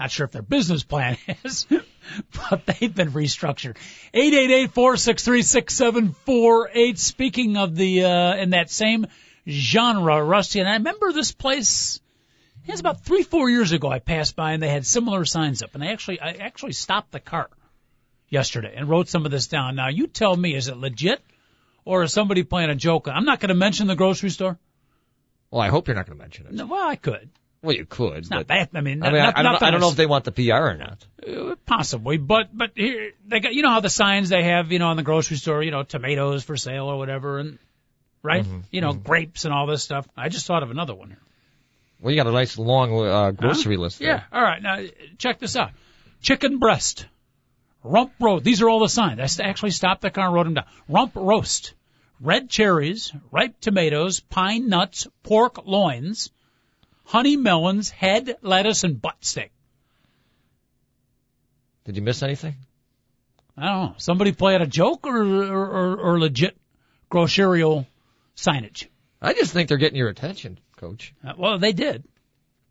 Not 0.00 0.10
sure 0.10 0.26
if 0.26 0.32
their 0.32 0.42
business 0.42 0.82
plan 0.82 1.16
is, 1.44 1.66
but 2.50 2.66
they've 2.66 2.94
been 2.94 3.12
restructured. 3.12 3.76
Eight 4.14 4.34
eight 4.34 4.50
eight 4.50 4.72
four 4.72 4.96
six 4.96 5.24
three 5.24 5.42
six 5.42 5.74
seven 5.74 6.12
four 6.24 6.70
eight. 6.72 6.98
Speaking 6.98 7.56
of 7.56 7.76
the 7.76 8.04
uh, 8.04 8.36
in 8.36 8.50
that 8.50 8.70
same 8.70 9.06
genre, 9.48 10.22
Rusty, 10.22 10.60
and 10.60 10.68
I 10.68 10.74
remember 10.74 11.12
this 11.12 11.32
place. 11.32 12.00
It 12.68 12.72
was 12.72 12.80
about 12.80 13.00
three, 13.00 13.22
four 13.22 13.48
years 13.48 13.72
ago. 13.72 13.90
I 13.90 13.98
passed 13.98 14.36
by 14.36 14.52
and 14.52 14.62
they 14.62 14.68
had 14.68 14.84
similar 14.84 15.24
signs 15.24 15.62
up, 15.62 15.74
and 15.74 15.82
I 15.82 15.86
actually, 15.86 16.20
I 16.20 16.32
actually 16.32 16.74
stopped 16.74 17.12
the 17.12 17.18
car 17.18 17.48
yesterday 18.28 18.74
and 18.76 18.86
wrote 18.86 19.08
some 19.08 19.24
of 19.24 19.30
this 19.30 19.46
down. 19.46 19.74
Now 19.74 19.88
you 19.88 20.06
tell 20.06 20.36
me, 20.36 20.54
is 20.54 20.68
it 20.68 20.76
legit 20.76 21.22
or 21.86 22.02
is 22.02 22.12
somebody 22.12 22.42
playing 22.42 22.68
a 22.68 22.74
joke? 22.74 23.08
I'm 23.08 23.24
not 23.24 23.40
going 23.40 23.48
to 23.48 23.54
mention 23.54 23.86
the 23.86 23.96
grocery 23.96 24.28
store. 24.28 24.58
Well, 25.50 25.62
I 25.62 25.68
hope 25.68 25.88
you're 25.88 25.96
not 25.96 26.04
going 26.04 26.18
to 26.18 26.22
mention 26.22 26.46
it. 26.46 26.52
No, 26.52 26.66
well, 26.66 26.86
I 26.86 26.96
could. 26.96 27.30
Well, 27.62 27.74
you 27.74 27.86
could. 27.86 28.18
It's 28.18 28.30
not 28.30 28.46
but, 28.46 28.48
bad. 28.48 28.68
I 28.74 28.82
mean, 28.82 29.02
I 29.02 29.12
mean, 29.12 29.22
not, 29.22 29.38
I, 29.38 29.42
don't, 29.42 29.52
not 29.52 29.60
know, 29.62 29.66
I 29.66 29.70
don't 29.70 29.80
know 29.80 29.88
if 29.88 29.96
they 29.96 30.04
want 30.04 30.24
the 30.24 30.32
PR 30.32 30.52
or 30.52 30.76
not. 30.76 31.06
Uh, 31.26 31.56
possibly, 31.64 32.18
but 32.18 32.56
but 32.56 32.72
here 32.74 33.12
they 33.26 33.40
got 33.40 33.54
you 33.54 33.62
know 33.62 33.70
how 33.70 33.80
the 33.80 33.88
signs 33.88 34.28
they 34.28 34.44
have 34.44 34.70
you 34.70 34.78
know 34.78 34.90
in 34.90 34.98
the 34.98 35.02
grocery 35.02 35.38
store 35.38 35.62
you 35.62 35.70
know 35.70 35.82
tomatoes 35.84 36.44
for 36.44 36.56
sale 36.56 36.84
or 36.84 36.98
whatever 36.98 37.38
and 37.38 37.58
right 38.22 38.44
Mm-hmm. 38.44 38.60
you 38.70 38.80
know 38.82 38.92
grapes 38.92 39.46
and 39.46 39.54
all 39.54 39.66
this 39.66 39.82
stuff. 39.82 40.06
I 40.16 40.28
just 40.28 40.46
thought 40.46 40.62
of 40.62 40.70
another 40.70 40.94
one 40.94 41.08
here. 41.08 41.22
Well, 42.00 42.12
you 42.12 42.16
got 42.16 42.28
a 42.28 42.32
nice 42.32 42.56
long 42.58 43.06
uh, 43.06 43.32
grocery 43.32 43.76
list 43.76 43.98
there. 43.98 44.08
Yeah. 44.08 44.22
All 44.32 44.42
right. 44.42 44.62
Now 44.62 44.84
check 45.18 45.38
this 45.40 45.56
out. 45.56 45.70
Chicken 46.22 46.58
breast, 46.58 47.06
rump 47.82 48.12
roast. 48.20 48.44
These 48.44 48.62
are 48.62 48.68
all 48.68 48.80
the 48.80 48.88
signs. 48.88 49.40
I 49.40 49.44
actually 49.44 49.72
stopped 49.72 50.02
the 50.02 50.10
car 50.10 50.26
and 50.26 50.34
wrote 50.34 50.44
them 50.44 50.54
down. 50.54 50.66
Rump 50.88 51.12
roast, 51.16 51.74
red 52.20 52.48
cherries, 52.48 53.12
ripe 53.30 53.60
tomatoes, 53.60 54.20
pine 54.20 54.68
nuts, 54.68 55.06
pork 55.22 55.66
loins, 55.66 56.30
honey 57.04 57.36
melons, 57.36 57.90
head 57.90 58.36
lettuce, 58.42 58.84
and 58.84 59.00
butt 59.00 59.16
steak. 59.24 59.50
Did 61.84 61.96
you 61.96 62.02
miss 62.02 62.22
anything? 62.22 62.54
I 63.56 63.64
don't 63.64 63.82
know. 63.82 63.94
Somebody 63.98 64.32
playing 64.32 64.60
a 64.60 64.66
joke 64.66 65.06
or 65.06 65.16
or, 65.16 65.66
or, 65.66 65.96
or 65.96 66.20
legit 66.20 66.56
grocery 67.08 67.62
signage. 68.36 68.86
I 69.20 69.32
just 69.32 69.52
think 69.52 69.68
they're 69.68 69.78
getting 69.78 69.98
your 69.98 70.08
attention, 70.08 70.60
Coach. 70.78 71.14
Uh, 71.26 71.34
well, 71.36 71.58
they 71.58 71.72
did. 71.72 72.04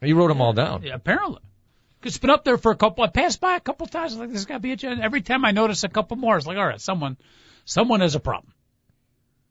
You 0.01 0.15
wrote 0.15 0.27
them 0.29 0.41
all 0.41 0.53
down. 0.53 0.83
Yeah, 0.83 0.95
apparently. 0.95 1.39
It's 2.03 2.17
been 2.17 2.29
up 2.29 2.43
there 2.43 2.57
for 2.57 2.71
a 2.71 2.75
couple. 2.75 3.03
I 3.03 3.07
passed 3.07 3.41
by 3.41 3.55
a 3.55 3.59
couple 3.59 3.87
times. 3.87 4.15
Like 4.15 4.31
this 4.31 4.45
got 4.45 4.55
to 4.55 4.59
be 4.59 4.71
a. 4.71 4.75
gen- 4.75 5.01
Every 5.01 5.21
time 5.21 5.43
I 5.43 5.51
notice 5.51 5.83
a 5.83 5.89
couple 5.89 6.15
more, 6.17 6.37
it's 6.37 6.45
like, 6.45 6.57
all 6.57 6.65
right, 6.65 6.79
someone, 6.79 7.17
someone 7.65 8.01
has 8.01 8.13
a 8.15 8.19
problem, 8.19 8.53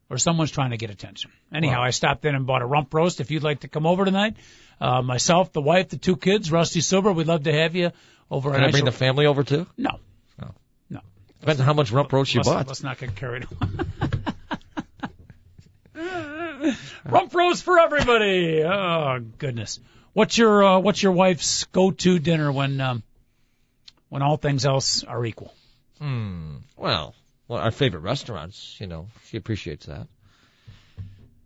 or 0.09 0.17
someone's 0.17 0.51
trying 0.51 0.71
to 0.71 0.77
get 0.77 0.89
attention. 0.89 1.31
Anyhow, 1.53 1.79
Wow. 1.79 1.83
I 1.83 1.89
stopped 1.91 2.23
in 2.25 2.33
and 2.35 2.47
bought 2.47 2.61
a 2.61 2.65
rump 2.65 2.93
roast. 2.93 3.19
If 3.19 3.29
you'd 3.31 3.43
like 3.43 3.59
to 3.61 3.67
come 3.67 3.85
over 3.85 4.05
tonight, 4.05 4.37
uh, 4.79 5.01
myself, 5.01 5.51
the 5.51 5.61
wife, 5.61 5.89
the 5.89 5.97
two 5.97 6.15
kids, 6.15 6.51
Rusty 6.51 6.79
Silber, 6.81 7.11
we'd 7.11 7.27
love 7.27 7.43
to 7.43 7.53
have 7.53 7.75
you 7.75 7.91
over. 8.31 8.51
Can 8.51 8.63
I 8.63 8.71
bring 8.71 8.85
the 8.85 8.91
family 8.93 9.25
over 9.25 9.43
too? 9.43 9.67
No. 9.77 9.99
Oh. 10.41 10.51
No. 10.89 11.01
Depends 11.41 11.59
on 11.59 11.65
how 11.65 11.73
much 11.73 11.91
rump 11.91 12.11
roast 12.13 12.33
you 12.33 12.39
let's, 12.39 12.49
bought. 12.49 12.67
Let's 12.67 12.83
not 12.83 12.97
get 12.97 13.15
carried 13.15 13.45
away. 13.45 13.85
Rump 17.05 17.33
roast 17.33 17.63
for 17.63 17.79
everybody. 17.79 18.63
Oh 18.63 19.19
goodness. 19.37 19.79
What's 20.13 20.37
your 20.37 20.63
uh, 20.63 20.79
what's 20.79 21.01
your 21.01 21.11
wife's 21.11 21.65
go-to 21.65 22.19
dinner 22.19 22.51
when 22.51 22.81
um, 22.81 23.03
when 24.09 24.21
all 24.21 24.37
things 24.37 24.65
else 24.65 25.03
are 25.03 25.23
equal? 25.25 25.53
Hmm. 25.99 26.57
Well, 26.75 27.15
well, 27.47 27.59
our 27.59 27.71
favorite 27.71 28.01
restaurants. 28.01 28.77
You 28.79 28.87
know, 28.87 29.07
she 29.25 29.37
appreciates 29.37 29.85
that. 29.85 30.07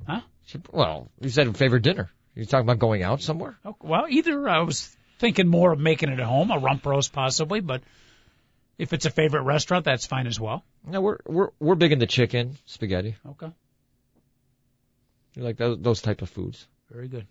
Huh? 0.07 0.21
She, 0.45 0.59
well, 0.71 1.09
you 1.19 1.29
said 1.29 1.55
favorite 1.55 1.83
dinner. 1.83 2.09
You 2.35 2.45
talking 2.45 2.65
about 2.65 2.79
going 2.79 3.03
out 3.03 3.21
somewhere? 3.21 3.57
Oh, 3.65 3.75
well, 3.81 4.05
either 4.09 4.47
I 4.47 4.61
was 4.61 4.95
thinking 5.19 5.47
more 5.47 5.73
of 5.73 5.79
making 5.79 6.09
it 6.09 6.19
at 6.19 6.25
home, 6.25 6.49
a 6.49 6.57
rump 6.57 6.85
roast 6.85 7.11
possibly, 7.11 7.59
but 7.59 7.81
if 8.77 8.93
it's 8.93 9.05
a 9.05 9.11
favorite 9.11 9.43
restaurant, 9.43 9.85
that's 9.85 10.07
fine 10.07 10.27
as 10.27 10.39
well. 10.39 10.63
No, 10.85 11.01
we're 11.01 11.17
we're 11.25 11.49
we're 11.59 11.75
big 11.75 11.91
into 11.91 12.07
chicken, 12.07 12.57
spaghetti. 12.65 13.15
Okay, 13.31 13.51
We 15.35 15.41
like 15.43 15.57
those 15.57 15.79
those 15.79 16.01
type 16.01 16.21
of 16.21 16.29
foods. 16.29 16.67
very 16.89 17.07
good. 17.07 17.27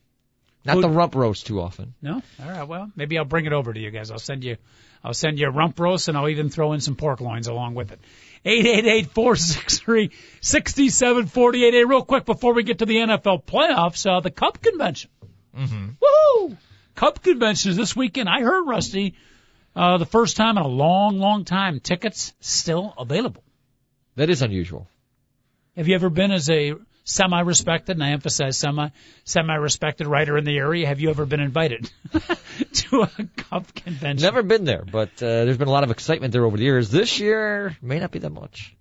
Not 0.65 0.75
Food- 0.75 0.85
the 0.85 0.89
rump 0.91 1.15
roast 1.15 1.47
too 1.47 1.61
often. 1.61 1.95
No, 2.03 2.23
all 2.43 2.51
right. 2.51 2.69
Well, 2.69 2.91
maybe 2.95 3.17
I'll 3.19 3.25
bring 3.25 3.47
it 3.47 3.53
over 3.53 3.73
to 3.73 3.81
you 3.81 3.91
guys. 3.91 4.11
I'll 4.11 4.19
send 4.19 4.45
you, 4.45 4.57
I'll 5.03 5.15
send 5.15 5.39
you 5.39 5.47
a 5.47 5.51
rump 5.51 5.81
roast, 5.81 6.09
and 6.09 6.19
I'll 6.19 6.29
even 6.29 6.51
throw 6.51 6.73
in 6.75 6.81
some 6.81 6.97
pork 6.97 7.21
loins 7.23 7.47
along 7.47 7.75
with 7.75 7.93
it. 7.93 8.01
Eight 8.45 8.67
eight 8.67 8.87
eight 8.87 9.11
four 9.11 9.37
six 9.37 9.79
three 9.79 10.11
sixty 10.41 10.89
seven 10.91 11.27
forty 11.27 11.65
eight. 11.65 11.73
Hey, 11.75 11.85
real 11.85 12.03
quick 12.05 12.25
before 12.27 12.53
we 12.55 12.63
get 12.63 12.79
to 12.81 12.87
the 12.87 12.97
NFL 12.97 13.45
playoffs, 13.45 14.07
uh, 14.11 14.21
the 14.21 14.31
Cub 14.31 14.61
convention. 14.61 15.11
Mm-hmm. 15.57 15.89
Woohoo! 16.03 16.57
Cub 16.95 17.23
convention 17.23 17.71
is 17.71 17.77
this 17.79 17.97
weekend. 17.97 18.29
I 18.29 18.41
heard 18.43 18.67
Rusty, 18.67 19.15
uh, 19.75 19.97
the 19.99 20.07
first 20.07 20.37
time 20.37 20.59
in 20.59 20.63
a 20.65 20.69
long, 20.69 21.19
long 21.19 21.45
time. 21.45 21.81
Tickets 21.81 22.35
still 22.41 22.93
available. 22.99 23.43
That 24.17 24.29
is 24.31 24.43
unusual. 24.43 24.89
Have 25.77 25.89
you 25.89 25.95
ever 25.95 26.11
been 26.11 26.31
as 26.31 26.51
a 26.51 26.75
semi-respected, 27.11 27.97
and 27.97 28.05
I 28.05 28.11
emphasize 28.11 28.57
semi, 28.57 28.89
semi-respected 29.25 30.07
writer 30.07 30.39
in 30.39 30.45
the 30.45 30.57
area? 30.57 30.87
Have 30.87 31.01
you 31.01 31.11
ever 31.11 31.27
been 31.27 31.41
invited 31.41 31.91
to 32.73 33.03
a 33.03 33.11
Cub 33.37 33.73
convention? 33.75 34.23
Never 34.23 34.43
been 34.43 34.65
there, 34.65 34.85
but 34.85 35.09
uh, 35.23 35.45
there's 35.45 35.59
been 35.59 35.69
a 35.69 35.73
lot 35.73 35.85
of 35.85 35.91
excitement 35.91 36.33
there 36.33 36.45
over 36.45 36.57
the 36.57 36.65
years. 36.65 36.91
This 36.91 37.19
year 37.19 37.77
may 37.83 37.99
not 37.99 38.11
be 38.11 38.19
that 38.21 38.31
much. 38.31 38.75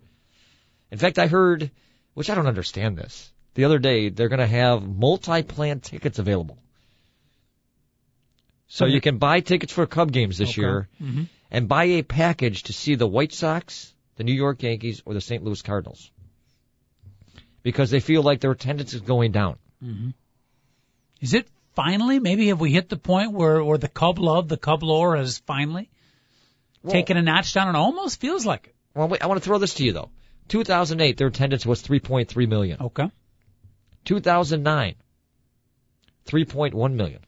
In 0.92 0.98
fact, 0.98 1.20
I 1.20 1.28
heard, 1.28 1.72
which 2.14 2.30
I 2.30 2.36
don't 2.36 2.48
understand 2.48 2.98
this. 2.98 3.32
The 3.56 3.66
other 3.66 3.80
day, 3.80 4.10
they're 4.10 4.30
going 4.30 4.40
to 4.40 4.48
have 4.48 4.88
multi-plan 4.88 5.80
tickets 5.82 6.20
available. 6.20 6.58
So 8.68 8.86
you 8.86 9.02
can 9.02 9.18
buy 9.18 9.40
tickets 9.40 9.74
for 9.74 9.86
Cub 9.88 10.12
games 10.12 10.38
this 10.38 10.50
Okay. 10.52 10.62
year 10.62 10.88
Mhm. 11.02 11.28
and 11.50 11.68
buy 11.68 11.86
a 11.86 12.04
package 12.04 12.64
to 12.64 12.74
see 12.74 12.96
the 12.96 13.08
White 13.08 13.34
Sox, 13.34 13.94
the 14.18 14.24
New 14.24 14.34
York 14.34 14.62
Yankees, 14.62 15.02
or 15.06 15.14
the 15.16 15.22
St. 15.22 15.44
Louis 15.44 15.62
Cardinals. 15.64 16.12
Because 17.64 17.90
they 17.90 18.00
feel 18.00 18.22
like 18.22 18.40
their 18.40 18.52
attendance 18.52 18.94
is 18.94 19.02
going 19.02 19.32
down. 19.32 19.58
Is 21.22 21.34
it 21.34 21.48
finally? 21.76 22.20
Maybe 22.20 22.48
have 22.48 22.60
we 22.60 22.72
hit 22.72 22.90
the 22.90 22.98
point 22.98 23.34
where, 23.34 23.64
where 23.64 23.78
the 23.78 23.88
Cub 23.88 24.20
love, 24.20 24.48
the 24.48 24.58
Cub 24.58 24.84
lore 24.84 25.16
has 25.18 25.40
finally 25.40 25.90
taken 26.88 27.18
a 27.18 27.22
notch 27.22 27.54
down? 27.54 27.74
It 27.74 27.78
almost 27.78 28.20
feels 28.20 28.46
like 28.46 28.68
it. 28.68 28.76
Well, 28.96 29.08
wait, 29.08 29.22
I 29.22 29.28
want 29.28 29.42
to 29.42 29.46
throw 29.46 29.58
this 29.58 29.76
to 29.76 29.84
you 29.84 29.94
though. 29.94 30.10
2008, 30.48 31.18
their 31.18 31.28
attendance 31.28 31.66
was 31.66 31.82
3.3 31.84 32.48
million. 32.48 32.78
Okay. 32.82 33.12
2009, 34.06 34.96
3.1 36.26 36.94
million. 36.94 37.22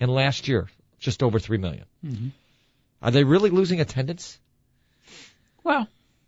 And 0.00 0.10
last 0.10 0.48
year, 0.48 0.68
just 0.98 1.22
over 1.22 1.38
3 1.38 1.58
million. 1.58 1.84
Mhm. 2.04 2.30
Are 3.02 3.10
they 3.10 3.24
really 3.24 3.50
losing 3.50 3.80
attendance? 3.80 4.38
Well, 5.62 5.86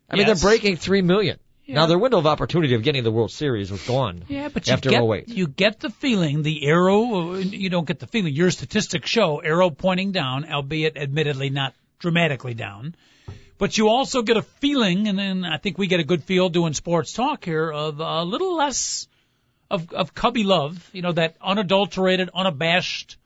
I 0.09 0.17
mean, 0.17 0.27
they're 0.27 0.35
breaking 0.35 0.77
3 0.77 1.03
million. 1.03 1.39
Yeah. 1.71 1.77
Now, 1.77 1.87
their 1.87 1.99
window 1.99 2.19
of 2.19 2.27
opportunity 2.27 2.75
of 2.75 2.83
getting 2.83 3.05
the 3.05 3.13
World 3.13 3.31
Series 3.31 3.71
was 3.71 3.81
gone. 3.87 4.25
yeah, 4.29 4.49
but 4.49 4.67
you 4.67 4.73
After 4.73 4.91
get 4.91 5.03
08. 5.03 5.29
you 5.29 5.47
get 5.47 5.79
the 5.79 5.91
feeling 5.91 6.43
the 6.43 6.67
arrow. 6.67 7.35
You 7.37 7.71
don't 7.71 7.87
get 7.87 8.01
the 8.01 8.09
feeling. 8.09 8.35
Your 8.35 8.51
statistics 8.51 9.09
show 9.09 9.39
arrow 9.39 9.71
pointing 9.71 10.11
down, 10.11 10.51
albeit 10.51 10.97
admittedly 10.97 11.49
not 11.51 11.75
dramatically 12.01 12.55
down. 12.55 12.97
But 13.57 13.79
you 13.79 13.89
also 13.89 14.23
get 14.23 14.37
a 14.37 14.43
feeling, 14.43 15.07
and 15.07 15.17
then 15.19 15.45
I 15.45 15.59
think 15.59 15.79
we 15.79 15.87
get 15.87 16.01
a 16.01 16.05
good 16.05 16.25
feel 16.25 16.49
doing 16.49 16.73
sports 16.73 17.13
talk 17.13 17.45
here 17.45 17.71
of 17.71 18.01
a 18.01 18.25
little 18.25 18.57
less 18.57 19.07
of 19.71 19.93
of 19.93 20.13
cubby 20.15 20.43
love. 20.43 20.91
You 20.93 21.03
know 21.03 21.13
that 21.13 21.37
unadulterated, 21.41 22.31
unabashed, 22.35 23.17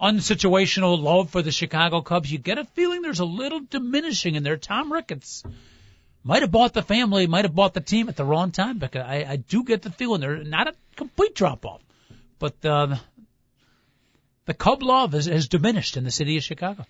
unsituational 0.00 0.98
love 1.02 1.30
for 1.30 1.42
the 1.42 1.50
Chicago 1.50 2.00
Cubs. 2.02 2.30
You 2.30 2.38
get 2.38 2.58
a 2.58 2.64
feeling 2.64 3.02
there's 3.02 3.20
a 3.20 3.24
little 3.24 3.60
diminishing 3.60 4.34
in 4.36 4.42
there. 4.42 4.56
Tom 4.56 4.92
Ricketts 4.92 5.42
might 6.26 6.42
have 6.42 6.50
bought 6.50 6.74
the 6.74 6.82
family, 6.82 7.28
might 7.28 7.44
have 7.44 7.54
bought 7.54 7.72
the 7.72 7.80
team 7.80 8.08
at 8.08 8.16
the 8.16 8.24
wrong 8.24 8.50
time 8.50 8.78
because 8.78 9.02
I, 9.06 9.24
I 9.28 9.36
do 9.36 9.62
get 9.62 9.82
the 9.82 9.90
feeling 9.92 10.20
they're 10.20 10.42
not 10.42 10.66
a 10.66 10.74
complete 10.96 11.36
drop 11.36 11.64
off, 11.64 11.80
but 12.40 12.64
uh, 12.64 12.96
the 14.46 14.54
Cub 14.54 14.82
love 14.82 15.12
has, 15.12 15.26
has 15.26 15.46
diminished 15.46 15.96
in 15.96 16.02
the 16.02 16.10
city 16.10 16.36
of 16.36 16.42
Chicago. 16.42 16.84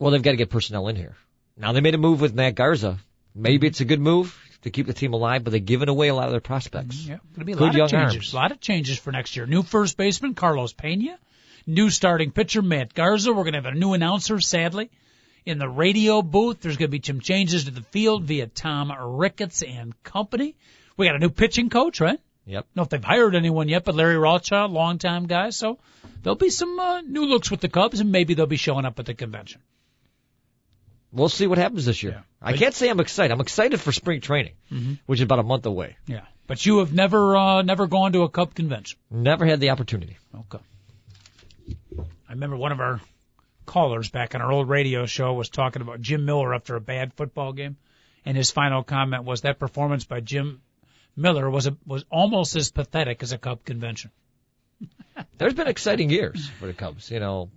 Well, 0.00 0.10
they've 0.10 0.22
got 0.22 0.32
to 0.32 0.36
get 0.36 0.50
personnel 0.50 0.88
in 0.88 0.96
here. 0.96 1.16
Now, 1.56 1.72
they 1.72 1.80
made 1.80 1.94
a 1.94 1.98
move 1.98 2.20
with 2.20 2.34
Matt 2.34 2.56
Garza. 2.56 2.98
Maybe 3.36 3.68
it's 3.68 3.80
a 3.80 3.84
good 3.84 4.00
move 4.00 4.36
to 4.62 4.70
keep 4.70 4.86
the 4.86 4.92
team 4.94 5.12
alive, 5.12 5.44
but 5.44 5.52
they've 5.52 5.64
given 5.64 5.88
away 5.88 6.08
a 6.08 6.14
lot 6.14 6.24
of 6.24 6.32
their 6.32 6.40
prospects. 6.40 6.96
Yeah, 7.06 7.18
going 7.34 7.38
to 7.38 7.44
be 7.44 7.52
a 7.52 7.56
Good 7.56 7.66
lot 7.66 7.74
young 7.76 7.84
of 7.84 7.90
changes. 7.90 8.16
arms. 8.16 8.32
A 8.32 8.36
lot 8.36 8.50
of 8.52 8.60
changes 8.60 8.98
for 8.98 9.12
next 9.12 9.36
year. 9.36 9.46
New 9.46 9.62
first 9.62 9.96
baseman 9.96 10.34
Carlos 10.34 10.72
Pena, 10.72 11.16
new 11.68 11.88
starting 11.88 12.32
pitcher 12.32 12.62
Matt 12.62 12.94
Garza. 12.94 13.30
We're 13.32 13.44
going 13.44 13.52
to 13.54 13.60
have 13.62 13.72
a 13.72 13.78
new 13.78 13.92
announcer, 13.92 14.40
sadly, 14.40 14.90
in 15.44 15.58
the 15.58 15.68
radio 15.68 16.22
booth. 16.22 16.60
There's 16.60 16.76
going 16.76 16.90
to 16.90 16.98
be 16.98 17.04
some 17.04 17.20
changes 17.20 17.64
to 17.64 17.70
the 17.70 17.82
field 17.82 18.24
via 18.24 18.46
Tom 18.46 18.92
Ricketts 19.18 19.62
and 19.62 20.00
company. 20.02 20.54
We 20.96 21.06
got 21.06 21.16
a 21.16 21.18
new 21.18 21.30
pitching 21.30 21.70
coach, 21.70 22.00
right? 22.00 22.18
Yep. 22.44 22.66
know 22.74 22.82
if 22.82 22.88
they've 22.88 23.02
hired 23.04 23.36
anyone 23.36 23.68
yet, 23.68 23.84
but 23.84 23.94
Larry 23.94 24.16
Rothschild, 24.18 24.72
longtime 24.72 25.26
guy, 25.26 25.50
so 25.50 25.78
there'll 26.22 26.34
be 26.36 26.50
some 26.50 26.78
uh, 26.80 27.00
new 27.00 27.24
looks 27.26 27.50
with 27.52 27.60
the 27.60 27.68
Cubs, 27.68 28.00
and 28.00 28.10
maybe 28.10 28.34
they'll 28.34 28.46
be 28.46 28.56
showing 28.56 28.84
up 28.84 28.98
at 28.98 29.06
the 29.06 29.14
convention. 29.14 29.60
We'll 31.12 31.28
see 31.28 31.46
what 31.46 31.58
happens 31.58 31.84
this 31.84 32.02
year. 32.02 32.12
Yeah. 32.12 32.22
I 32.40 32.54
can't 32.54 32.74
say 32.74 32.88
I'm 32.88 32.98
excited. 32.98 33.32
I'm 33.32 33.40
excited 33.40 33.78
for 33.80 33.92
spring 33.92 34.20
training, 34.20 34.54
Mhm. 34.72 34.98
which 35.06 35.20
is 35.20 35.24
about 35.24 35.38
a 35.38 35.42
month 35.44 35.66
away. 35.66 35.96
Yeah, 36.06 36.22
but 36.48 36.64
you 36.66 36.78
have 36.78 36.92
never 36.92 37.36
uh, 37.36 37.62
never 37.62 37.86
gone 37.86 38.12
to 38.14 38.22
a 38.22 38.28
Cub 38.28 38.54
convention. 38.54 38.98
Never 39.10 39.46
had 39.46 39.60
the 39.60 39.70
opportunity. 39.70 40.16
Okay. 40.34 40.64
I 42.28 42.32
remember 42.32 42.56
one 42.56 42.72
of 42.72 42.80
our 42.80 43.00
callers 43.72 44.10
back 44.10 44.34
on 44.34 44.42
our 44.42 44.52
old 44.52 44.68
radio 44.68 45.06
show 45.06 45.32
was 45.32 45.48
talking 45.48 45.82
about 45.82 46.00
Jim 46.00 46.24
Miller 46.24 46.54
after 46.54 46.76
a 46.76 46.80
bad 46.80 47.12
football 47.14 47.52
game, 47.52 47.76
and 48.24 48.36
his 48.36 48.50
final 48.50 48.82
comment 48.82 49.24
was 49.24 49.40
that 49.42 49.58
performance 49.58 50.04
by 50.04 50.20
Jim 50.20 50.60
Miller 51.16 51.48
was 51.50 51.66
a, 51.66 51.76
was 51.86 52.04
almost 52.10 52.54
as 52.56 52.70
pathetic 52.70 53.22
as 53.22 53.32
a 53.32 53.38
Cub 53.38 53.64
convention. 53.64 54.10
There's 55.38 55.54
been 55.54 55.68
exciting 55.68 56.10
years 56.10 56.48
for 56.60 56.66
the 56.66 56.72
Cubs, 56.72 57.10
you 57.10 57.20
know, 57.20 57.50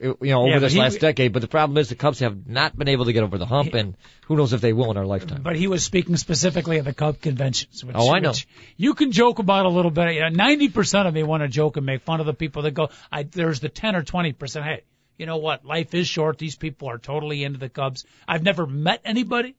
you 0.00 0.16
know, 0.20 0.42
over 0.42 0.48
Yeah, 0.52 0.58
this 0.60 0.72
he- 0.72 0.78
last 0.78 1.00
decade. 1.00 1.32
But 1.32 1.42
the 1.42 1.48
problem 1.48 1.76
is 1.78 1.88
the 1.88 1.94
Cubs 1.94 2.20
have 2.20 2.46
not 2.46 2.76
been 2.76 2.88
able 2.88 3.04
to 3.04 3.12
get 3.12 3.22
over 3.22 3.36
the 3.38 3.46
hump, 3.46 3.74
and 3.74 3.96
who 4.26 4.36
knows 4.36 4.52
if 4.52 4.60
they 4.60 4.72
will 4.72 4.90
in 4.90 4.96
our 4.96 5.04
lifetime. 5.04 5.42
But 5.42 5.56
he 5.56 5.66
was 5.68 5.84
speaking 5.84 6.16
specifically 6.16 6.78
of 6.78 6.84
the 6.86 6.94
Cub 6.94 7.20
conventions. 7.20 7.84
Which, 7.84 7.94
Oh, 7.98 8.10
I 8.12 8.20
know. 8.20 8.30
which 8.30 8.46
you 8.76 8.94
can 8.94 9.12
joke 9.12 9.38
about 9.40 9.66
a 9.66 9.68
little 9.68 9.90
bit. 9.90 10.14
You 10.14 10.20
know, 10.22 10.28
Ninety 10.30 10.68
percent 10.68 11.06
of 11.06 11.12
me 11.14 11.22
want 11.22 11.42
to 11.42 11.48
joke 11.48 11.76
and 11.76 11.84
make 11.84 12.02
fun 12.02 12.20
of 12.20 12.26
the 12.26 12.34
people 12.34 12.62
that 12.62 12.72
go. 12.72 12.88
I, 13.12 13.24
there's 13.24 13.60
the 13.60 13.68
ten 13.68 13.94
or 13.94 14.02
twenty 14.02 14.32
percent. 14.32 14.64
Hey, 14.64 14.82
you 15.20 15.26
know 15.26 15.36
what? 15.36 15.66
Life 15.66 15.94
is 15.94 16.08
short. 16.08 16.38
These 16.38 16.56
people 16.56 16.88
are 16.88 16.96
totally 16.98 17.44
into 17.44 17.58
the 17.58 17.68
Cubs. 17.68 18.06
I've 18.26 18.42
never 18.42 18.66
met 18.66 19.02
anybody 19.04 19.54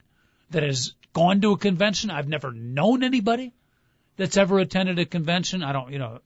that 0.49 0.63
has 0.63 0.93
gone 1.13 1.39
to 1.41 1.51
a 1.51 1.57
convention. 1.57 2.09
I've 2.09 2.27
never 2.27 2.51
known 2.51 3.03
anybody 3.03 3.53
that's 4.17 4.37
ever 4.37 4.57
attended 4.57 4.97
a 4.97 5.05
convention. 5.05 5.61
I 5.61 5.71
don't, 5.71 5.91
you 5.91 5.99
know, 5.99 6.19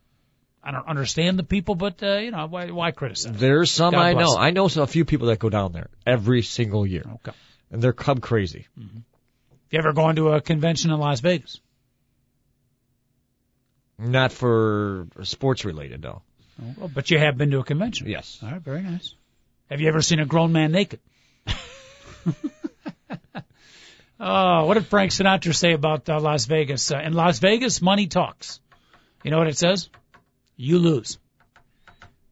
I 0.64 0.72
don't 0.72 0.88
understand 0.88 1.38
the 1.38 1.44
people, 1.44 1.76
but 1.76 2.02
uh, 2.02 2.16
you 2.20 2.32
know, 2.32 2.48
why, 2.48 2.72
why 2.72 2.92
criticize? 2.92 3.34
There's 3.38 3.72
some 3.72 3.92
God 3.92 4.00
I 4.02 4.14
know. 4.14 4.32
them. 4.36 4.42
I 4.42 4.52
know 4.52 4.68
a 4.68 4.88
few 4.88 5.04
people 5.04 5.28
that 5.28 5.40
go 5.40 5.50
down 5.50 5.74
there 5.74 5.90
every 6.08 6.42
single 6.42 6.88
year, 6.88 7.04
Okay. 7.16 7.34
and 7.72 7.82
they're 7.82 7.92
Cub 7.94 8.22
crazy. 8.22 8.68
You 8.78 9.80
ever 9.80 9.92
gone 9.92 10.16
to 10.16 10.30
a 10.30 10.40
convention 10.40 10.92
in 10.92 11.00
Las 11.00 11.20
Vegas? 11.20 11.60
Not 14.00 14.32
for 14.32 15.08
sports 15.24 15.66
related, 15.66 16.02
though. 16.02 16.22
Well, 16.78 16.88
but 16.94 17.12
you 17.12 17.20
have 17.20 17.38
been 17.38 17.52
to 17.52 17.60
a 17.60 17.64
convention. 17.66 18.08
Yes. 18.08 18.40
All 18.42 18.50
right, 18.50 18.62
very 18.62 18.82
nice. 18.82 19.14
Have 19.70 19.82
you 19.82 19.88
ever 19.88 20.02
seen 20.02 20.20
a 20.20 20.26
grown 20.26 20.52
man 20.52 20.72
naked? 20.72 21.00
oh, 24.20 24.66
what 24.66 24.76
did 24.76 24.86
Frank 24.86 25.12
Sinatra 25.12 25.56
say 25.56 25.74
about 25.74 26.08
uh, 26.08 26.20
Las 26.20 26.46
Vegas? 26.46 26.92
Uh, 26.92 27.00
in 27.00 27.14
Las 27.14 27.40
Vegas, 27.40 27.82
money 27.82 28.08
talks. 28.08 28.60
You 29.24 29.32
know 29.32 29.40
what 29.40 29.48
it 29.48 29.58
says? 29.58 29.90
You 30.56 30.78
lose. 30.78 31.18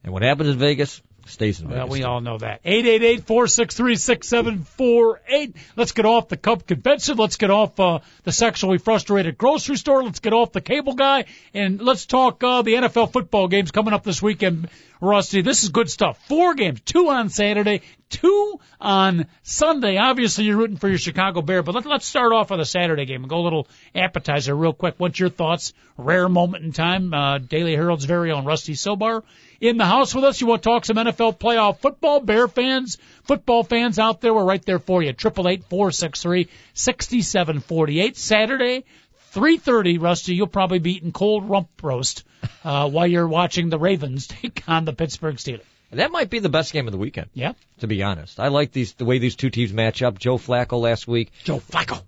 And 0.04 0.14
what 0.14 0.22
happens 0.22 0.50
in 0.50 0.60
Vegas 0.60 1.02
stays 1.26 1.60
in 1.62 1.70
Well, 1.70 1.88
Vegas. 1.88 1.92
we 1.92 2.04
all 2.04 2.22
know 2.22 2.38
that. 2.38 2.62
Eight 2.66 2.86
eight 2.86 3.04
eight 3.04 3.26
four 3.26 3.48
six 3.48 3.76
three 3.76 3.96
six 3.96 4.28
seven 4.28 4.64
four 4.64 5.22
eight. 5.28 5.56
Let's 5.76 5.92
get 5.92 6.06
off 6.06 6.28
the 6.30 6.38
Cub 6.38 6.66
convention. 6.66 7.18
Let's 7.18 7.38
get 7.38 7.50
off 7.50 7.80
uh, 7.80 8.00
the 8.24 8.32
sexually 8.32 8.78
frustrated 8.78 9.38
grocery 9.38 9.78
store. 9.78 10.04
Let's 10.04 10.20
get 10.20 10.34
off 10.34 10.52
the 10.52 10.62
cable 10.62 10.94
guy, 10.94 11.26
and 11.54 11.82
let's 11.82 12.06
talk 12.06 12.44
uh, 12.44 12.62
the 12.62 12.74
NFL 12.76 13.12
football 13.14 13.48
games 13.48 13.72
coming 13.72 13.94
up 13.94 14.04
this 14.04 14.22
weekend. 14.22 14.70
Rusty, 15.02 15.42
this 15.42 15.64
is 15.64 15.70
good 15.70 15.90
stuff. 15.90 16.18
Four 16.30 16.54
games, 16.56 16.80
two 16.80 17.10
on 17.10 17.28
Saturday, 17.28 17.82
two 18.10 18.60
on 18.80 19.28
Sunday. 19.42 19.98
Obviously, 19.98 20.46
you're 20.46 20.56
rooting 20.56 20.78
for 20.78 20.88
your 20.88 20.98
Chicago 20.98 21.42
Bear, 21.42 21.62
but 21.62 21.76
let, 21.76 21.86
let's 21.86 22.06
start 22.06 22.32
off 22.32 22.52
with 22.52 22.62
a 22.62 22.66
Saturday 22.66 23.04
game 23.06 23.22
and 23.22 23.30
go 23.30 23.40
a 23.40 23.44
little 23.44 23.68
appetizer 23.94 24.56
real 24.56 24.72
quick. 24.72 24.96
What's 25.00 25.20
your 25.20 25.28
thoughts? 25.30 25.74
Rare 25.98 26.30
moment 26.30 26.64
in 26.64 26.72
time. 26.72 27.14
Uh, 27.14 27.38
Daily 27.40 27.76
Herald's 27.76 28.06
very 28.06 28.32
own 28.32 28.46
Rusty 28.46 28.76
Silber 28.76 29.26
in 29.64 29.78
the 29.78 29.86
house 29.86 30.14
with 30.14 30.26
us. 30.26 30.41
You 30.41 30.47
want 30.47 30.61
to 30.61 30.70
talk 30.70 30.86
some 30.86 30.97
NFL 30.97 31.39
playoff 31.39 31.80
football? 31.80 32.20
Bear 32.20 32.47
fans, 32.47 32.97
football 33.24 33.64
fans 33.64 33.97
out 33.97 34.20
there, 34.20 34.34
we're 34.34 34.43
right 34.43 34.64
there 34.66 34.80
for 34.80 35.01
you. 35.01 35.14
Triple 35.14 35.47
eight 35.47 35.64
four 35.64 35.91
six 35.91 36.22
three 36.22 36.49
sixty 36.74 37.22
seven 37.22 37.61
forty 37.61 38.01
eight. 38.01 38.18
Saturday, 38.18 38.84
three 39.32 39.57
thirty. 39.57 39.97
Rusty, 39.97 40.36
you'll 40.36 40.47
probably 40.47 40.80
be 40.80 40.95
eating 40.95 41.14
cold 41.14 41.49
rump 41.49 41.70
roast 41.82 42.24
uh, 42.64 42.89
while 42.89 43.07
you're 43.07 43.28
watching 43.28 43.70
the 43.70 43.80
Ravens 43.80 44.28
take 44.28 44.64
on 44.68 44.84
the 44.86 44.93
Pittsburgh 44.93 45.38
Steelers. 45.38 45.61
That 45.91 46.11
might 46.11 46.30
be 46.32 46.39
the 46.39 46.49
best 46.49 46.74
game 46.74 46.88
of 46.88 46.91
the 46.91 46.97
weekend, 46.97 47.30
Yeah, 47.36 47.53
to 47.80 47.88
be 47.88 48.01
honest. 48.03 48.39
I 48.39 48.47
like 48.49 48.72
these 48.72 48.93
the 48.93 49.05
way 49.05 49.20
these 49.20 49.36
two 49.36 49.49
teams 49.49 49.72
match 49.72 50.01
up. 50.01 50.20
Joe 50.20 50.38
Flacco 50.38 50.82
last 50.82 51.07
week, 51.07 51.32
Joe 51.43 51.59
Flacco. 51.59 52.01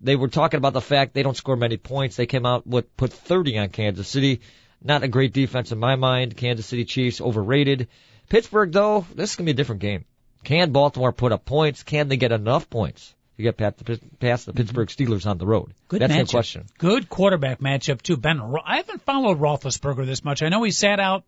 they 0.00 0.16
were 0.16 0.28
talking 0.28 0.58
about 0.58 0.72
the 0.72 0.80
fact 0.80 1.14
they 1.14 1.22
don't 1.22 1.36
score 1.36 1.56
many 1.56 1.76
points. 1.76 2.16
They 2.16 2.26
came 2.26 2.44
out 2.44 2.66
with 2.66 2.94
put 2.96 3.12
30 3.12 3.58
on 3.58 3.68
Kansas 3.70 4.08
City. 4.08 4.40
Not 4.84 5.02
a 5.02 5.08
great 5.08 5.32
defense 5.32 5.72
in 5.72 5.78
my 5.78 5.96
mind. 5.96 6.36
Kansas 6.36 6.66
City 6.66 6.84
Chiefs 6.84 7.20
overrated. 7.20 7.88
Pittsburgh 8.28 8.72
though, 8.72 9.06
this 9.14 9.30
is 9.30 9.36
gonna 9.36 9.46
be 9.46 9.52
a 9.52 9.54
different 9.54 9.80
game. 9.80 10.04
Can 10.44 10.72
Baltimore 10.72 11.12
put 11.12 11.32
up 11.32 11.44
points? 11.44 11.82
Can 11.82 12.08
they 12.08 12.16
get 12.16 12.32
enough 12.32 12.68
points 12.68 13.14
to 13.36 13.42
get 13.42 13.56
past 13.56 13.84
the, 13.84 14.00
past 14.18 14.46
the 14.46 14.52
Pittsburgh 14.52 14.88
Steelers 14.88 15.26
on 15.26 15.38
the 15.38 15.46
road? 15.46 15.72
Good 15.88 16.00
That's 16.00 16.12
matchup. 16.12 16.26
the 16.26 16.32
question. 16.32 16.66
Good 16.78 17.08
quarterback 17.08 17.60
matchup 17.60 18.02
too. 18.02 18.16
Ben, 18.16 18.40
Ro- 18.40 18.62
I 18.64 18.78
haven't 18.78 19.02
followed 19.02 19.38
Roethlisberger 19.38 20.04
this 20.04 20.24
much. 20.24 20.42
I 20.42 20.48
know 20.48 20.62
he 20.62 20.72
sat 20.72 20.98
out 20.98 21.24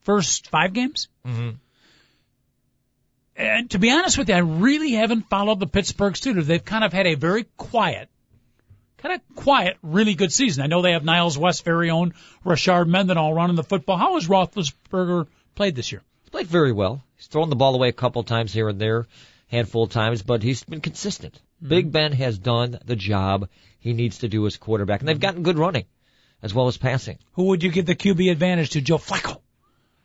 first 0.00 0.48
five 0.48 0.72
games. 0.72 1.08
Mm-hmm. 1.26 1.50
And 3.36 3.70
to 3.70 3.78
be 3.78 3.90
honest 3.90 4.18
with 4.18 4.28
you, 4.28 4.34
I 4.34 4.38
really 4.38 4.92
haven't 4.92 5.28
followed 5.28 5.60
the 5.60 5.66
Pittsburgh 5.66 6.14
Steelers. 6.14 6.46
They've 6.46 6.64
kind 6.64 6.82
of 6.82 6.92
had 6.92 7.06
a 7.06 7.14
very 7.14 7.44
quiet, 7.56 8.08
kind 8.98 9.14
of 9.14 9.36
quiet, 9.36 9.76
really 9.82 10.14
good 10.14 10.32
season. 10.32 10.62
I 10.62 10.66
know 10.66 10.82
they 10.82 10.92
have 10.92 11.04
Niles 11.04 11.38
West, 11.38 11.64
very 11.64 11.90
own 11.90 12.14
Rashard 12.44 12.86
Mendenhall 12.86 13.34
running 13.34 13.56
the 13.56 13.64
football. 13.64 13.96
How 13.96 14.14
has 14.14 14.28
Roethlisberger 14.28 15.26
played 15.54 15.74
this 15.74 15.90
year? 15.92 16.02
He's 16.22 16.30
played 16.30 16.46
very 16.46 16.72
well. 16.72 17.02
He's 17.16 17.26
thrown 17.26 17.50
the 17.50 17.56
ball 17.56 17.74
away 17.74 17.88
a 17.88 17.92
couple 17.92 18.22
times 18.22 18.52
here 18.52 18.68
and 18.68 18.80
there, 18.80 19.06
handful 19.48 19.84
of 19.84 19.90
times, 19.90 20.22
but 20.22 20.42
he's 20.42 20.62
been 20.64 20.80
consistent. 20.80 21.34
Mm-hmm. 21.34 21.68
Big 21.68 21.92
Ben 21.92 22.12
has 22.12 22.38
done 22.38 22.78
the 22.84 22.96
job 22.96 23.48
he 23.80 23.92
needs 23.92 24.18
to 24.18 24.28
do 24.28 24.46
as 24.46 24.56
quarterback, 24.56 25.00
and 25.00 25.08
they've 25.08 25.16
mm-hmm. 25.16 25.22
gotten 25.22 25.42
good 25.42 25.58
running 25.58 25.86
as 26.42 26.54
well 26.54 26.68
as 26.68 26.76
passing. 26.76 27.18
Who 27.32 27.44
would 27.44 27.62
you 27.62 27.70
give 27.70 27.86
the 27.86 27.94
QB 27.94 28.30
advantage 28.30 28.70
to? 28.70 28.80
Joe 28.80 28.98
Flacco. 28.98 29.40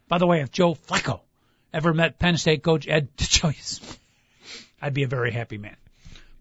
By 0.07 0.17
the 0.17 0.27
way, 0.27 0.41
if 0.41 0.51
Joe 0.51 0.75
Flacco 0.75 1.21
ever 1.73 1.93
met 1.93 2.19
Penn 2.19 2.37
State 2.37 2.63
coach 2.63 2.87
Ed 2.87 3.09
DeChois, 3.17 3.97
I'd 4.81 4.93
be 4.93 5.03
a 5.03 5.07
very 5.07 5.31
happy 5.31 5.57
man. 5.57 5.75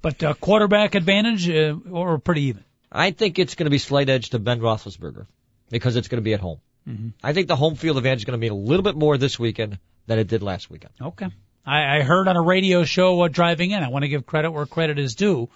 But 0.02 0.22
uh, 0.22 0.34
quarterback 0.34 0.94
advantage 0.94 1.48
uh, 1.48 1.76
or 1.90 2.18
pretty 2.18 2.42
even. 2.42 2.64
I 2.90 3.12
think 3.12 3.38
it's 3.38 3.54
going 3.54 3.66
to 3.66 3.70
be 3.70 3.78
slight 3.78 4.08
edge 4.08 4.30
to 4.30 4.38
Ben 4.38 4.60
Roethlisberger 4.60 5.26
because 5.70 5.96
it's 5.96 6.08
going 6.08 6.18
to 6.18 6.24
be 6.24 6.34
at 6.34 6.40
home. 6.40 6.60
Mm-hmm. 6.86 7.08
I 7.22 7.32
think 7.32 7.48
the 7.48 7.56
home 7.56 7.76
field 7.76 7.96
advantage 7.96 8.20
is 8.20 8.24
going 8.24 8.38
to 8.38 8.44
be 8.44 8.48
a 8.48 8.54
little 8.54 8.82
bit 8.82 8.96
more 8.96 9.16
this 9.16 9.38
weekend 9.38 9.78
than 10.06 10.18
it 10.18 10.26
did 10.26 10.42
last 10.42 10.68
weekend. 10.68 10.92
Okay. 11.00 11.28
I, 11.64 11.98
I 11.98 12.02
heard 12.02 12.28
on 12.28 12.36
a 12.36 12.42
radio 12.42 12.84
show 12.84 13.22
uh, 13.22 13.28
driving 13.28 13.70
in. 13.70 13.82
I 13.82 13.88
want 13.88 14.02
to 14.02 14.08
give 14.08 14.26
credit 14.26 14.50
where 14.50 14.66
credit 14.66 14.98
is 14.98 15.14
due. 15.14 15.48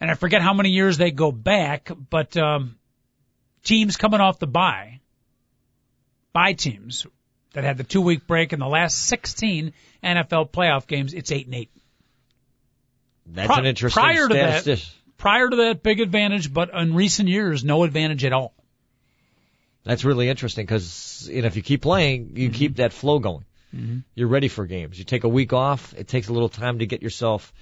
And 0.00 0.10
I 0.10 0.14
forget 0.14 0.42
how 0.42 0.54
many 0.54 0.70
years 0.70 0.98
they 0.98 1.10
go 1.10 1.30
back, 1.30 1.90
but 2.10 2.36
um, 2.36 2.76
teams 3.62 3.96
coming 3.96 4.20
off 4.20 4.38
the 4.38 4.46
bye, 4.46 5.00
bye 6.32 6.54
teams 6.54 7.06
that 7.52 7.64
had 7.64 7.76
the 7.76 7.84
two 7.84 8.00
week 8.00 8.26
break 8.26 8.52
in 8.52 8.60
the 8.60 8.66
last 8.66 8.96
16 8.96 9.72
NFL 10.02 10.50
playoff 10.50 10.86
games, 10.86 11.12
it's 11.14 11.30
eight 11.30 11.46
and 11.46 11.54
eight. 11.54 11.70
That's 13.32 13.56
an 13.56 13.66
interesting 13.66 14.02
prior 14.02 14.28
to 14.28 14.34
that- 14.34 14.62
statistic. 14.62 14.96
Prior 15.16 15.50
to 15.50 15.56
that, 15.56 15.82
big 15.82 16.00
advantage, 16.00 16.50
but 16.50 16.70
in 16.72 16.94
recent 16.94 17.28
years, 17.28 17.62
no 17.62 17.82
advantage 17.84 18.24
at 18.24 18.32
all. 18.32 18.54
That's 19.84 20.02
really 20.02 20.30
interesting 20.30 20.64
because 20.64 21.28
you 21.30 21.42
know, 21.42 21.46
if 21.46 21.56
you 21.56 21.62
keep 21.62 21.82
playing, 21.82 22.32
you 22.36 22.48
keep 22.50 22.76
that 22.76 22.92
flow 22.94 23.18
going. 23.18 23.44
You're 24.14 24.28
ready 24.28 24.48
for 24.48 24.66
games. 24.66 24.98
You 24.98 25.04
take 25.04 25.24
a 25.24 25.28
week 25.28 25.52
off, 25.52 25.94
it 25.96 26.08
takes 26.08 26.28
a 26.28 26.32
little 26.32 26.48
time 26.48 26.80
to 26.80 26.86
get 26.86 27.02
yourself 27.02 27.52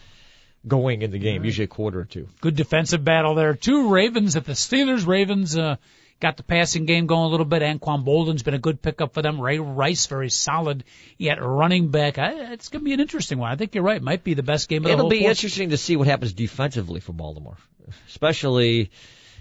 going 0.67 1.03
in 1.03 1.11
the 1.11 1.19
game, 1.19 1.45
usually 1.45 1.65
a 1.65 1.69
quarter 1.69 2.01
or 2.01 2.05
two. 2.05 2.29
Good 2.41 2.57
defensive 2.57 3.05
battle 3.05 3.35
there. 3.35 3.55
Two 3.55 3.91
Ravens 3.91 4.37
at 4.37 4.45
the 4.45 4.53
Steelers. 4.53 5.07
Ravens 5.07 5.57
uh, 5.57 5.77
got 6.21 6.37
the 6.37 6.43
passing 6.43 6.85
game 6.85 7.07
going 7.07 7.25
a 7.25 7.29
little 7.29 7.47
bit. 7.47 7.63
Anquan 7.63 8.05
Boldin's 8.05 8.43
been 8.43 8.55
a 8.55 8.59
good 8.59 8.83
pickup 8.83 9.15
for 9.15 9.23
them. 9.23 9.41
Ray 9.41 9.59
Rice 9.59 10.07
very 10.07 10.31
solid 10.31 10.85
yet 11.17 11.39
running 11.43 11.89
back. 11.91 12.19
I, 12.19 12.53
it's 12.53 12.69
going 12.69 12.81
to 12.81 12.85
be 12.85 12.93
an 12.93 13.01
interesting 13.01 13.39
one. 13.39 13.51
I 13.51 13.57
think 13.57 13.75
you're 13.75 13.85
right. 13.85 13.97
It 13.99 14.03
Might 14.03 14.25
be 14.25 14.35
the 14.35 14.43
best 14.43 14.69
game 14.69 14.79
of 14.79 14.85
the 14.85 14.91
It'll 14.91 15.03
whole 15.03 15.11
be 15.11 15.21
fourth. 15.21 15.31
interesting 15.31 15.71
to 15.71 15.77
see 15.77 15.97
what 15.97 16.07
happens 16.09 16.33
defensively 16.33 17.01
for 17.01 17.13
Baltimore, 17.13 17.57
especially 18.09 18.91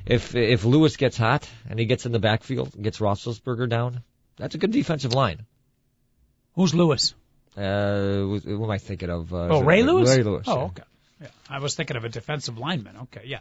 if 0.05 0.35
if 0.35 0.65
Lewis 0.65 0.97
gets 0.97 1.17
hot 1.17 1.49
and 1.69 1.79
he 1.79 1.85
gets 1.85 2.05
in 2.05 2.11
the 2.11 2.19
backfield, 2.19 2.73
and 2.75 2.83
gets 2.83 2.99
Roethlisberger 2.99 3.67
down. 3.69 4.03
That's 4.37 4.55
a 4.55 4.57
good 4.59 4.71
defensive 4.71 5.13
line. 5.13 5.45
Who's 6.53 6.73
Lewis? 6.75 7.13
Uh, 7.55 7.95
who 7.95 8.39
who 8.39 8.63
am 8.63 8.69
I 8.71 8.77
thinking 8.77 9.09
of? 9.09 9.33
Uh, 9.33 9.47
Oh, 9.49 9.63
Ray 9.63 9.81
Lewis. 9.83 10.15
Ray 10.15 10.23
Lewis. 10.23 10.43
Oh, 10.47 10.55
yeah. 10.57 10.63
okay. 10.65 10.83
Yeah, 11.21 11.27
I 11.49 11.59
was 11.59 11.73
thinking 11.73 11.97
of 11.97 12.03
a 12.03 12.09
defensive 12.09 12.59
lineman. 12.59 12.95
Okay, 13.03 13.23
yeah. 13.25 13.39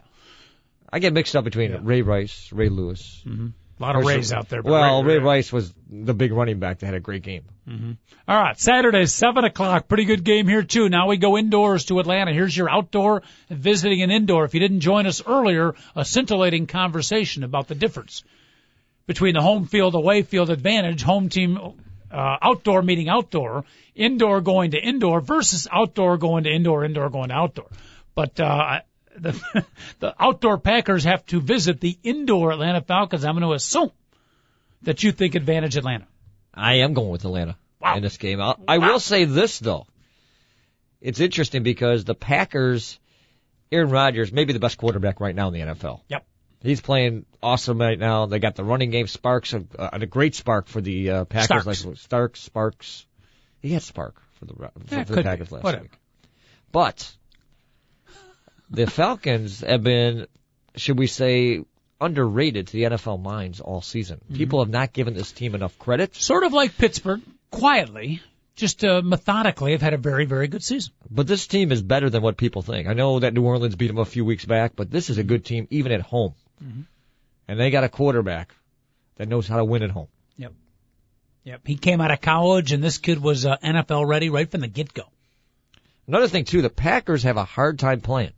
I 0.91 0.99
get 0.99 1.13
mixed 1.13 1.35
up 1.35 1.43
between 1.43 1.71
Yeah. 1.71 1.79
Ray 1.81 2.01
Rice, 2.01 2.49
Ray 2.53 2.69
Lewis. 2.69 3.21
Mhm. 3.27 3.53
A 3.79 3.83
lot 3.83 3.95
of 3.95 4.05
Rays 4.05 4.33
out 4.33 4.49
there. 4.49 4.63
but 4.63 4.71
Well, 4.71 5.03
Ray 5.03 5.17
Ray- 5.19 5.23
Rice 5.23 5.53
was 5.53 5.71
the 5.87 6.15
big 6.15 6.31
running 6.31 6.57
back 6.59 6.79
that 6.79 6.87
had 6.87 6.95
a 6.95 6.99
great 6.99 7.21
game. 7.21 7.43
All 8.27 8.41
right, 8.41 8.57
Saturday, 8.59 9.05
7 9.05 9.43
o'clock. 9.43 9.87
Pretty 9.87 10.05
good 10.05 10.23
game 10.23 10.47
here, 10.47 10.63
too. 10.63 10.89
Now 10.89 11.07
we 11.07 11.17
go 11.17 11.37
indoors 11.37 11.85
to 11.85 11.99
Atlanta. 11.99 12.33
Here's 12.33 12.55
your 12.55 12.69
outdoor 12.69 13.21
visiting 13.49 14.01
an 14.01 14.09
indoor. 14.09 14.45
If 14.45 14.53
you 14.53 14.59
didn't 14.61 14.79
join 14.79 15.05
us 15.05 15.21
earlier, 15.27 15.75
a 15.95 16.03
scintillating 16.05 16.65
conversation 16.65 17.43
about 17.43 17.67
the 17.67 17.75
difference 17.75 18.23
between 19.05 19.35
the 19.35 19.41
home 19.41 19.65
field, 19.67 19.93
away 19.95 20.23
field 20.23 20.49
advantage, 20.49 21.03
home 21.03 21.29
team, 21.29 21.57
uh, 22.11 22.37
outdoor 22.41 22.81
meeting 22.81 23.09
outdoor, 23.09 23.63
indoor 23.95 24.41
going 24.41 24.71
to 24.71 24.79
indoor 24.81 25.21
versus 25.21 25.67
outdoor 25.71 26.17
going 26.17 26.45
to 26.45 26.49
indoor, 26.49 26.83
indoor 26.83 27.09
going 27.09 27.29
to 27.29 27.35
outdoor. 27.35 27.67
But, 28.15 28.39
uh, 28.39 28.79
the, 29.21 29.65
the 29.99 30.15
outdoor 30.19 30.57
Packers 30.57 31.03
have 31.03 31.25
to 31.27 31.39
visit 31.41 31.79
the 31.81 31.97
indoor 32.03 32.51
Atlanta 32.51 32.81
Falcons. 32.81 33.23
I'm 33.25 33.35
going 33.35 33.47
to 33.49 33.53
assume 33.53 33.91
that 34.83 35.03
you 35.03 35.11
think 35.11 35.35
advantage 35.35 35.75
Atlanta. 35.77 36.07
I 36.53 36.75
am 36.75 36.93
going 36.93 37.09
with 37.09 37.25
Atlanta 37.25 37.57
Wow. 37.79 37.95
in 37.97 38.03
this 38.03 38.17
game. 38.17 38.41
I'll, 38.41 38.59
I 38.67 38.79
will 38.79 38.99
say 38.99 39.25
this 39.25 39.59
though. 39.59 39.85
It's 40.99 41.19
interesting 41.19 41.61
because 41.61 42.05
the 42.05 42.15
Packers, 42.15 42.99
Aaron 43.71 43.89
Rodgers, 43.89 44.31
maybe 44.31 44.53
the 44.53 44.59
best 44.59 44.77
quarterback 44.79 45.19
right 45.19 45.35
now 45.35 45.49
in 45.49 45.53
the 45.53 45.59
NFL. 45.59 46.01
Yep. 46.07 46.25
He's 46.63 46.81
playing 46.81 47.25
awesome 47.43 47.79
right 47.79 47.99
now. 47.99 48.25
They 48.25 48.39
got 48.39 48.55
the 48.55 48.63
running 48.63 48.89
game 48.89 49.05
sparks, 49.07 49.53
uh, 49.53 49.59
a 49.77 50.05
great 50.07 50.33
spark 50.33 50.67
for 50.67 50.81
the 50.81 51.09
uh, 51.11 51.25
Packers. 51.25 51.61
Starks. 51.61 51.85
Like 51.85 51.97
Starks, 51.97 52.39
Sparks. 52.41 53.05
He 53.61 53.73
had 53.73 53.83
spark 53.83 54.19
for 54.39 54.45
the 54.45 54.53
for, 54.55 54.71
Yeah, 54.89 55.03
for 55.03 55.11
the 55.11 55.17
be. 55.17 55.23
Packers 55.23 55.51
last 55.51 55.63
Whatever. 55.63 55.83
week. 55.83 55.99
But 56.71 57.15
the 58.69 58.87
Falcons 58.87 59.61
have 59.61 59.83
been, 59.83 60.27
should 60.75 60.97
we 60.97 61.07
say, 61.07 61.63
underrated 61.99 62.67
to 62.67 62.73
the 62.73 62.83
NFL 62.83 63.21
minds 63.21 63.59
all 63.59 63.81
season. 63.81 64.17
Mm-hmm. 64.17 64.35
People 64.35 64.59
have 64.59 64.69
not 64.69 64.93
given 64.93 65.13
this 65.13 65.31
team 65.31 65.55
enough 65.55 65.77
credit. 65.79 66.15
sort 66.15 66.43
of 66.43 66.53
like 66.53 66.77
Pittsburgh, 66.77 67.21
quietly, 67.51 68.21
just 68.55 68.83
uh, 68.83 69.01
methodically, 69.03 69.71
have 69.71 69.81
had 69.81 69.93
a 69.93 69.97
very, 69.97 70.25
very 70.25 70.47
good 70.47 70.63
season. 70.63 70.93
But 71.09 71.27
this 71.27 71.47
team 71.47 71.71
is 71.71 71.81
better 71.81 72.09
than 72.09 72.21
what 72.21 72.37
people 72.37 72.61
think. 72.61 72.87
I 72.87 72.93
know 72.93 73.19
that 73.19 73.33
New 73.33 73.43
Orleans 73.43 73.75
beat 73.75 73.87
them 73.87 73.97
a 73.97 74.05
few 74.05 74.25
weeks 74.25 74.45
back, 74.45 74.73
but 74.75 74.91
this 74.91 75.09
is 75.09 75.17
a 75.17 75.23
good 75.23 75.45
team 75.45 75.67
even 75.69 75.91
at 75.91 76.01
home. 76.01 76.33
Mm-hmm. 76.63 76.81
And 77.47 77.59
they 77.59 77.69
got 77.69 77.83
a 77.83 77.89
quarterback 77.89 78.53
that 79.15 79.27
knows 79.27 79.47
how 79.47 79.57
to 79.57 79.65
win 79.65 79.83
at 79.83 79.89
home. 79.91 80.07
Yep. 80.37 80.53
Yep. 81.45 81.61
He 81.65 81.77
came 81.77 82.01
out 82.01 82.11
of 82.11 82.21
college, 82.21 82.73
and 82.73 82.83
this 82.83 82.97
kid 82.97 83.21
was 83.21 83.45
uh, 83.45 83.57
NFL 83.57 84.07
ready 84.07 84.29
right 84.29 84.49
from 84.49 84.61
the 84.61 84.67
get 84.67 84.93
go. 84.93 85.03
Another 86.07 86.27
thing 86.27 86.45
too, 86.45 86.61
the 86.61 86.69
Packers 86.69 87.23
have 87.23 87.37
a 87.37 87.43
hard 87.43 87.79
time 87.79 88.01
playing 88.01 88.31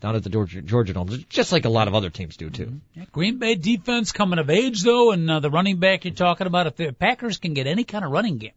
down 0.00 0.16
at 0.16 0.22
the 0.22 0.30
Georgia, 0.30 0.62
Georgia 0.62 0.94
Dome, 0.94 1.24
just 1.28 1.52
like 1.52 1.66
a 1.66 1.68
lot 1.68 1.88
of 1.88 1.94
other 1.94 2.10
teams 2.10 2.36
do 2.36 2.50
too. 2.50 2.80
Yeah, 2.94 3.04
Green 3.12 3.38
Bay 3.38 3.54
defense 3.54 4.12
coming 4.12 4.38
of 4.38 4.50
age 4.50 4.82
though, 4.82 5.12
and 5.12 5.30
uh, 5.30 5.40
the 5.40 5.50
running 5.50 5.76
back 5.76 6.04
you're 6.04 6.14
talking 6.14 6.46
about. 6.46 6.66
If 6.66 6.76
the 6.76 6.92
Packers 6.92 7.38
can 7.38 7.54
get 7.54 7.66
any 7.66 7.84
kind 7.84 8.04
of 8.04 8.10
running 8.10 8.38
game 8.38 8.52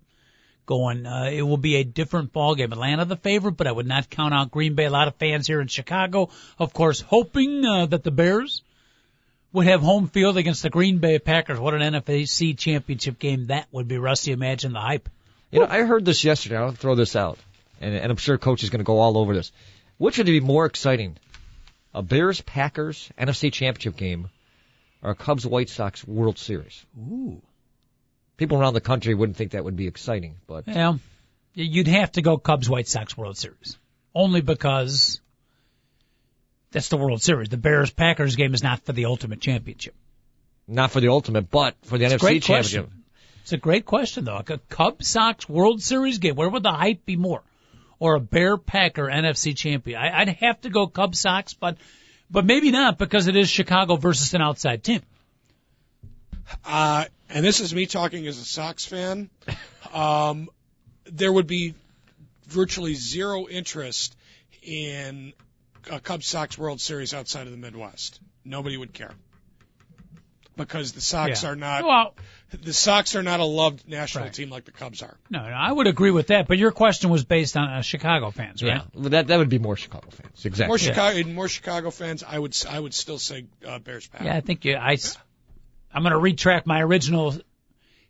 going, 0.66 1.06
uh, 1.06 1.30
it 1.32 1.41
will 1.41 1.58
be 1.58 1.76
a 1.76 1.84
different 1.84 2.32
ball 2.32 2.56
game. 2.56 2.72
Atlanta 2.72 3.06
the 3.06 3.18
favorite, 3.18 3.58
but 3.58 3.68
I 3.68 3.72
would 3.72 3.88
not 3.88 4.10
count 4.10 4.34
out 4.34 4.52
Green 4.52 4.76
Bay. 4.76 4.86
A 4.86 4.89
lot 4.89 5.08
of 5.08 5.16
fans 5.16 5.46
here 5.46 5.60
in 5.60 5.68
Chicago, 5.68 6.30
of 6.58 6.74
course, 6.74 7.02
hoping 7.02 7.66
uh, 7.66 7.86
that 7.88 8.04
the 8.04 8.12
Bears 8.12 8.62
would 9.52 9.68
have 9.68 9.82
home 9.82 10.08
field 10.08 10.38
against 10.38 10.64
the 10.64 10.70
Green 10.70 11.00
Bay 11.00 11.20
Packers. 11.20 11.60
What 11.60 11.74
an 11.74 11.82
NFC 11.82 12.58
championship 12.58 13.20
game 13.20 13.48
that 13.48 13.68
would 13.72 13.88
be. 13.88 13.98
Rusty, 13.98 14.32
imagine 14.32 14.72
the 14.72 14.80
hype. 14.80 15.10
You 15.52 15.60
know, 15.60 15.68
I 15.70 15.82
heard 15.84 16.06
this 16.06 16.24
yesterday. 16.24 16.58
I'll 16.58 16.72
throw 16.72 16.96
this 16.96 17.16
out, 17.16 17.38
and, 17.82 17.94
and 17.94 18.12
I'm 18.12 18.18
sure 18.18 18.38
coach 18.38 18.64
is 18.64 18.70
going 18.70 18.80
to 18.80 18.86
go 18.86 19.00
all 19.00 19.18
over 19.18 19.36
this. 19.36 19.52
Which 20.00 20.18
would 20.18 20.26
be 20.26 20.39
more 20.39 20.66
exciting, 20.66 21.18
a 21.94 22.02
Bears 22.02 22.41
Packers 22.41 23.10
NFC 23.20 23.52
Championship 23.52 23.96
game, 23.96 24.30
or 25.02 25.12
a 25.12 25.16
Cubs 25.16 25.46
White 25.46 25.70
Sox 25.70 26.06
World 26.08 26.38
Series? 26.38 26.86
Ooh. 26.98 27.41
People 28.38 28.58
around 28.60 28.74
the 28.74 28.82
country 28.82 29.14
wouldn't 29.14 29.38
think 29.38 29.52
that 29.52 29.64
would 29.64 29.76
be 29.76 29.88
exciting, 29.88 30.36
but 30.48 30.68
Yeah, 30.68 30.94
you'd 31.54 31.88
have 31.88 32.12
to 32.14 32.22
go 32.22 32.38
Cubs 32.38 32.70
White 32.70 32.88
Sox 32.88 33.16
World 33.18 33.38
Series 33.38 33.78
only 34.16 34.41
because 34.41 35.22
that's 36.72 36.89
the 36.89 36.98
World 36.98 37.22
Series. 37.22 37.50
The 37.50 37.58
Bears 37.58 37.91
Packers 37.91 38.36
game 38.36 38.54
is 38.54 38.64
not 38.64 38.80
for 38.82 38.94
the 38.94 39.06
ultimate 39.06 39.39
championship. 39.41 39.94
not 40.68 40.91
for 40.91 41.00
the 41.02 41.10
ultimate, 41.10 41.50
but 41.52 41.76
for 41.84 41.98
the 41.98 42.06
It's 42.06 42.14
a 42.14 42.18
NFC 42.18 42.20
great 42.22 42.44
Championship. 42.44 42.86
question. 42.86 43.04
It's 43.44 43.52
a 43.54 43.58
great 43.58 43.86
question 43.86 44.26
though. 44.26 44.38
A 44.38 44.58
Cubs 44.70 45.08
Sox 45.08 45.48
World 45.50 45.82
Series 45.84 46.18
game, 46.20 46.36
where 46.36 46.50
would 46.50 46.64
the 46.64 46.72
hype 46.72 47.06
be 47.06 47.18
more? 47.18 47.44
Or 48.04 48.16
a 48.16 48.20
Bear 48.20 48.58
Packer 48.58 49.06
NFC 49.06 49.56
champion? 49.56 49.97
I, 49.97 50.20
I'd 50.20 50.28
have 50.28 50.60
to 50.62 50.70
go 50.70 50.88
Cubs 50.88 51.22
Sox, 51.22 51.54
but 51.54 51.78
but 52.30 52.43
maybe 52.43 52.70
not 52.70 52.97
because 52.97 53.28
it 53.28 53.38
is 53.38 53.49
Chicago 53.49 53.95
versus 53.95 54.34
an 54.34 54.41
outside 54.41 54.84
team. 54.84 55.01
Uh, 56.66 57.06
and 57.30 57.45
this 57.45 57.62
is 57.62 57.74
me 57.74 57.86
talking 57.86 58.28
as 58.28 58.38
a 58.39 58.43
Sox 58.43 58.84
fan. 58.84 59.30
Um, 59.93 60.49
there 61.06 61.32
would 61.32 61.47
be 61.47 61.76
virtually 62.45 62.93
zero 62.93 63.47
interest 63.47 64.18
in 64.62 65.32
a 65.89 66.01
Cubs 66.01 66.28
Sox 66.28 66.58
World 66.58 66.82
Series 66.82 67.14
outside 67.14 67.47
of 67.47 67.51
the 67.51 67.58
Midwest. 67.58 68.20
Nobody 68.43 68.76
would 68.76 68.91
care 68.91 69.12
because 70.56 70.91
the 70.93 71.01
Sox 71.01 71.43
Yeah. 71.43 71.49
are 71.49 71.56
not 71.56 71.84
Well, 71.84 72.16
the 72.62 72.74
Sox 72.74 73.16
are 73.16 73.24
not 73.24 73.39
a 73.39 73.45
loved 73.45 73.88
national 73.88 74.26
Right. 74.26 74.34
team 74.34 74.49
like 74.49 74.66
the 74.66 74.72
Cubs 74.72 75.01
are. 75.01 75.18
no, 75.30 75.39
no, 75.39 75.45
I 75.56 75.72
would 75.72 75.88
agree 75.88 76.12
with 76.12 76.28
that. 76.28 76.47
But 76.47 76.58
your 76.60 76.72
question 76.72 77.10
was 77.10 77.24
based 77.26 77.58
on 77.58 77.68
uh, 77.70 77.82
Chicago 77.82 78.30
fans, 78.32 78.62
right? 78.62 78.76
Yeah, 78.78 78.82
well, 78.93 79.10
that 79.10 79.28
that 79.28 79.38
would 79.38 79.49
be 79.49 79.60
more 79.60 79.76
Chicago 79.76 80.10
fans. 80.12 80.45
Exactly. 80.45 80.68
More 80.68 80.78
Chicago, 80.78 81.24
more 81.30 81.47
Chicago 81.47 81.89
fans. 81.91 82.24
I 82.24 82.38
would 82.38 82.51
s- 82.51 82.66
I 82.66 82.80
would 82.80 82.93
still 82.93 83.18
say 83.20 83.45
uh, 83.68 83.80
Bears 83.80 84.08
Packers. 84.08 84.26
Yeah, 84.28 84.36
I 84.36 84.41
think 84.41 84.66
you, 84.66 84.76
I, 84.76 84.97
am 85.93 86.04
going 86.04 86.12
to 86.12 86.20
retract 86.20 86.68
my 86.68 86.82
original 86.82 87.36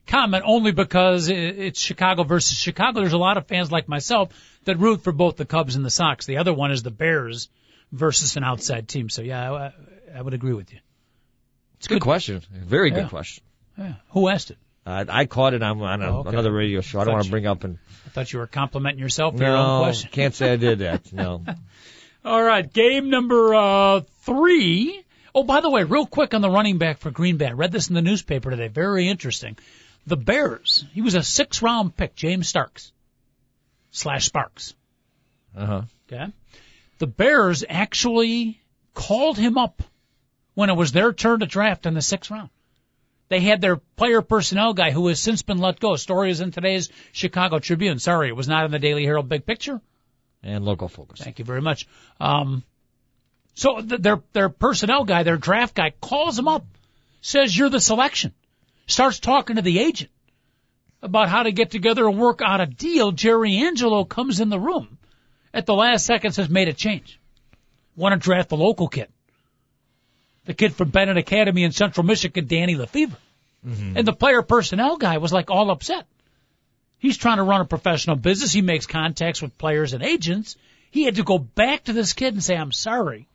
comment 0.05 0.43
only 0.45 0.71
because 0.73 1.29
i- 1.29 1.33
it's 1.33 1.79
Chicago 1.79 2.23
versus 2.23 2.57
Chicago. 2.57 2.99
There's 2.99 3.13
a 3.13 3.17
lot 3.17 3.37
of 3.37 3.47
fans 3.47 3.71
like 3.71 3.87
myself 3.87 4.29
that 4.65 4.77
root 4.77 5.03
for 5.03 5.13
both 5.13 5.37
the 5.37 5.45
Cubs 5.45 5.75
and 5.77 5.85
the 5.85 5.89
Sox. 5.89 6.25
The 6.25 6.37
other 6.37 6.53
one 6.53 6.71
is 6.71 6.83
the 6.83 6.91
Bears 6.91 7.47
versus 7.93 8.35
an 8.35 8.43
outside 8.43 8.87
team. 8.89 9.09
So 9.09 9.21
yeah, 9.21 9.51
I, 9.53 9.73
I 10.17 10.21
would 10.21 10.33
agree 10.33 10.53
with 10.53 10.73
you. 10.73 10.79
It's 11.83 11.87
a 11.91 11.95
good 11.95 12.01
question. 12.01 12.41
Very 12.49 12.91
Yeah. 12.91 13.01
good 13.01 13.09
question. 13.09 13.43
Yeah. 13.77 13.95
Who 14.11 14.29
asked 14.29 14.51
it? 14.51 14.57
Uh, 14.85 15.03
I 15.09 15.25
caught 15.25 15.53
it 15.53 15.61
on, 15.61 15.81
on 15.81 16.01
a, 16.01 16.05
Oh, 16.05 16.19
okay. 16.19 16.29
another 16.29 16.49
radio 16.53 16.79
show. 16.79 16.99
I 16.99 17.01
Thought 17.01 17.05
don't 17.07 17.13
want 17.15 17.25
to 17.25 17.31
bring 17.31 17.45
up 17.45 17.65
and 17.65 17.77
I 18.05 18.09
thought 18.09 18.31
you 18.31 18.39
were 18.39 18.47
complimenting 18.47 18.99
yourself 19.01 19.35
for 19.35 19.43
your 19.43 19.51
own 19.57 19.79
no, 19.79 19.83
question. 19.83 20.09
can't 20.13 20.33
say 20.33 20.53
I 20.53 20.55
did 20.55 20.79
that. 20.79 21.11
No. 21.11 21.43
All 22.25 22.41
right, 22.41 22.71
game 22.71 23.09
number 23.09 23.53
uh, 23.53 23.99
three. 24.21 25.03
Oh, 25.35 25.43
by 25.43 25.59
the 25.59 25.69
way, 25.69 25.83
real 25.83 26.05
quick 26.05 26.33
on 26.33 26.39
the 26.39 26.49
running 26.49 26.77
back 26.77 26.99
for 26.99 27.11
Green 27.11 27.35
Bay. 27.35 27.47
I 27.47 27.51
read 27.51 27.73
this 27.73 27.89
in 27.89 27.95
the 27.95 28.01
newspaper 28.01 28.49
today. 28.49 28.69
Very 28.69 29.09
interesting. 29.09 29.57
The 30.07 30.15
Bears. 30.15 30.85
He 30.93 31.01
was 31.01 31.15
a 31.15 31.23
six 31.23 31.61
round 31.61 31.97
pick, 31.97 32.15
James 32.15 32.47
Starks 32.47 32.93
slash 33.91 34.25
Sparks. 34.27 34.73
Uh 35.53 35.65
huh. 35.65 35.81
Okay. 36.09 36.31
The 36.99 37.07
Bears 37.07 37.65
actually 37.67 38.61
called 38.93 39.37
him 39.37 39.57
up 39.57 39.83
when 40.53 40.69
it 40.69 40.75
was 40.75 40.91
their 40.91 41.13
turn 41.13 41.39
to 41.39 41.45
draft 41.45 41.85
in 41.85 41.93
the 41.93 42.01
sixth 42.01 42.31
round. 42.31 42.49
They 43.29 43.39
had 43.39 43.61
their 43.61 43.77
player 43.77 44.21
personnel 44.21 44.73
guy 44.73 44.91
who 44.91 45.07
has 45.07 45.19
since 45.19 45.41
been 45.41 45.57
let 45.57 45.79
go. 45.79 45.95
Story 45.95 46.29
is 46.29 46.41
in 46.41 46.51
today's 46.51 46.89
Chicago 47.11 47.59
Tribune. 47.59 47.99
Sorry, 47.99 48.27
it 48.27 48.35
was 48.35 48.47
not 48.47 48.65
in 48.65 48.71
the 48.71 48.79
Daily 48.79 49.05
Herald 49.05 49.29
Big 49.29 49.45
Picture. 49.45 49.81
And 50.43 50.65
local 50.65 50.89
focus. 50.89 51.21
Thank 51.21 51.39
you 51.39 51.45
very 51.45 51.61
much. 51.61 51.87
Um, 52.19 52.63
so 53.55 53.81
th- 53.81 54.01
their 54.01 54.21
their 54.33 54.49
personnel 54.49 55.05
guy, 55.05 55.23
their 55.23 55.37
draft 55.37 55.73
guy, 55.73 55.93
calls 56.01 56.37
him 56.37 56.47
up, 56.47 56.65
says 57.21 57.57
you're 57.57 57.69
the 57.69 57.79
selection, 57.79 58.33
starts 58.87 59.19
talking 59.19 59.55
to 59.55 59.61
the 59.61 59.79
agent 59.79 60.11
about 61.01 61.29
how 61.29 61.43
to 61.43 61.51
get 61.51 61.71
together 61.71 62.07
and 62.07 62.19
work 62.19 62.41
out 62.43 62.61
a 62.61 62.65
deal. 62.65 63.11
Jerry 63.11 63.57
Angelo 63.57 64.03
comes 64.03 64.39
in 64.39 64.49
the 64.49 64.59
room 64.59 64.97
at 65.53 65.65
the 65.65 65.73
last 65.73 66.05
second, 66.05 66.33
says 66.33 66.49
made 66.49 66.67
a 66.67 66.73
change, 66.73 67.19
want 67.95 68.13
to 68.13 68.19
draft 68.19 68.49
the 68.49 68.57
local 68.57 68.87
kid, 68.87 69.07
the 70.45 70.53
kid 70.53 70.73
from 70.73 70.89
Benet 70.89 71.17
Academy 71.17 71.63
in 71.63 71.71
Central 71.71 72.05
Michigan, 72.05 72.47
Danny 72.47 72.75
LeFevour, 72.75 73.15
mm-hmm. 73.65 73.97
and 73.97 74.07
the 74.07 74.13
player 74.13 74.41
personnel 74.41 74.97
guy 74.97 75.17
was 75.17 75.33
like 75.33 75.49
all 75.49 75.71
upset. 75.71 76.05
He's 76.97 77.17
trying 77.17 77.37
to 77.37 77.43
run 77.43 77.61
a 77.61 77.65
professional 77.65 78.15
business. 78.15 78.53
He 78.53 78.61
makes 78.61 78.85
contacts 78.85 79.41
with 79.41 79.57
players 79.57 79.93
and 79.93 80.03
agents. 80.03 80.55
He 80.89 81.03
had 81.03 81.15
to 81.15 81.23
go 81.23 81.37
back 81.37 81.85
to 81.85 81.93
this 81.93 82.13
kid 82.13 82.33
and 82.33 82.43
say, 82.43 82.55
I'm 82.55 82.71
sorry. 82.71 83.27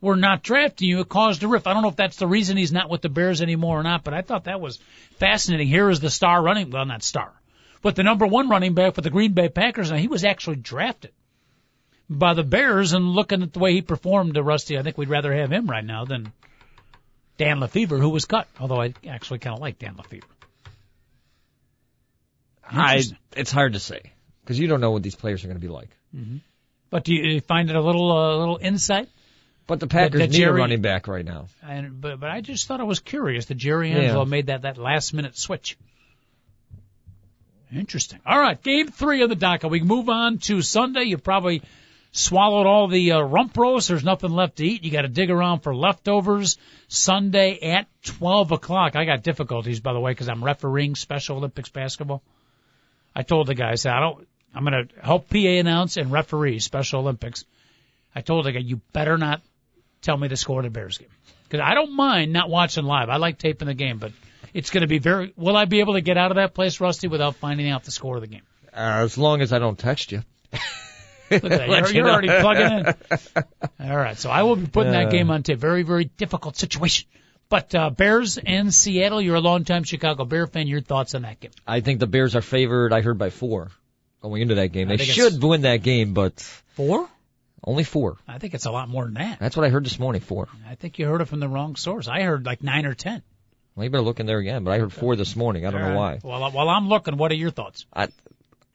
We're 0.00 0.16
not 0.16 0.42
drafting 0.42 0.88
you. 0.88 1.00
It 1.00 1.08
caused 1.08 1.42
a 1.42 1.48
rift. 1.48 1.66
I 1.66 1.72
don't 1.72 1.82
know 1.82 1.88
if 1.88 1.96
that's 1.96 2.16
the 2.16 2.26
reason 2.26 2.56
he's 2.56 2.72
not 2.72 2.90
with 2.90 3.02
the 3.02 3.08
Bears 3.08 3.40
anymore 3.40 3.78
or 3.78 3.82
not, 3.82 4.02
but 4.02 4.14
I 4.14 4.22
thought 4.22 4.44
that 4.44 4.60
was 4.60 4.78
fascinating. 5.18 5.68
Here 5.68 5.88
is 5.88 6.00
the 6.00 6.10
star 6.10 6.42
running, 6.42 6.70
well, 6.70 6.84
not 6.84 7.04
star, 7.04 7.32
but 7.82 7.94
the 7.94 8.02
number 8.02 8.26
one 8.26 8.48
running 8.48 8.74
back 8.74 8.94
for 8.94 9.00
the 9.00 9.10
Green 9.10 9.32
Bay 9.32 9.48
Packers, 9.48 9.90
and 9.90 10.00
he 10.00 10.08
was 10.08 10.24
actually 10.24 10.56
drafted 10.56 11.12
by 12.18 12.34
the 12.34 12.42
Bears. 12.42 12.92
And 12.92 13.08
looking 13.10 13.42
at 13.42 13.52
the 13.52 13.58
way 13.58 13.72
he 13.72 13.82
performed 13.82 14.34
to 14.34 14.42
Rusty, 14.42 14.78
I 14.78 14.82
think 14.82 14.98
we'd 14.98 15.08
rather 15.08 15.32
have 15.34 15.50
him 15.52 15.68
right 15.68 15.84
now 15.84 16.04
than 16.04 16.32
Dan 17.38 17.58
LeFevour, 17.60 17.98
who 18.00 18.10
was 18.10 18.24
cut. 18.26 18.46
Although 18.60 18.80
I 18.80 18.94
actually 19.08 19.38
kind 19.40 19.54
of 19.54 19.60
like 19.60 19.78
Dan 19.78 19.94
LeFevour. 19.96 20.22
I, 22.74 23.02
it's 23.36 23.50
hard 23.52 23.74
to 23.74 23.80
say 23.80 24.00
because 24.44 24.58
you 24.58 24.66
don't 24.66 24.80
know 24.80 24.92
what 24.92 25.02
these 25.02 25.14
players 25.14 25.44
are 25.44 25.48
going 25.48 25.60
to 25.60 25.66
be 25.66 25.68
like. 25.72 25.90
But 26.90 27.04
do 27.04 27.14
you 27.14 27.40
find 27.40 27.70
it 27.70 27.76
a 27.76 27.80
little, 27.80 28.10
uh, 28.12 28.36
little 28.36 28.58
insight? 28.60 29.08
But 29.66 29.80
the 29.80 29.86
Packers 29.86 30.20
that 30.20 30.30
need 30.30 30.36
Jerry- 30.38 30.50
a 30.58 30.62
running 30.62 30.82
back 30.82 31.06
right 31.08 31.24
now. 31.24 31.46
And 31.62 32.00
but 32.00 32.18
but 32.20 32.28
I 32.30 32.40
just 32.40 32.66
thought 32.66 32.80
it 32.80 32.86
was 32.86 33.00
curious 33.00 33.46
that 33.46 33.54
Jerry 33.54 33.90
Yeah. 33.90 33.98
Angelo 33.98 34.24
made 34.24 34.46
that 34.46 34.62
that 34.62 34.76
last 34.76 35.14
minute 35.14 35.36
switch. 35.38 35.78
Interesting. 37.72 38.20
All 38.26 38.38
right, 38.38 38.60
game 38.62 38.88
three 38.88 39.22
of 39.22 39.30
the 39.30 39.36
DACA. 39.36 39.70
We 39.70 39.80
move 39.80 40.08
on 40.10 40.38
to 40.40 40.60
Sunday. 40.60 41.04
You 41.04 41.16
probably 41.16 41.62
swallowed 42.12 42.66
all 42.66 42.88
the 42.88 43.12
uh, 43.12 43.20
rump 43.22 43.56
roast. 43.56 43.88
There's 43.88 44.04
nothing 44.04 44.30
left 44.30 44.56
to 44.56 44.66
eat. 44.66 44.84
You 44.84 44.90
got 44.90 45.02
to 45.02 45.08
dig 45.08 45.30
around 45.30 45.60
for 45.60 45.74
leftovers. 45.74 46.58
Sunday 46.88 47.58
at 47.58 47.88
12 48.04 48.52
o'clock. 48.52 48.94
I 48.94 49.04
got 49.04 49.22
difficulties, 49.22 49.80
by 49.80 49.94
the 49.94 50.00
way, 50.00 50.12
because 50.12 50.28
I'm 50.28 50.44
refereeing 50.44 50.94
Special 50.94 51.38
Olympics 51.38 51.70
basketball. 51.70 52.22
I 53.16 53.22
told 53.22 53.48
the 53.48 53.54
guys 53.54 53.84
I 53.86 54.00
don't. 54.00 54.28
I'm 54.54 54.64
going 54.64 54.86
to 54.86 55.02
help 55.02 55.30
PA 55.30 55.38
announce 55.38 55.96
and 55.96 56.12
referee 56.12 56.58
Special 56.58 57.00
Olympics. 57.00 57.46
I 58.14 58.20
told 58.20 58.44
the 58.44 58.52
guy, 58.52 58.60
you 58.60 58.82
better 58.92 59.16
not 59.16 59.40
tell 60.02 60.16
me 60.16 60.28
the 60.28 60.36
score 60.36 60.60
of 60.60 60.64
the 60.64 60.70
Bears 60.70 60.98
game. 60.98 61.08
Because 61.48 61.64
I 61.64 61.74
don't 61.74 61.92
mind 61.92 62.32
not 62.32 62.50
watching 62.50 62.84
live. 62.84 63.08
I 63.08 63.16
like 63.16 63.38
taping 63.38 63.68
the 63.68 63.74
game, 63.74 63.98
but 63.98 64.12
it's 64.52 64.68
going 64.68 64.82
to 64.82 64.86
be 64.88 64.98
very. 64.98 65.32
Will 65.36 65.56
I 65.56 65.64
be 65.64 65.80
able 65.80 65.94
to 65.94 66.02
get 66.02 66.18
out 66.18 66.30
of 66.30 66.36
that 66.36 66.52
place, 66.52 66.80
Rusty, 66.80 67.08
without 67.08 67.36
finding 67.36 67.70
out 67.70 67.84
the 67.84 67.90
score 67.90 68.16
of 68.16 68.20
the 68.20 68.26
game? 68.26 68.42
Uh, 68.74 69.04
as 69.04 69.16
long 69.16 69.40
as 69.40 69.52
I 69.52 69.58
don't 69.58 69.78
text 69.78 70.12
you. 70.12 70.22
Look 71.32 71.44
at 71.52 71.58
that. 71.58 71.68
You're, 71.68 71.88
you 71.88 71.94
you're 71.94 72.10
already 72.10 72.28
plugging 72.28 72.94
in. 73.80 73.90
All 73.90 73.96
right. 73.96 74.16
So 74.18 74.30
I 74.30 74.42
will 74.42 74.56
be 74.56 74.66
putting 74.66 74.92
that 74.92 75.06
Uh. 75.06 75.10
game 75.10 75.30
on 75.30 75.42
tape. 75.42 75.58
Very, 75.58 75.82
very 75.82 76.04
difficult 76.04 76.56
situation. 76.56 77.08
But 77.48 77.74
uh, 77.74 77.90
Bears 77.90 78.38
and 78.38 78.72
Seattle, 78.72 79.20
you're 79.20 79.36
a 79.36 79.40
longtime 79.40 79.84
Chicago 79.84 80.24
Bear 80.24 80.46
fan. 80.46 80.66
Your 80.66 80.80
thoughts 80.80 81.14
on 81.14 81.22
that 81.22 81.38
game? 81.40 81.50
I 81.66 81.80
think 81.80 82.00
the 82.00 82.06
Bears 82.06 82.34
are 82.34 82.40
favored. 82.42 82.92
I 82.94 83.02
heard 83.02 83.18
by 83.18 83.28
four 83.30 83.70
going 84.22 84.40
into 84.42 84.54
that 84.56 84.68
game. 84.68 84.88
They 84.88 84.96
should 84.96 85.42
win 85.42 85.62
that 85.62 85.82
game, 85.82 86.14
but 86.14 86.40
Four? 86.76 87.08
only 87.62 87.84
four. 87.84 88.16
I 88.26 88.38
think 88.38 88.54
it's 88.54 88.64
a 88.64 88.70
lot 88.70 88.88
more 88.88 89.04
than 89.04 89.14
that. 89.14 89.38
That's 89.38 89.54
what 89.56 89.66
I 89.66 89.68
heard 89.68 89.84
this 89.84 89.98
morning. 89.98 90.22
Four. 90.22 90.48
I 90.66 90.76
think 90.76 90.98
you 90.98 91.06
heard 91.06 91.20
it 91.20 91.26
from 91.26 91.40
the 91.40 91.48
wrong 91.48 91.76
source. 91.76 92.08
I 92.08 92.22
heard 92.22 92.46
like 92.46 92.62
nine 92.62 92.86
or 92.86 92.94
ten. 92.94 93.22
Well, 93.74 93.84
you 93.84 93.90
better 93.90 94.02
look 94.02 94.18
in 94.20 94.26
there 94.26 94.38
again. 94.38 94.64
But 94.64 94.70
I 94.72 94.78
heard 94.78 94.92
four 94.92 95.14
this 95.16 95.36
morning. 95.36 95.66
I 95.66 95.70
don't 95.70 95.80
know 95.82 95.96
why. 95.96 96.20
Well, 96.22 96.50
while 96.52 96.68
I'm 96.70 96.88
looking, 96.88 97.16
what 97.18 97.30
are 97.32 97.36
your 97.36 97.50
thoughts? 97.50 97.84
I, 97.92 98.08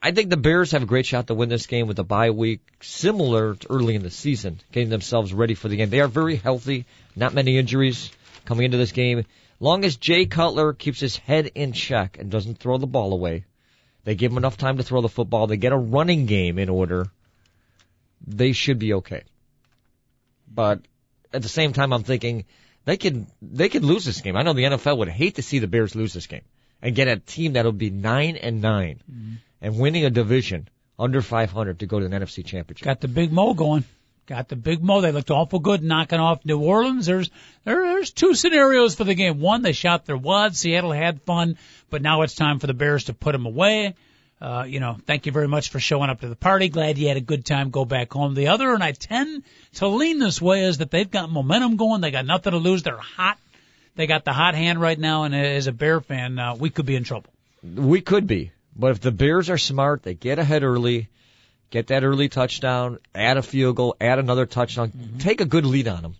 I 0.00 0.12
think 0.12 0.30
the 0.30 0.36
Bears 0.36 0.70
have 0.70 0.82
a 0.84 0.86
great 0.86 1.06
shot 1.06 1.26
to 1.26 1.34
win 1.34 1.48
this 1.48 1.66
game 1.66 1.88
with 1.88 1.98
a 1.98 2.04
bye 2.04 2.30
week, 2.30 2.60
similar 2.80 3.54
to 3.54 3.70
early 3.70 3.96
in 3.96 4.02
the 4.02 4.10
season, 4.10 4.60
getting 4.70 4.90
themselves 4.90 5.34
ready 5.34 5.54
for 5.54 5.68
the 5.68 5.76
game. 5.76 5.90
They 5.90 6.00
are 6.00 6.08
very 6.08 6.36
healthy, 6.36 6.86
not 7.16 7.34
many 7.34 7.58
injuries 7.58 8.10
coming 8.44 8.64
into 8.64 8.76
this 8.76 8.92
game. 8.92 9.24
Long 9.58 9.84
as 9.84 9.96
Jay 9.96 10.26
Cutler 10.26 10.72
keeps 10.72 11.00
his 11.00 11.16
head 11.16 11.50
in 11.54 11.72
check 11.72 12.16
and 12.18 12.30
doesn't 12.30 12.58
throw 12.58 12.78
the 12.78 12.86
ball 12.86 13.12
away, 13.12 13.44
they 14.04 14.14
give 14.14 14.30
him 14.30 14.38
enough 14.38 14.56
time 14.56 14.76
to 14.76 14.84
throw 14.84 15.00
the 15.00 15.08
football. 15.08 15.48
They 15.48 15.56
get 15.56 15.72
a 15.72 15.76
running 15.76 16.26
game 16.26 16.60
in 16.60 16.68
order. 16.68 17.08
They 18.24 18.52
should 18.52 18.78
be 18.78 18.94
okay. 18.94 19.24
But 20.52 20.80
at 21.32 21.42
the 21.42 21.48
same 21.48 21.72
time, 21.72 21.92
I'm 21.92 22.04
thinking 22.04 22.44
they 22.84 22.96
could 22.96 23.26
they 23.42 23.68
could 23.68 23.84
lose 23.84 24.04
this 24.04 24.20
game. 24.20 24.36
I 24.36 24.42
know 24.42 24.52
the 24.52 24.64
NFL 24.64 24.98
would 24.98 25.08
hate 25.08 25.34
to 25.34 25.42
see 25.42 25.58
the 25.58 25.66
Bears 25.66 25.96
lose 25.96 26.14
this 26.14 26.28
game 26.28 26.44
and 26.80 26.94
get 26.94 27.08
a 27.08 27.16
team 27.16 27.54
that'll 27.54 27.72
be 27.72 27.90
nine 27.90 28.36
and 28.36 28.62
9 28.62 29.02
mm-hmm. 29.10 29.34
And 29.60 29.78
winning 29.78 30.04
a 30.04 30.10
division 30.10 30.68
under 30.98 31.22
500 31.22 31.80
to 31.80 31.86
go 31.86 32.00
to 32.00 32.08
the 32.08 32.14
NFC 32.14 32.44
Championship. 32.44 32.84
Got 32.84 33.00
the 33.00 33.08
big 33.08 33.32
Mo 33.32 33.54
going. 33.54 33.84
Got 34.26 34.48
the 34.48 34.56
big 34.56 34.82
Mo. 34.82 35.00
They 35.00 35.12
looked 35.12 35.30
awful 35.30 35.58
good 35.58 35.82
knocking 35.82 36.20
off 36.20 36.44
New 36.44 36.60
Orleans. 36.60 37.06
There's 37.06 37.30
there, 37.64 37.82
there's 37.82 38.10
two 38.10 38.34
scenarios 38.34 38.94
for 38.94 39.04
the 39.04 39.14
game. 39.14 39.40
One, 39.40 39.62
they 39.62 39.72
shot 39.72 40.04
their 40.04 40.18
wad. 40.18 40.54
Seattle 40.54 40.92
had 40.92 41.22
fun, 41.22 41.56
but 41.88 42.02
now 42.02 42.22
it's 42.22 42.34
time 42.34 42.58
for 42.58 42.66
the 42.66 42.74
Bears 42.74 43.04
to 43.04 43.14
put 43.14 43.32
them 43.32 43.46
away. 43.46 43.94
Uh, 44.40 44.64
you 44.68 44.78
know, 44.78 44.96
thank 45.06 45.26
you 45.26 45.32
very 45.32 45.48
much 45.48 45.70
for 45.70 45.80
showing 45.80 46.10
up 46.10 46.20
to 46.20 46.28
the 46.28 46.36
party. 46.36 46.68
Glad 46.68 46.98
you 46.98 47.08
had 47.08 47.16
a 47.16 47.22
good 47.22 47.44
time. 47.44 47.70
Go 47.70 47.84
back 47.84 48.12
home. 48.12 48.34
The 48.34 48.48
other, 48.48 48.72
and 48.72 48.84
I 48.84 48.92
tend 48.92 49.42
to 49.74 49.88
lean 49.88 50.18
this 50.18 50.40
way, 50.40 50.64
is 50.64 50.78
that 50.78 50.90
they've 50.90 51.10
got 51.10 51.30
momentum 51.30 51.76
going. 51.76 52.02
They 52.02 52.12
got 52.12 52.26
nothing 52.26 52.52
to 52.52 52.58
lose. 52.58 52.82
They're 52.82 52.96
hot. 52.96 53.38
They 53.96 54.06
got 54.06 54.24
the 54.24 54.32
hot 54.32 54.54
hand 54.54 54.80
right 54.80 54.98
now, 54.98 55.24
and 55.24 55.34
as 55.34 55.66
a 55.66 55.72
Bear 55.72 56.00
fan, 56.00 56.38
uh, 56.38 56.54
we 56.54 56.70
could 56.70 56.86
be 56.86 56.94
in 56.94 57.02
trouble. 57.02 57.30
We 57.64 58.00
could 58.00 58.28
be, 58.28 58.52
but 58.78 58.92
if 58.92 59.00
the 59.00 59.10
Bears 59.10 59.50
are 59.50 59.58
smart, 59.58 60.04
they 60.04 60.14
get 60.14 60.38
ahead 60.38 60.62
early, 60.62 61.08
get 61.70 61.88
that 61.88 62.04
early 62.04 62.28
touchdown, 62.28 62.98
add 63.14 63.36
a 63.36 63.42
field 63.42 63.76
goal, 63.76 63.96
add 64.00 64.18
another 64.18 64.46
touchdown, 64.46 64.90
mm-hmm. 64.90 65.18
take 65.18 65.40
a 65.40 65.44
good 65.44 65.66
lead 65.66 65.88
on 65.88 66.02
them, 66.02 66.14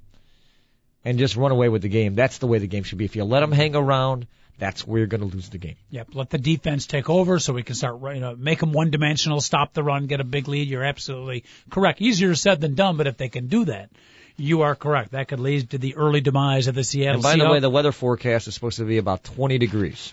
and 1.04 1.18
just 1.18 1.36
run 1.36 1.52
away 1.52 1.68
with 1.68 1.82
the 1.82 1.88
game. 1.88 2.16
That's 2.16 2.38
the 2.38 2.48
way 2.48 2.58
the 2.58 2.66
game 2.66 2.82
should 2.82 2.98
be. 2.98 3.04
If 3.04 3.14
you 3.14 3.24
let 3.24 3.40
them 3.40 3.52
hang 3.52 3.76
around, 3.76 4.26
that's 4.58 4.84
where 4.84 4.98
you're 4.98 5.06
going 5.06 5.20
to 5.20 5.26
lose 5.28 5.48
the 5.50 5.58
game. 5.58 5.76
Yep, 5.90 6.08
let 6.14 6.30
the 6.30 6.38
defense 6.38 6.86
take 6.86 7.08
over 7.08 7.38
so 7.38 7.52
we 7.52 7.62
can 7.62 7.76
start, 7.76 8.00
you 8.14 8.20
know, 8.20 8.34
make 8.34 8.58
them 8.58 8.72
one 8.72 8.90
dimensional, 8.90 9.40
stop 9.40 9.72
the 9.72 9.84
run, 9.84 10.06
get 10.06 10.20
a 10.20 10.24
big 10.24 10.48
lead. 10.48 10.66
You're 10.66 10.84
absolutely 10.84 11.44
correct. 11.70 12.02
Easier 12.02 12.34
said 12.34 12.60
than 12.60 12.74
done, 12.74 12.96
but 12.96 13.06
if 13.06 13.16
they 13.16 13.28
can 13.28 13.46
do 13.46 13.66
that, 13.66 13.90
you 14.36 14.62
are 14.62 14.74
correct. 14.74 15.12
That 15.12 15.28
could 15.28 15.38
lead 15.38 15.70
to 15.70 15.78
the 15.78 15.94
early 15.94 16.20
demise 16.20 16.66
of 16.66 16.74
the 16.74 16.82
Seattle 16.82 17.14
And 17.14 17.22
by 17.22 17.36
the 17.36 17.48
way, 17.48 17.60
the 17.60 17.70
weather 17.70 17.92
forecast 17.92 18.48
is 18.48 18.54
supposed 18.54 18.78
to 18.78 18.84
be 18.84 18.98
about 18.98 19.22
20 19.22 19.58
degrees 19.58 20.12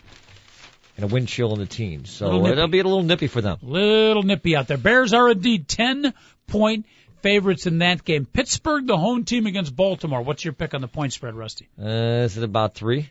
and 0.96 1.04
a 1.04 1.08
wind 1.08 1.28
chill 1.28 1.54
in 1.54 1.60
the 1.60 1.66
teens. 1.66 2.10
So 2.10 2.46
it'll 2.46 2.68
be 2.68 2.80
a 2.80 2.84
little 2.84 3.04
nippy 3.04 3.28
for 3.28 3.42
them. 3.42 3.58
Little 3.62 4.24
nippy 4.24 4.56
out 4.56 4.68
there. 4.68 4.78
Bears 4.78 5.14
are 5.14 5.30
indeed 5.30 5.68
10 5.68 6.14
point 6.48 6.86
favorites 7.22 7.66
in 7.66 7.80
that 7.80 8.04
game. 8.06 8.26
Pittsburgh, 8.26 8.88
the 8.88 8.98
home 8.98 9.26
team 9.26 9.46
against 9.46 9.76
Baltimore. 9.76 10.22
What's 10.22 10.46
your 10.46 10.54
pick 10.54 10.74
on 10.74 10.82
the 10.82 10.88
point 10.88 11.14
spread, 11.14 11.36
Rusty? 11.36 11.68
Uh, 11.80 12.24
is 12.24 12.38
it 12.38 12.44
about 12.44 12.76
three? 12.76 13.10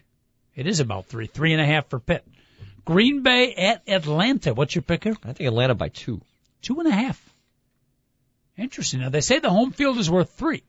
It 0.55 0.67
is 0.67 0.81
about 0.81 1.07
three, 1.07 1.27
three 1.27 1.53
and 1.53 1.61
a 1.61 1.67
half 1.67 1.89
for 1.91 1.99
Pitt. 1.99 2.25
Green 2.85 3.23
Bay 3.23 3.55
at 3.55 3.83
Atlanta. 3.89 4.55
What's 4.55 4.75
your 4.75 4.83
pick 4.83 5.05
here? 5.05 5.17
I 5.25 5.33
think 5.33 5.49
Atlanta 5.49 5.75
by 5.75 5.89
two. 5.89 6.21
Two 6.63 6.79
and 6.79 6.89
a 6.89 6.93
half. 6.93 7.21
Interesting. 8.57 9.01
Now 9.01 9.09
they 9.09 9.21
say 9.21 9.41
the 9.41 9.51
home 9.51 9.73
field 9.73 9.99
is 9.99 10.11
worth 10.11 10.31
three. 10.31 10.63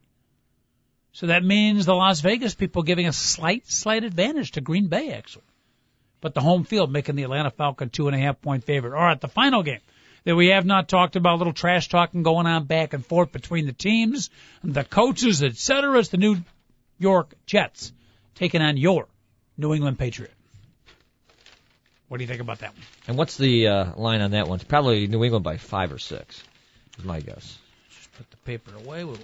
So 1.12 1.28
that 1.28 1.44
means 1.44 1.86
the 1.86 1.94
Las 1.94 2.22
Vegas 2.22 2.56
people 2.56 2.84
giving 2.84 3.08
a 3.08 3.14
slight, 3.14 3.68
slight 3.68 4.04
advantage 4.04 4.54
to 4.54 4.62
Green 4.62 4.88
Bay 4.88 5.12
actually. 5.12 5.46
But 6.26 6.34
the 6.34 6.42
home 6.42 6.64
field 6.64 6.92
making 6.92 7.18
the 7.18 7.22
Atlanta 7.22 7.52
Falcon 7.52 7.92
two 7.92 8.08
and 8.08 8.16
a 8.16 8.20
half 8.20 8.42
point 8.42 8.64
favorite. 8.64 8.98
All 8.98 9.04
right, 9.04 9.22
the 9.22 9.28
final 9.28 9.62
game 9.62 9.82
that 10.24 10.36
we 10.36 10.48
have 10.48 10.66
not 10.66 10.90
talked 10.90 11.16
about, 11.16 11.36
a 11.36 11.38
little 11.38 11.54
trash 11.54 11.88
talking 11.88 12.24
going 12.24 12.48
on 12.48 12.64
back 12.64 12.94
and 12.94 13.06
forth 13.06 13.32
between 13.32 13.68
the 13.68 13.74
teams, 13.74 14.32
the 14.64 14.84
coaches, 14.84 15.44
et 15.44 15.56
cetera. 15.56 16.00
It's 16.00 16.10
the 16.10 16.18
New 16.18 16.38
York 16.98 17.36
Jets 17.46 17.94
taking 18.34 18.64
on 18.64 18.76
your 18.76 19.08
New 19.56 19.72
England 19.76 20.00
Patriot. 20.00 20.34
What 22.08 22.18
do 22.18 22.24
you 22.24 22.28
think 22.28 22.42
about 22.42 22.58
that 22.62 22.74
one? 22.74 22.82
And 23.08 23.18
what's 23.20 23.38
the 23.38 23.68
uh, 23.68 23.92
line 23.96 24.22
on 24.22 24.32
that 24.32 24.48
one? 24.48 24.56
It's 24.56 24.64
probably 24.64 25.06
New 25.06 25.24
England 25.24 25.44
by 25.44 25.58
five 25.58 25.94
or 25.94 26.00
six, 26.00 26.44
is 26.98 27.06
my 27.06 27.20
guess. 27.20 27.56
Just 27.92 28.12
put 28.14 28.32
the 28.32 28.38
paper 28.38 28.72
away. 28.84 29.04
We'll, 29.04 29.20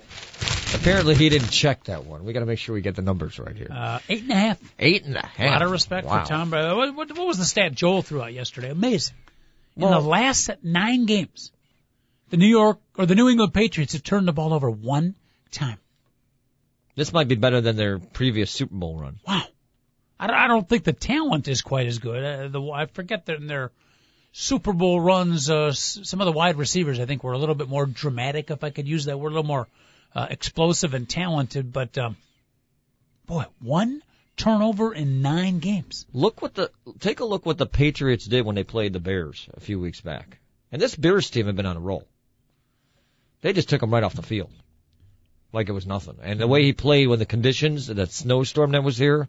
Apparently 0.74 1.16
he 1.16 1.30
didn't 1.30 1.50
check 1.50 1.84
that 1.86 2.06
one. 2.06 2.24
We 2.24 2.34
got 2.34 2.40
to 2.40 2.46
make 2.46 2.58
sure 2.60 2.74
we 2.74 2.82
get 2.82 2.96
the 2.96 3.02
numbers 3.02 3.38
right 3.40 3.56
here. 3.56 3.68
uh, 3.70 4.00
eight 4.10 4.24
and 4.24 4.32
a 4.32 4.36
half. 4.36 4.60
Eight 4.80 5.04
and 5.06 5.16
a 5.16 5.26
half. 5.26 5.40
A 5.40 5.52
lot 5.52 5.62
of 5.62 5.72
respect 5.72 6.08
wow. 6.08 6.24
for 6.24 6.30
Tom 6.30 6.50
Brady. 6.50 6.74
What, 6.76 6.96
what, 6.96 7.18
what 7.18 7.28
was 7.28 7.38
the 7.38 7.46
stat 7.46 7.74
Joel 7.74 8.02
threw 8.02 8.22
out 8.22 8.34
yesterday? 8.34 8.70
Amazing. 8.72 9.16
In 9.76 9.84
Well- 9.84 10.02
the 10.02 10.08
last 10.08 10.50
nine 10.64 11.06
games, 11.06 11.52
the 12.30 12.38
New 12.38 12.48
York 12.48 12.80
or 12.98 13.06
the 13.06 13.16
New 13.16 13.30
England 13.30 13.54
Patriots 13.54 13.94
have 13.94 14.04
turned 14.04 14.28
the 14.28 14.32
ball 14.34 14.54
over 14.54 14.70
one 14.70 15.16
time. 15.52 15.78
This 16.96 17.14
might 17.14 17.28
be 17.28 17.36
better 17.36 17.62
than 17.62 17.76
their 17.76 18.00
previous 18.00 18.52
Super 18.52 18.76
Bowl 18.76 18.98
run. 18.98 19.20
Wow. 19.28 19.44
I 20.20 20.28
don't, 20.28 20.36
I 20.36 20.48
don't 20.48 20.68
think 20.68 20.84
the 20.84 20.94
talent 20.94 21.48
is 21.48 21.62
quite 21.62 21.88
as 21.88 22.00
good. 22.00 22.24
Uh, 22.24 22.48
the 22.48 22.62
I 22.72 22.86
forget 22.86 23.26
that 23.28 23.38
in 23.38 23.48
their 23.48 23.72
Super 24.34 24.72
Bowl 24.74 25.00
runs, 25.02 25.50
uh, 25.50 25.68
s- 25.68 26.00
some 26.04 26.22
of 26.22 26.26
the 26.26 26.32
wide 26.32 26.58
receivers 26.58 27.00
I 27.00 27.06
think 27.06 27.24
were 27.24 27.34
a 27.34 27.38
little 27.38 27.56
bit 27.56 27.70
more 27.70 27.86
dramatic, 27.86 28.52
if 28.52 28.64
I 28.64 28.70
could 28.70 28.88
use 28.88 29.06
that 29.06 29.20
word, 29.20 29.30
a 29.30 29.36
little 29.36 29.44
more 29.48 29.68
uh, 30.16 30.28
explosive 30.30 30.94
and 30.94 31.08
talented. 31.08 31.72
But 31.72 31.98
um, 31.98 32.18
boy, 33.26 33.46
one 33.60 34.02
turnover 34.38 34.94
in 34.94 35.22
nine 35.22 35.60
games. 35.60 36.06
Look 36.14 36.42
what 36.42 36.56
the 36.56 36.72
take 37.00 37.20
a 37.20 37.26
look 37.26 37.46
what 37.46 37.58
the 37.58 37.66
Patriots 37.66 38.26
did 38.26 38.46
when 38.46 38.56
they 38.56 38.64
played 38.64 38.94
the 38.94 39.00
Bears 39.00 39.48
a 39.54 39.60
few 39.60 39.80
weeks 39.80 40.02
back. 40.02 40.40
And 40.72 40.82
this 40.82 40.96
Bears 40.96 41.30
team 41.30 41.48
had 41.48 41.56
been 41.56 41.66
on 41.66 41.78
a 41.78 41.82
roll. 41.82 42.08
They 43.42 43.54
just 43.54 43.70
took 43.70 43.82
them 43.82 43.94
right 43.94 44.04
off 44.04 44.14
the 44.14 44.22
field, 44.22 44.52
like 45.52 45.68
it 45.68 45.74
was 45.74 45.88
nothing. 45.88 46.18
And 46.22 46.40
the 46.40 46.48
way 46.48 46.64
he 46.64 46.74
played 46.74 47.08
when 47.08 47.20
the 47.20 47.26
conditions, 47.26 47.88
that 47.88 48.12
snowstorm 48.12 48.72
that 48.72 48.84
was 48.84 48.98
here, 48.98 49.28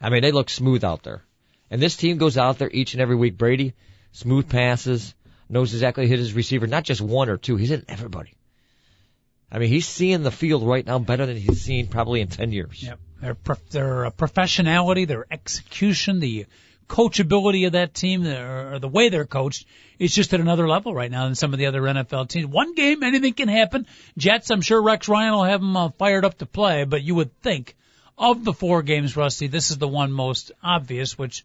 I 0.00 0.08
mean, 0.08 0.22
they 0.22 0.32
look 0.32 0.48
smooth 0.48 0.84
out 0.84 1.02
there. 1.02 1.22
And 1.70 1.80
this 1.80 1.96
team 1.96 2.18
goes 2.18 2.36
out 2.36 2.58
there 2.58 2.70
each 2.70 2.94
and 2.94 3.00
every 3.00 3.16
week. 3.16 3.38
Brady, 3.38 3.74
smooth 4.12 4.48
passes, 4.48 5.14
knows 5.48 5.72
exactly 5.74 6.06
hit 6.06 6.18
his 6.18 6.32
receiver, 6.32 6.66
not 6.66 6.84
just 6.84 7.00
one 7.00 7.28
or 7.28 7.36
two. 7.36 7.56
He's 7.56 7.68
hitting 7.68 7.86
everybody. 7.88 8.34
I 9.52 9.58
mean, 9.58 9.68
he's 9.68 9.86
seeing 9.86 10.22
the 10.22 10.30
field 10.30 10.66
right 10.66 10.84
now 10.84 10.98
better 10.98 11.26
than 11.26 11.36
he's 11.36 11.60
seen 11.60 11.86
probably 11.86 12.22
in 12.22 12.28
ten 12.28 12.52
years. 12.52 12.82
Yep. 12.82 12.98
Their 13.20 13.34
prof- 13.34 13.68
their 13.68 14.06
uh, 14.06 14.10
professionality, 14.10 15.06
their 15.06 15.26
execution, 15.30 16.20
the 16.20 16.46
coachability 16.88 17.66
of 17.66 17.72
that 17.72 17.94
team, 17.94 18.26
or 18.26 18.78
the 18.78 18.88
way 18.88 19.10
they're 19.10 19.26
coached, 19.26 19.66
is 19.98 20.14
just 20.14 20.32
at 20.32 20.40
another 20.40 20.66
level 20.66 20.94
right 20.94 21.10
now 21.10 21.26
than 21.26 21.34
some 21.34 21.52
of 21.52 21.58
the 21.58 21.66
other 21.66 21.82
NFL 21.82 22.28
teams. 22.28 22.46
One 22.46 22.74
game, 22.74 23.02
anything 23.02 23.34
can 23.34 23.48
happen. 23.48 23.86
Jets, 24.16 24.50
I'm 24.50 24.62
sure 24.62 24.82
Rex 24.82 25.08
Ryan 25.08 25.32
will 25.32 25.44
have 25.44 25.60
them 25.60 25.76
uh, 25.76 25.90
fired 25.90 26.24
up 26.24 26.38
to 26.38 26.46
play, 26.46 26.84
but 26.84 27.02
you 27.02 27.14
would 27.14 27.38
think 27.42 27.76
of 28.18 28.44
the 28.44 28.52
four 28.52 28.82
games, 28.82 29.16
Rusty, 29.16 29.48
this 29.48 29.70
is 29.70 29.78
the 29.78 29.88
one 29.88 30.12
most 30.12 30.52
obvious, 30.62 31.18
which 31.18 31.44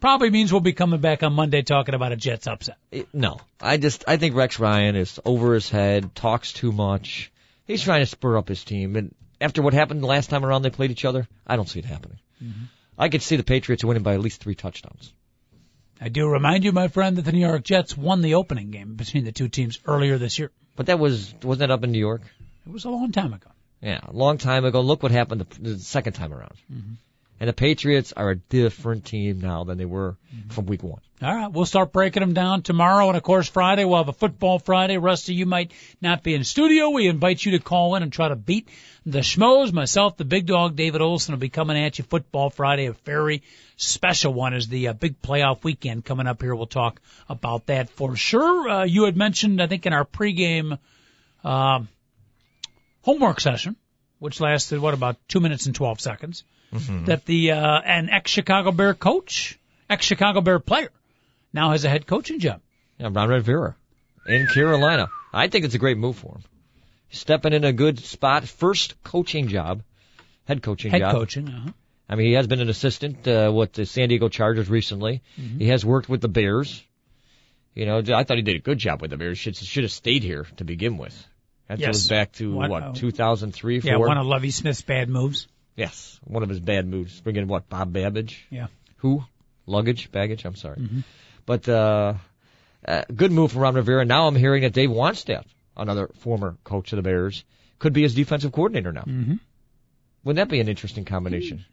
probably 0.00 0.30
means 0.30 0.52
we'll 0.52 0.60
be 0.60 0.72
coming 0.72 1.00
back 1.00 1.22
on 1.22 1.32
Monday 1.32 1.62
talking 1.62 1.94
about 1.94 2.12
a 2.12 2.16
Jets 2.16 2.46
upset. 2.46 2.76
No, 3.12 3.40
I 3.60 3.76
just 3.76 4.04
I 4.06 4.16
think 4.18 4.36
Rex 4.36 4.58
Ryan 4.58 4.96
is 4.96 5.18
over 5.24 5.54
his 5.54 5.68
head, 5.68 6.14
talks 6.14 6.52
too 6.52 6.72
much. 6.72 7.31
He's 7.66 7.82
trying 7.82 8.02
to 8.02 8.06
spur 8.06 8.36
up 8.36 8.48
his 8.48 8.64
team, 8.64 8.96
and 8.96 9.14
after 9.40 9.62
what 9.62 9.74
happened 9.74 10.02
the 10.02 10.06
last 10.06 10.30
time 10.30 10.44
around 10.44 10.62
they 10.62 10.70
played 10.70 10.90
each 10.90 11.04
other, 11.04 11.28
I 11.46 11.56
don't 11.56 11.68
see 11.68 11.78
it 11.78 11.84
happening. 11.84 12.18
Mm-hmm. 12.42 12.64
I 12.98 13.08
could 13.08 13.22
see 13.22 13.36
the 13.36 13.42
Patriots 13.44 13.84
winning 13.84 14.02
by 14.02 14.14
at 14.14 14.20
least 14.20 14.42
three 14.42 14.54
touchdowns. 14.54 15.12
I 16.00 16.08
do 16.08 16.28
remind 16.28 16.64
you, 16.64 16.72
my 16.72 16.88
friend, 16.88 17.16
that 17.16 17.22
the 17.22 17.32
New 17.32 17.46
York 17.46 17.62
Jets 17.62 17.96
won 17.96 18.22
the 18.22 18.34
opening 18.34 18.70
game 18.70 18.94
between 18.94 19.24
the 19.24 19.32
two 19.32 19.48
teams 19.48 19.78
earlier 19.86 20.18
this 20.18 20.38
year. 20.38 20.50
But 20.74 20.86
that 20.86 20.98
was 20.98 21.34
wasn't 21.42 21.60
that 21.60 21.70
up 21.70 21.84
in 21.84 21.92
New 21.92 21.98
York? 21.98 22.22
It 22.66 22.72
was 22.72 22.84
a 22.84 22.90
long 22.90 23.12
time 23.12 23.32
ago. 23.32 23.50
Yeah, 23.80 24.00
a 24.02 24.12
long 24.12 24.38
time 24.38 24.64
ago. 24.64 24.80
Look 24.80 25.02
what 25.02 25.12
happened 25.12 25.42
the, 25.42 25.60
the 25.60 25.78
second 25.78 26.14
time 26.14 26.32
around. 26.32 26.54
Mm-hmm. 26.72 26.92
And 27.42 27.48
the 27.48 27.52
Patriots 27.54 28.12
are 28.16 28.30
a 28.30 28.36
different 28.36 29.04
team 29.04 29.40
now 29.40 29.64
than 29.64 29.76
they 29.76 29.84
were 29.84 30.16
Mm-hmm. 30.32 30.50
from 30.50 30.66
week 30.66 30.84
one. 30.84 31.00
All 31.20 31.34
right, 31.34 31.50
we'll 31.52 31.66
start 31.66 31.92
breaking 31.92 32.20
them 32.20 32.34
down 32.34 32.62
tomorrow, 32.62 33.08
and 33.08 33.16
of 33.16 33.24
course 33.24 33.48
Friday 33.48 33.84
we'll 33.84 33.98
have 33.98 34.08
a 34.08 34.12
football 34.12 34.60
Friday. 34.60 34.96
Rusty, 34.96 35.34
you 35.34 35.44
might 35.44 35.72
not 36.00 36.22
be 36.22 36.34
in 36.34 36.44
studio. 36.44 36.90
We 36.90 37.08
invite 37.08 37.44
you 37.44 37.52
to 37.52 37.58
call 37.58 37.96
in 37.96 38.04
and 38.04 38.12
try 38.12 38.28
to 38.28 38.36
beat 38.36 38.68
the 39.04 39.18
Schmoes. 39.18 39.72
Myself, 39.72 40.16
the 40.16 40.24
big 40.24 40.46
dog, 40.46 40.76
David 40.76 41.00
Olson 41.02 41.32
will 41.32 41.40
be 41.40 41.48
coming 41.48 41.76
at 41.76 41.98
you 41.98 42.04
football 42.04 42.48
Friday. 42.48 42.86
A 42.86 42.92
very 42.92 43.42
special 43.76 44.32
one 44.32 44.54
is 44.54 44.68
the 44.68 44.88
uh, 44.88 44.92
big 44.92 45.20
playoff 45.20 45.64
weekend 45.64 46.04
coming 46.04 46.28
up 46.28 46.40
here. 46.40 46.54
We'll 46.54 46.66
talk 46.66 47.00
about 47.28 47.66
that 47.66 47.90
for 47.90 48.14
sure. 48.14 48.68
Uh, 48.68 48.84
you 48.84 49.04
had 49.04 49.16
mentioned, 49.16 49.60
I 49.60 49.66
think, 49.66 49.84
in 49.84 49.92
our 49.92 50.04
pregame 50.04 50.78
uh, 51.44 51.80
homework 53.02 53.40
session, 53.40 53.74
which 54.20 54.40
lasted 54.40 54.78
what 54.78 54.94
about 54.94 55.16
two 55.28 55.40
minutes 55.40 55.66
and 55.66 55.74
twelve 55.74 56.00
seconds, 56.00 56.44
that 57.06 57.24
the 57.26 57.52
uh, 57.52 57.80
an 57.80 58.08
ex 58.08 58.30
Chicago 58.30 58.72
Bear 58.72 58.94
coach, 58.94 59.58
ex 59.90 60.04
Chicago 60.06 60.40
Bear 60.40 60.58
player, 60.58 60.88
now 61.52 61.70
has 61.70 61.84
a 61.84 61.88
head 61.88 62.06
coaching 62.06 62.38
job. 62.40 62.60
Yeah, 62.98 63.08
Ron 63.12 63.28
Rivera 63.28 63.76
in 64.26 64.46
Carolina. 64.46 65.08
I 65.32 65.48
think 65.48 65.64
it's 65.64 65.74
a 65.74 65.78
great 65.78 65.98
move 65.98 66.16
for 66.16 66.36
him. 66.36 66.42
Stepping 67.10 67.52
in 67.52 67.64
a 67.64 67.72
good 67.72 67.98
spot, 67.98 68.44
first 68.48 69.02
coaching 69.02 69.48
job, 69.48 69.82
head 70.46 70.62
coaching 70.62 70.90
Head 70.90 71.00
job. 71.00 71.12
coaching. 71.12 71.48
Uh-huh. 71.48 71.70
I 72.08 72.14
mean, 72.16 72.26
he 72.28 72.32
has 72.34 72.46
been 72.46 72.60
an 72.60 72.68
assistant 72.68 73.26
uh, 73.28 73.50
with 73.54 73.72
the 73.72 73.86
San 73.86 74.08
Diego 74.08 74.28
Chargers 74.28 74.68
recently. 74.68 75.22
Mm-hmm. 75.40 75.58
He 75.58 75.68
has 75.68 75.84
worked 75.84 76.08
with 76.08 76.20
the 76.20 76.28
Bears. 76.28 76.82
You 77.74 77.86
know, 77.86 77.98
I 78.14 78.24
thought 78.24 78.36
he 78.36 78.42
did 78.42 78.56
a 78.56 78.60
good 78.60 78.76
job 78.78 79.00
with 79.00 79.10
the 79.10 79.16
Bears. 79.16 79.38
Should 79.38 79.56
should 79.56 79.84
have 79.84 79.92
stayed 79.92 80.22
here 80.22 80.46
to 80.56 80.64
begin 80.64 80.98
with. 80.98 81.14
That 81.68 81.78
Yes. 81.78 81.88
goes 81.88 82.08
back 82.08 82.32
to 82.32 82.52
What, 82.52 82.70
what, 82.70 82.82
uh, 82.82 82.92
2003, 82.92 83.78
Yeah, 83.80 83.96
four. 83.96 84.08
one 84.08 84.18
of 84.18 84.26
Lovie 84.26 84.50
Smith's 84.50 84.82
bad 84.82 85.08
moves. 85.08 85.48
Yes, 85.76 86.20
one 86.24 86.42
of 86.42 86.48
his 86.48 86.60
bad 86.60 86.86
moves. 86.86 87.20
Bringing 87.20 87.46
what 87.46 87.68
Bob 87.68 87.92
Babich. 87.92 88.36
Yeah. 88.50 88.66
Who? 88.98 89.24
Luggage, 89.66 90.10
baggage. 90.12 90.44
I'm 90.44 90.56
sorry. 90.56 90.76
Mm-hmm. 90.76 91.00
But 91.46 91.68
uh, 91.68 92.14
uh, 92.86 93.02
good 93.14 93.32
move 93.32 93.52
from 93.52 93.62
Ron 93.62 93.74
Rivera. 93.74 94.04
Now 94.04 94.26
I'm 94.26 94.36
hearing 94.36 94.62
that 94.62 94.72
Dave 94.72 94.90
Wannstedt, 94.90 95.44
another 95.76 96.08
former 96.20 96.56
coach 96.64 96.92
of 96.92 96.96
the 96.96 97.02
Bears, 97.02 97.44
could 97.78 97.92
be 97.92 98.02
his 98.02 98.14
defensive 98.14 98.52
coordinator 98.52 98.92
now. 98.92 99.02
Mm-hmm. 99.02 99.34
Wouldn't 100.24 100.36
that 100.36 100.52
be 100.52 100.60
an 100.60 100.68
interesting 100.68 101.04
combination? 101.04 101.64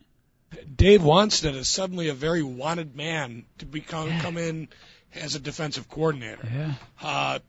Dave 0.75 1.01
Wannstedt 1.01 1.53
is 1.55 1.67
suddenly 1.67 2.07
a 2.09 2.13
very 2.13 2.41
wanted 2.41 2.95
man 2.95 3.45
to 3.59 3.65
become 3.65 4.09
come 4.19 4.37
in 4.37 4.67
as 5.13 5.35
a 5.35 5.39
defensive 5.39 5.87
coordinator. 5.89 6.39
Yeah. 6.51 6.73
Uh, 7.01 7.39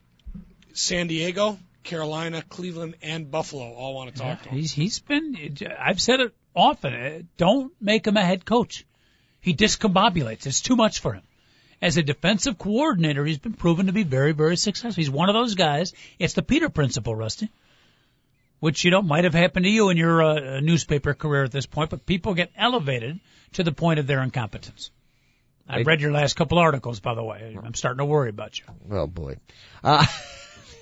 San 0.73 1.07
Diego, 1.07 1.57
Carolina, 1.83 2.43
Cleveland, 2.47 2.95
and 3.01 3.31
Buffalo 3.31 3.73
all 3.73 3.95
want 3.95 4.15
to 4.15 4.23
Yeah, 4.23 4.29
talk 4.35 4.43
to 4.43 4.49
him. 4.49 4.57
he's 4.59 4.71
he's 4.71 4.99
been. 4.99 5.57
I've 5.79 5.99
said 5.99 6.19
it 6.19 6.33
often. 6.55 6.93
uh, 6.93 7.21
Don't 7.37 7.73
make 7.81 8.05
him 8.07 8.17
a 8.17 8.25
head 8.25 8.45
coach. 8.45 8.85
He 9.39 9.53
discombobulates. 9.53 10.45
It's 10.45 10.61
too 10.61 10.75
much 10.75 10.99
for 10.99 11.13
him. 11.13 11.23
As 11.81 11.97
a 11.97 12.03
defensive 12.03 12.59
coordinator, 12.59 13.25
he's 13.25 13.39
been 13.39 13.53
proven 13.53 13.87
to 13.87 13.91
be 13.91 14.03
very, 14.03 14.33
very 14.33 14.55
successful. 14.55 15.01
He's 15.01 15.09
one 15.09 15.29
of 15.29 15.33
those 15.35 15.55
guys. 15.55 15.93
It's 16.19 16.33
the 16.33 16.43
Peter 16.43 16.69
principle, 16.69 17.15
Rusty. 17.15 17.49
Which 18.59 18.85
you 18.85 18.91
know 18.91 19.01
might 19.01 19.23
have 19.23 19.33
happened 19.33 19.65
to 19.65 19.71
you 19.71 19.89
in 19.89 19.97
your 19.97 20.21
uh, 20.21 20.59
newspaper 20.59 21.15
career 21.15 21.43
at 21.43 21.51
this 21.51 21.65
point, 21.65 21.89
but 21.89 22.05
people 22.05 22.35
get 22.35 22.51
elevated 22.55 23.19
to 23.53 23.63
the 23.63 23.71
point 23.71 23.97
of 23.99 24.05
their 24.05 24.21
incompetence. 24.21 24.91
I've 25.67 25.87
read 25.87 26.01
your 26.01 26.11
last 26.11 26.35
couple 26.35 26.59
articles, 26.59 26.99
by 26.99 27.15
the 27.15 27.23
way. 27.23 27.57
I'm 27.63 27.73
starting 27.73 27.97
to 27.99 28.05
worry 28.05 28.29
about 28.29 28.59
you. 28.59 28.65
Oh 28.91 29.07
boy. 29.07 29.37
Uh, 29.83 30.05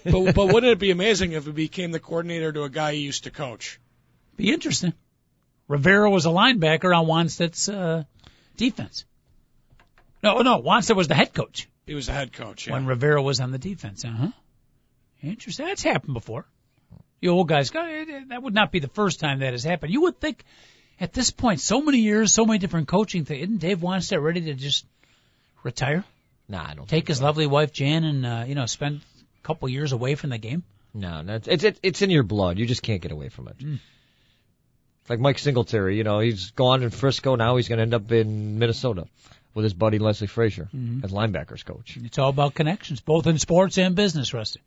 but, 0.03 0.33
but 0.33 0.47
wouldn't 0.53 0.71
it 0.73 0.79
be 0.79 0.91
amazing 0.99 1.31
if 1.33 1.45
he 1.45 1.51
became 1.51 1.91
the 1.91 1.99
coordinator 1.99 2.51
to 2.51 2.63
a 2.63 2.69
guy 2.69 2.93
he 2.95 2.99
used 2.99 3.23
to 3.25 3.31
coach? 3.31 3.79
Be 4.35 4.51
interesting. 4.51 4.91
Rivera 5.69 6.09
was 6.09 6.25
a 6.25 6.29
linebacker 6.29 6.93
on 6.93 7.05
Wannstedt's 7.05 7.69
uh, 7.69 8.03
defense. 8.57 9.05
No, 10.21 10.39
no, 10.41 10.61
Wannstedt 10.61 10.97
was 10.97 11.07
the 11.07 11.15
head 11.15 11.33
coach 11.33 11.69
He 11.85 11.93
was 11.95 12.07
the 12.07 12.11
head 12.13 12.33
coach. 12.33 12.67
Yeah. 12.67 12.73
when 12.73 12.85
Rivera 12.85 13.21
was 13.21 13.39
on 13.39 13.51
the 13.51 13.57
defense. 13.57 14.03
Uh 14.03 14.09
huh. 14.09 14.27
Interesting. 15.23 15.67
That's 15.67 15.83
happened 15.83 16.13
before. 16.13 16.45
You 17.21 17.31
old 17.31 17.47
guys, 17.47 17.69
go- 17.69 18.05
that 18.29 18.41
would 18.43 18.53
not 18.53 18.71
be 18.71 18.79
the 18.79 18.87
first 18.89 19.19
time 19.19 19.39
that 19.39 19.53
has 19.53 19.63
happened. 19.63 19.91
You 19.93 20.01
would 20.01 20.19
think 20.19 20.43
at 20.99 21.13
this 21.13 21.31
point, 21.31 21.59
so 21.61 21.81
many 21.81 21.99
years, 21.99 22.33
so 22.33 22.45
many 22.45 22.59
different 22.59 22.87
coaching 22.87 23.23
things, 23.25 23.43
isn't 23.43 23.57
Dave 23.59 23.79
Wannstedt 23.79 24.21
ready 24.21 24.41
to 24.41 24.53
just 24.53 24.85
retire? 25.63 26.03
nah, 26.47 26.63
I 26.67 26.73
don't 26.73 26.85
Take 26.87 26.89
think 26.89 27.07
his 27.09 27.17
so. 27.19 27.25
lovely 27.25 27.45
wife 27.47 27.71
Jan 27.71 28.03
and 28.03 28.25
uh, 28.25 28.43
you 28.47 28.55
know 28.55 28.65
spend 28.65 29.01
a 29.01 29.43
couple 29.47 29.69
years 29.69 29.91
away 29.91 30.15
from 30.15 30.31
the 30.31 30.37
game. 30.39 30.63
No, 30.93 31.21
no, 31.21 31.35
it's 31.35 31.47
it's 31.47 31.79
it's 31.83 32.01
in 32.01 32.09
your 32.09 32.23
blood. 32.23 32.57
You 32.57 32.65
just 32.65 32.81
can't 32.81 33.01
get 33.01 33.11
away 33.11 33.29
from 33.29 33.47
it. 33.49 33.57
Mm. 33.59 33.79
Like 35.09 35.19
Mike 35.19 35.39
Singletary. 35.39 35.97
You 35.97 36.03
know, 36.03 36.19
he's 36.19 36.51
gone 36.51 36.83
in 36.83 36.91
Frisco. 36.91 37.35
Now 37.35 37.55
he's 37.57 37.67
going 37.67 37.77
to 37.77 37.81
end 37.83 37.93
up 37.95 38.11
in 38.11 38.59
Minnesota 38.59 39.07
with 39.55 39.63
his 39.63 39.73
buddy 39.73 39.97
Leslie 39.99 40.27
Frazier 40.27 40.69
Mhm. 40.75 41.03
as 41.03 41.11
linebackers 41.11 41.65
coach. 41.65 41.97
It's 42.03 42.17
all 42.19 42.29
about 42.29 42.53
connections, 42.53 43.01
both 43.01 43.25
in 43.27 43.39
sports 43.39 43.77
and 43.79 43.95
business, 43.95 44.33
Rusty. 44.33 44.61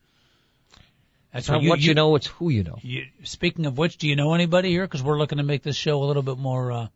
That's 1.32 1.48
not 1.48 1.54
what 1.56 1.62
you, 1.62 1.68
what 1.70 1.80
you, 1.80 1.88
you 1.88 1.94
know, 1.94 2.14
it's 2.16 2.26
who 2.26 2.50
you 2.50 2.62
know. 2.64 2.78
You, 2.82 3.06
speaking 3.22 3.64
of 3.66 3.78
which, 3.78 3.96
do 3.96 4.06
you 4.08 4.16
know 4.16 4.34
anybody 4.34 4.68
here? 4.70 4.82
Because 4.84 5.02
we're 5.02 5.16
looking 5.18 5.38
to 5.38 5.44
make 5.44 5.62
this 5.62 5.76
show 5.76 6.02
a 6.02 6.04
little 6.04 6.22
bit 6.22 6.36
more. 6.38 6.72
Uh, 6.72 6.86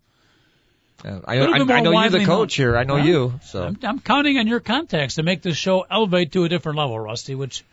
Uh, 1.04 1.20
I, 1.26 1.38
I, 1.38 1.42
I 1.52 1.58
know 1.80 1.92
you're 1.92 2.10
the 2.10 2.18
known. 2.18 2.26
coach 2.26 2.54
here. 2.56 2.76
I 2.76 2.84
know 2.84 2.96
Huh? 2.98 3.04
you. 3.04 3.40
So 3.44 3.62
I'm, 3.64 3.78
I'm 3.82 4.00
counting 4.00 4.38
on 4.38 4.46
your 4.46 4.60
contacts 4.60 5.14
to 5.16 5.22
make 5.22 5.40
this 5.42 5.56
show 5.56 5.86
elevate 5.90 6.32
to 6.32 6.44
a 6.44 6.48
different 6.48 6.78
level, 6.78 6.98
Rusty. 6.98 7.34
Which, 7.34 7.64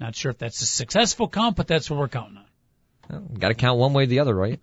not 0.00 0.16
sure 0.16 0.30
if 0.30 0.38
that's 0.38 0.60
a 0.62 0.66
successful 0.66 1.28
count, 1.28 1.56
but 1.56 1.66
that's 1.68 1.88
what 1.90 1.98
we're 2.00 2.08
counting 2.08 2.38
on. 2.38 2.44
Got 3.38 3.48
to 3.48 3.54
count 3.54 3.78
one 3.78 3.92
way 3.92 4.04
or 4.04 4.06
the 4.06 4.20
other, 4.20 4.34
right? 4.34 4.60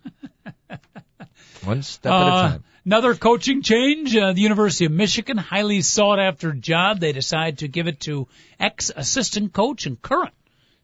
one 1.64 1.82
step 1.82 2.12
at 2.12 2.22
a 2.22 2.24
Uh, 2.24 2.48
time. 2.50 2.64
Another 2.84 3.14
coaching 3.16 3.62
change. 3.62 4.14
Uh, 4.16 4.32
the 4.32 4.40
University 4.40 4.84
of 4.84 4.92
Michigan, 4.92 5.36
highly 5.36 5.82
sought 5.82 6.20
after 6.20 6.52
job. 6.52 7.00
They 7.00 7.12
decide 7.12 7.58
to 7.58 7.68
give 7.68 7.88
it 7.88 8.00
to 8.00 8.28
ex 8.60 8.92
assistant 8.94 9.52
coach 9.52 9.86
and 9.86 10.00
current 10.00 10.34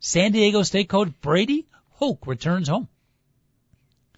San 0.00 0.32
Diego 0.32 0.62
State 0.64 0.88
coach 0.88 1.10
Brady 1.20 1.66
Hoke 1.92 2.26
returns 2.26 2.66
home. 2.68 2.88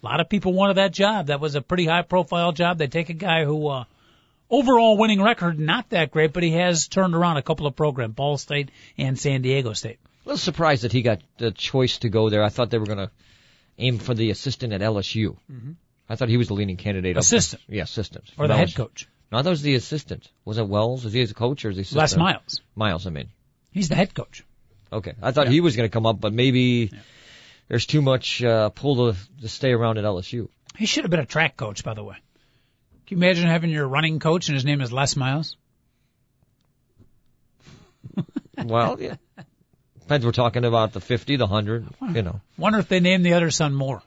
A 0.01 0.05
lot 0.05 0.19
of 0.19 0.29
people 0.29 0.53
wanted 0.53 0.77
that 0.77 0.91
job. 0.93 1.27
That 1.27 1.39
was 1.39 1.53
a 1.53 1.61
pretty 1.61 1.85
high 1.85 2.01
profile 2.01 2.51
job. 2.51 2.79
They 2.79 2.87
take 2.87 3.09
a 3.09 3.13
guy 3.13 3.43
who, 3.45 3.67
uh, 3.67 3.83
overall 4.49 4.97
winning 4.97 5.21
record, 5.21 5.59
not 5.59 5.89
that 5.91 6.09
great, 6.11 6.33
but 6.33 6.41
he 6.43 6.51
has 6.51 6.87
turned 6.87 7.13
around 7.15 7.37
a 7.37 7.43
couple 7.43 7.67
of 7.67 7.75
programs, 7.75 8.15
Ball 8.15 8.37
State 8.37 8.69
and 8.97 9.17
San 9.19 9.43
Diego 9.43 9.73
State. 9.73 9.99
A 10.25 10.29
little 10.29 10.37
surprised 10.39 10.83
that 10.83 10.91
he 10.91 11.03
got 11.03 11.21
the 11.37 11.51
choice 11.51 11.99
to 11.99 12.09
go 12.09 12.29
there. 12.31 12.43
I 12.43 12.49
thought 12.49 12.71
they 12.71 12.79
were 12.79 12.87
going 12.87 12.97
to 12.97 13.11
aim 13.77 13.97
for 13.99 14.13
the 14.13 14.29
assistant 14.31 14.73
at 14.73 14.81
LSU. 14.81 15.37
Mm-hmm. 15.51 15.71
I 16.09 16.15
thought 16.15 16.29
he 16.29 16.37
was 16.37 16.47
the 16.47 16.53
leading 16.53 16.77
candidate. 16.77 17.17
up- 17.17 17.21
Assistant. 17.21 17.63
Yeah, 17.67 17.83
assistant. 17.83 18.25
Or 18.37 18.47
the 18.47 18.55
head 18.55 18.75
coach. 18.75 19.07
No, 19.31 19.41
that 19.41 19.49
was 19.49 19.61
the 19.63 19.75
assistant. 19.75 20.29
Was 20.45 20.57
it 20.59 20.67
Wells? 20.67 21.03
Is 21.05 21.13
he 21.13 21.25
the 21.25 21.33
coach 21.33 21.65
or 21.65 21.69
is 21.71 21.77
he 21.77 21.81
assistant? 21.81 21.99
Les 21.99 22.15
Miles. 22.17 22.61
Miles, 22.75 23.07
I 23.07 23.09
mean. 23.09 23.29
He's 23.71 23.89
the 23.89 23.95
head 23.95 24.13
coach. 24.13 24.45
Okay. 24.93 25.13
I 25.21 25.31
thought 25.31 25.47
he 25.47 25.61
was 25.61 25.75
going 25.75 25.89
to 25.89 25.91
come 25.91 26.05
up, 26.05 26.21
but 26.21 26.31
maybe 26.31 26.91
there's 27.67 27.85
too 27.85 28.01
much 28.01 28.43
uh, 28.43 28.69
pull 28.69 29.11
to, 29.13 29.19
to 29.41 29.47
stay 29.49 29.71
around 29.71 29.97
at 29.97 30.05
LSU. 30.05 30.47
He 30.77 30.85
should 30.85 31.03
have 31.03 31.11
been 31.11 31.19
a 31.19 31.25
track 31.25 31.57
coach, 31.57 31.83
by 31.83 31.93
the 31.95 32.03
way. 32.03 32.15
Can 33.07 33.17
you 33.17 33.23
imagine 33.23 33.47
having 33.47 33.71
your 33.71 33.87
running 33.87 34.19
coach 34.19 34.47
and 34.47 34.53
his 34.55 34.63
name 34.65 34.81
is 34.81 34.91
Les 34.93 35.15
Miles? 35.15 35.57
well, 38.63 38.97
yeah. 39.01 39.15
Depends. 40.05 40.23
We're 40.23 40.33
talking 40.33 40.65
about 40.65 40.93
the 40.93 41.01
50, 41.01 41.37
the 41.37 41.47
100, 41.47 41.87
you 42.13 42.21
know. 42.21 42.39
Wonder 42.59 42.77
if 42.77 42.87
they 42.87 42.99
named 42.99 43.25
the 43.25 43.33
other 43.33 43.49
son 43.49 43.73
more. 43.73 44.03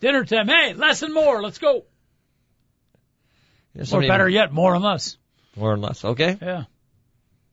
Dinner 0.00 0.24
time. 0.24 0.48
Hey, 0.48 0.72
less 0.72 1.02
and 1.02 1.12
more. 1.12 1.42
Let's 1.42 1.58
go. 1.58 1.84
There's 3.74 3.92
Or 3.92 4.00
better 4.00 4.26
yet, 4.26 4.50
more 4.50 4.74
and 4.74 4.82
less. 4.82 5.18
More 5.54 5.74
or 5.74 5.76
less. 5.76 6.02
Okay. 6.02 6.38
Yeah. 6.40 6.64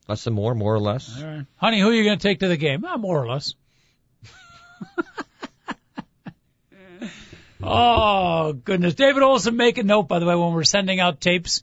Less 0.07 0.23
than 0.23 0.35
more, 0.35 0.55
more 0.55 0.73
or 0.73 0.79
less. 0.79 1.21
All 1.21 1.27
right. 1.27 1.45
Honey, 1.57 1.81
who 1.81 1.89
are 1.89 1.93
you 1.93 2.05
going 2.05 2.17
to 2.17 2.23
take 2.23 2.39
to 2.39 2.47
the 2.47 2.55
game? 2.55 2.85
Ah, 2.87 2.95
more 2.95 3.21
or 3.21 3.27
less. 3.27 3.55
oh, 7.61 8.53
goodness. 8.53 8.93
David 8.93 9.21
Olson, 9.21 9.57
make 9.57 9.77
a 9.79 9.83
note, 9.83 10.03
by 10.03 10.19
the 10.19 10.25
way, 10.25 10.35
when 10.35 10.53
we're 10.53 10.63
sending 10.63 11.01
out 11.01 11.19
tapes 11.19 11.61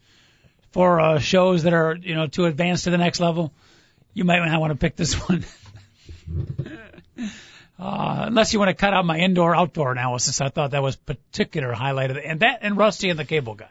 for 0.72 1.00
uh, 1.00 1.18
shows 1.20 1.62
that 1.62 1.72
are, 1.72 1.96
you 1.96 2.14
know, 2.14 2.26
to 2.28 2.44
advance 2.44 2.82
to 2.82 2.90
the 2.90 2.98
next 2.98 3.18
level. 3.20 3.50
You 4.14 4.24
might 4.24 4.44
not 4.44 4.60
want 4.60 4.72
to 4.72 4.78
pick 4.78 4.96
this 4.96 5.14
one. 5.28 5.44
Uh, 7.78 8.24
unless 8.26 8.52
you 8.52 8.58
want 8.58 8.68
to 8.68 8.74
cut 8.74 8.94
out 8.94 9.04
my 9.04 9.18
indoor 9.18 9.56
outdoor 9.56 9.90
analysis, 9.90 10.40
I 10.40 10.50
thought 10.50 10.70
that 10.70 10.82
was 10.82 10.94
particular 10.94 11.72
highlight 11.72 12.10
of 12.12 12.16
it. 12.16 12.24
And 12.24 12.40
that 12.40 12.60
and 12.62 12.76
Rusty 12.76 13.10
and 13.10 13.18
the 13.18 13.24
cable 13.24 13.54
guy. 13.54 13.70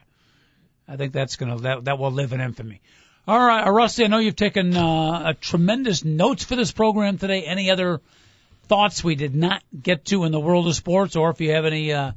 I 0.88 0.98
think 0.98 1.14
that's 1.14 1.38
gonna 1.38 1.58
that 1.60 1.86
that 1.86 1.98
will 1.98 2.12
live 2.12 2.34
in 2.34 2.42
infamy. 2.42 2.82
All 3.28 3.40
right, 3.40 3.66
uh, 3.66 3.72
Rusty, 3.72 4.04
I 4.04 4.08
know 4.08 4.18
you've 4.18 4.36
taken 4.36 4.76
uh, 4.76 5.30
a 5.30 5.34
tremendous 5.36 6.04
notes 6.04 6.44
for 6.44 6.56
this 6.56 6.72
program 6.72 7.20
today. 7.20 7.44
Any 7.44 7.72
other 7.72 8.02
thoughts 8.64 9.04
we 9.04 9.16
did 9.16 9.36
not 9.36 9.64
get 9.80 10.06
to 10.06 10.24
in 10.26 10.32
the 10.32 10.40
world 10.40 10.68
of 10.68 10.76
sports, 10.76 11.16
or 11.16 11.30
if 11.30 11.40
you 11.40 11.52
have 11.52 11.66
any 11.66 11.94
uh, 11.94 12.12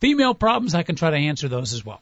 female 0.00 0.34
problems, 0.34 0.74
I 0.74 0.82
can 0.82 0.96
try 0.96 1.10
to 1.10 1.16
answer 1.16 1.46
those 1.46 1.74
as 1.74 1.84
well. 1.84 2.00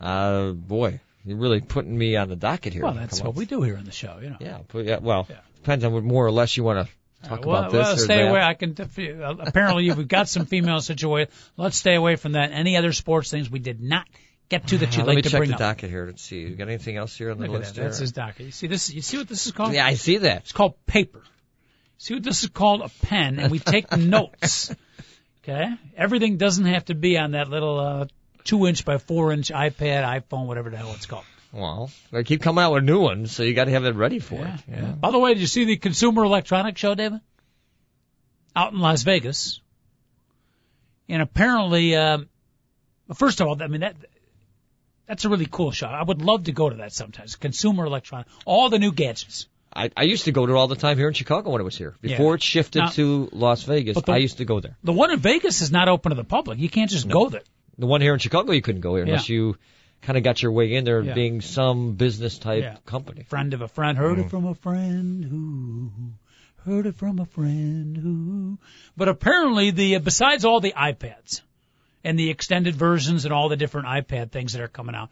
Uh, 0.00 0.50
boy, 0.50 1.00
you're 1.24 1.36
really 1.36 1.60
putting 1.60 1.96
me 1.96 2.16
on 2.16 2.28
the 2.28 2.36
docket 2.36 2.72
here. 2.72 2.82
Well, 2.82 2.94
that's 2.94 3.20
what 3.22 3.34
we 3.34 3.44
do 3.46 3.62
here 3.62 3.76
on 3.76 3.84
the 3.84 3.90
show, 3.92 4.18
you 4.22 4.30
know. 4.30 4.36
Yeah, 4.40 4.58
but 4.72 4.84
yeah, 4.84 4.98
well, 4.98 5.26
Yeah. 5.28 5.36
depends 5.56 5.84
on 5.84 5.92
what 5.92 6.02
more 6.04 6.24
or 6.26 6.30
less 6.30 6.56
you 6.56 6.64
want 6.64 6.86
to 6.88 7.28
talk 7.28 7.44
well, 7.44 7.58
about 7.58 7.72
this 7.72 7.86
well, 7.86 7.96
stay 7.98 8.16
that. 8.22 8.30
away. 8.30 8.40
I 8.40 8.54
can. 8.54 8.74
uh, 8.80 9.34
Apparently, 9.40 9.84
you've 9.84 10.08
got 10.08 10.28
some 10.28 10.46
female 10.46 10.80
situation. 10.80 11.30
Let's 11.56 11.76
stay 11.76 11.94
away 11.94 12.16
from 12.16 12.32
that. 12.32 12.52
Any 12.52 12.76
other 12.76 12.92
sports 12.92 13.30
things 13.30 13.50
we 13.50 13.58
did 13.58 13.80
not 13.82 14.06
get 14.48 14.66
to 14.68 14.78
that 14.78 14.88
Uh, 14.88 14.98
you'd 14.98 15.06
let 15.06 15.08
me 15.08 15.14
like 15.16 15.24
to 15.24 15.30
check 15.30 15.38
bring 15.40 15.48
the 15.50 15.54
up? 15.54 15.60
docket 15.60 15.90
here. 15.90 16.06
Let's 16.06 16.22
see. 16.22 16.40
You 16.40 16.56
got 16.56 16.68
anything 16.68 16.96
else 16.96 17.16
here 17.16 17.30
on 17.30 17.38
the 17.38 17.46
Look 17.46 17.56
at 17.56 17.60
list 17.60 17.74
that. 17.76 17.82
That's 17.82 17.98
his 17.98 18.12
docket. 18.12 18.46
You 18.46 18.52
see 18.52 18.66
this? 18.66 18.90
You 18.90 19.02
see 19.02 19.18
what 19.18 19.28
this 19.28 19.46
is 19.46 19.52
called? 19.52 19.74
Yeah, 19.74 19.86
I 19.86 19.94
see 19.94 20.16
that. 20.18 20.38
It's 20.42 20.52
called 20.52 20.74
paper. 20.86 21.22
See 21.98 22.14
what 22.14 22.22
this 22.22 22.42
is 22.42 22.48
called? 22.48 22.80
A 22.80 22.88
pen, 23.06 23.38
and 23.38 23.52
we 23.52 23.58
take 23.58 23.94
notes. 23.96 24.74
Okay? 25.44 25.68
Everything 25.96 26.38
doesn't 26.38 26.64
have 26.64 26.86
to 26.86 26.94
be 26.94 27.18
on 27.18 27.32
that 27.32 27.48
little 27.48 27.78
uh, 27.78 28.06
two 28.44 28.66
inch 28.66 28.84
by 28.84 28.98
four 28.98 29.32
inch 29.32 29.50
iPad, 29.50 30.04
iPhone, 30.22 30.46
whatever 30.46 30.70
the 30.70 30.76
hell 30.76 30.92
it's 30.94 31.06
called. 31.06 31.24
Well, 31.52 31.90
they 32.12 32.22
keep 32.22 32.42
coming 32.42 32.62
out 32.62 32.72
with 32.72 32.84
new 32.84 33.00
ones, 33.00 33.32
so 33.32 33.42
you 33.42 33.54
got 33.54 33.64
to 33.64 33.72
have 33.72 33.84
it 33.84 33.94
ready 33.96 34.20
for 34.20 34.36
Yeah, 34.36 34.54
it. 34.54 34.60
yeah. 34.70 34.92
By 34.92 35.10
the 35.10 35.18
way, 35.18 35.34
did 35.34 35.40
you 35.40 35.48
see 35.48 35.64
the 35.64 35.76
Consumer 35.76 36.24
Electronics 36.24 36.80
Show, 36.80 36.94
David? 36.94 37.20
Out 38.54 38.72
in 38.72 38.78
Las 38.78 39.02
Vegas. 39.02 39.60
And 41.08 41.22
apparently, 41.22 41.96
um, 41.96 42.28
first 43.14 43.40
of 43.40 43.48
all, 43.48 43.60
I 43.60 43.66
mean 43.66 43.80
that 43.80 43.96
that's 45.06 45.24
a 45.24 45.28
really 45.28 45.46
cool 45.50 45.72
show. 45.72 45.88
I 45.88 46.02
would 46.02 46.22
love 46.22 46.44
to 46.44 46.52
go 46.52 46.70
to 46.70 46.76
that 46.76 46.92
sometimes. 46.92 47.34
Consumer 47.34 47.84
Electronics, 47.84 48.30
all 48.44 48.70
the 48.70 48.78
new 48.78 48.92
gadgets. 48.92 49.48
I, 49.74 49.90
I 49.96 50.02
used 50.04 50.24
to 50.24 50.32
go 50.32 50.46
to 50.46 50.52
it 50.52 50.56
all 50.56 50.66
the 50.68 50.76
time 50.76 50.96
here 50.98 51.08
in 51.08 51.14
Chicago 51.14 51.50
when 51.50 51.60
it 51.60 51.64
was 51.64 51.76
here. 51.76 51.94
Before 52.00 52.32
Yeah. 52.32 52.34
it 52.34 52.42
shifted 52.42 52.78
Now- 52.80 52.88
to 52.90 53.28
Las 53.32 53.62
Vegas, 53.64 53.94
But 53.94 54.06
the- 54.06 54.12
I 54.12 54.16
used 54.18 54.38
to 54.38 54.44
go 54.44 54.60
there. 54.60 54.76
The 54.84 54.92
one 54.92 55.10
in 55.12 55.18
Vegas 55.20 55.62
is 55.62 55.70
not 55.72 55.88
open 55.88 56.10
to 56.10 56.16
the 56.16 56.24
public. 56.24 56.58
You 56.60 56.68
can't 56.68 56.90
just 56.90 57.08
go 57.08 57.28
there. 57.28 57.42
The 57.80 57.86
one 57.86 58.02
here 58.02 58.12
in 58.12 58.18
Chicago, 58.18 58.52
you 58.52 58.60
couldn't 58.60 58.82
go 58.82 58.94
here 58.94 59.04
unless 59.04 59.28
you 59.30 59.56
kind 60.02 60.18
of 60.18 60.22
got 60.24 60.42
your 60.42 60.52
way 60.52 60.74
in 60.74 60.84
there 60.84 61.00
Yeah. 61.02 61.14
being 61.14 61.40
some 61.40 61.94
business 61.94 62.38
type 62.38 62.62
Yeah. 62.62 62.76
company. 62.84 63.22
Friend 63.22 63.52
of 63.54 63.62
a 63.62 63.68
friend 63.68 63.96
heard 63.96 64.18
Mm. 64.18 64.26
it 64.26 64.30
from 64.30 64.44
a 64.46 64.54
friend 64.54 65.24
who 65.24 65.90
heard 66.64 66.84
it 66.84 66.94
from 66.96 67.18
a 67.20 67.24
friend 67.24 67.96
who. 67.96 68.58
But 68.98 69.08
apparently, 69.08 69.70
the 69.70 69.98
besides 69.98 70.44
all 70.44 70.60
the 70.60 70.72
iPads 70.76 71.40
and 72.04 72.18
the 72.18 72.28
extended 72.28 72.74
versions 72.74 73.24
and 73.24 73.32
all 73.32 73.48
the 73.48 73.56
different 73.56 73.86
iPad 73.88 74.30
things 74.30 74.52
that 74.52 74.60
are 74.60 74.68
coming 74.68 74.94
out, 74.94 75.10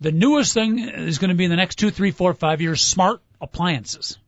the 0.00 0.12
newest 0.12 0.54
thing 0.54 0.78
is 0.78 1.18
going 1.18 1.28
to 1.28 1.34
be 1.34 1.44
in 1.44 1.50
the 1.50 1.56
next 1.56 1.76
two, 1.78 1.90
three, 1.90 2.12
four, 2.12 2.32
five 2.32 2.62
years: 2.62 2.80
smart 2.80 3.20
appliances. 3.42 4.18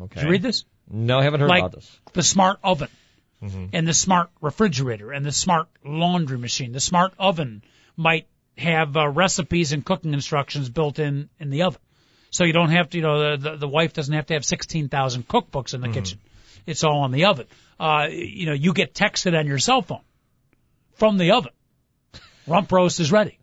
Okay. 0.00 0.20
Did 0.20 0.24
you 0.24 0.30
read 0.32 0.42
this? 0.42 0.64
No, 0.90 1.18
I 1.18 1.24
haven't 1.24 1.40
heard 1.40 1.50
Like- 1.50 1.60
about 1.64 1.72
this. 1.72 2.00
The 2.14 2.22
smart 2.22 2.60
oven. 2.64 2.88
Mm-hmm. 3.42 3.66
And 3.72 3.86
the 3.86 3.94
smart 3.94 4.30
refrigerator 4.40 5.12
and 5.12 5.24
the 5.24 5.32
smart 5.32 5.68
laundry 5.84 6.38
machine. 6.38 6.72
The 6.72 6.80
smart 6.80 7.12
oven 7.18 7.62
might 7.96 8.26
have 8.56 8.96
uh, 8.96 9.08
recipes 9.08 9.72
and 9.72 9.84
cooking 9.84 10.14
instructions 10.14 10.70
built 10.70 10.98
in 10.98 11.28
in 11.38 11.50
the 11.50 11.62
oven. 11.62 11.80
So 12.30 12.44
you 12.44 12.52
don't 12.52 12.70
have 12.70 12.90
to, 12.90 12.98
you 12.98 13.02
know, 13.02 13.36
the, 13.36 13.50
the, 13.50 13.56
the 13.56 13.68
wife 13.68 13.92
doesn't 13.92 14.12
have 14.12 14.26
to 14.26 14.34
have 14.34 14.44
16,000 14.44 15.28
cookbooks 15.28 15.74
in 15.74 15.80
the 15.80 15.88
kitchen. 15.88 16.18
It's 16.66 16.82
all 16.82 17.00
on 17.00 17.12
the 17.12 17.26
oven. 17.26 17.46
Uh, 17.78 18.08
you 18.10 18.46
know, 18.46 18.52
you 18.52 18.72
get 18.72 18.94
texted 18.94 19.38
on 19.38 19.46
your 19.46 19.58
cell 19.58 19.82
phone 19.82 20.02
from 20.94 21.16
the 21.16 21.30
oven. 21.30 21.52
Rump 22.46 22.70
roast 22.72 23.00
is 23.00 23.12
ready. 23.12 23.38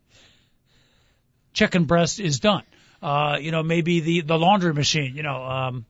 Chicken 1.52 1.84
breast 1.84 2.20
is 2.20 2.40
done. 2.40 2.62
Uh, 3.02 3.38
you 3.40 3.50
know, 3.50 3.62
maybe 3.62 4.00
the, 4.00 4.20
the 4.22 4.38
laundry 4.38 4.72
machine, 4.72 5.14
you 5.16 5.22
know, 5.22 5.42
um, 5.42 5.86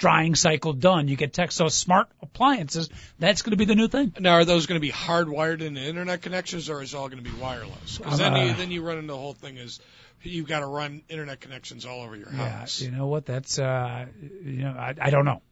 drying 0.00 0.34
cycle 0.34 0.72
done. 0.72 1.06
You 1.06 1.14
get 1.16 1.32
text. 1.32 1.56
So 1.56 1.68
smart 1.68 2.08
appliances, 2.22 2.88
that's 3.18 3.42
going 3.42 3.52
to 3.52 3.56
be 3.56 3.66
the 3.66 3.74
new 3.76 3.86
thing. 3.86 4.12
Now, 4.18 4.32
are 4.32 4.44
those 4.44 4.66
going 4.66 4.80
to 4.80 4.84
be 4.84 4.90
hardwired 4.92 5.60
into 5.60 5.80
internet 5.80 6.22
connections, 6.22 6.68
or 6.68 6.82
is 6.82 6.92
it 6.92 6.96
all 6.96 7.08
going 7.08 7.22
to 7.22 7.30
be 7.30 7.36
wireless? 7.38 7.98
Because 7.98 8.18
then, 8.18 8.34
Uh, 8.34 8.44
you, 8.44 8.54
then 8.54 8.70
you 8.72 8.82
run 8.82 8.96
into 8.98 9.12
the 9.12 9.18
whole 9.18 9.34
thing 9.34 9.56
is 9.58 9.78
you've 10.22 10.48
got 10.48 10.60
to 10.60 10.66
run 10.66 11.02
internet 11.08 11.40
connections 11.40 11.86
all 11.86 12.02
over 12.02 12.16
your 12.16 12.28
Yeah, 12.32 12.48
house. 12.60 12.80
you 12.80 12.90
know 12.90 13.06
what? 13.06 13.24
That's 13.26 13.58
uh, 13.58 14.06
you 14.44 14.62
know, 14.64 14.72
I, 14.76 14.94
I 15.00 15.10
don't 15.10 15.24
know. 15.24 15.42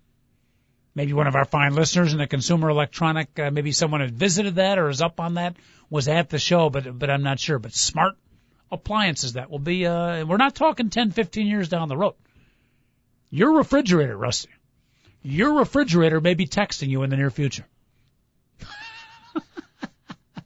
Maybe 0.94 1.12
one 1.12 1.26
of 1.28 1.36
our 1.36 1.44
fine 1.44 1.74
listeners 1.74 2.12
in 2.12 2.18
the 2.18 2.26
consumer 2.26 2.70
electronic, 2.70 3.38
uh, 3.38 3.50
maybe 3.52 3.70
someone 3.72 4.00
had 4.00 4.12
visited 4.12 4.56
that 4.56 4.78
or 4.78 4.88
is 4.88 5.00
up 5.00 5.20
on 5.20 5.34
that, 5.34 5.54
was 5.90 6.08
at 6.08 6.28
the 6.30 6.38
show, 6.38 6.70
but 6.70 6.98
but 6.98 7.08
I'm 7.10 7.22
not 7.22 7.38
sure. 7.38 7.58
But 7.58 7.72
smart 7.74 8.16
appliances 8.72 9.34
that 9.34 9.50
will 9.50 9.58
be. 9.60 9.86
Uh, 9.86 10.24
we're 10.26 10.38
not 10.38 10.54
talking 10.54 10.90
10, 10.90 11.10
15 11.12 11.46
years 11.46 11.68
down 11.68 11.88
the 11.88 11.96
road. 11.96 12.14
Your 13.30 13.52
refrigerator, 13.58 14.16
Rusty. 14.16 14.48
Your 15.22 15.58
refrigerator 15.58 16.20
may 16.20 16.34
be 16.34 16.46
texting 16.46 16.88
you 16.88 17.02
in 17.02 17.10
the 17.10 17.16
near 17.16 17.30
future. 17.30 17.66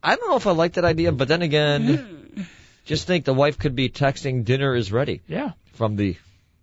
I 0.03 0.17
don't 0.17 0.29
know 0.31 0.37
if 0.37 0.47
I 0.47 0.51
like 0.53 0.73
that 0.75 0.85
idea, 0.85 1.13
but 1.13 1.29
then 1.29 1.43
again, 1.43 2.47
just 2.87 3.07
think 3.07 3.25
the 3.25 3.35
wife 3.35 3.59
could 3.59 3.77
be 3.77 3.89
texting 3.89 4.45
dinner 4.45 4.75
is 4.75 4.91
ready 4.91 5.21
Yeah, 5.29 5.53
from 5.75 5.95
the 5.97 6.17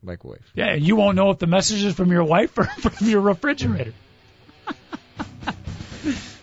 microwave. 0.04 0.42
yeah. 0.54 0.74
You 0.76 0.96
won't 0.98 1.16
know 1.16 1.30
if 1.32 1.40
the 1.40 1.48
message 1.48 1.84
is 1.84 1.94
from 1.96 2.12
your 2.12 2.24
wife 2.26 2.58
or 2.58 2.64
from 2.82 3.08
your 3.08 3.22
refrigerator. 3.22 3.94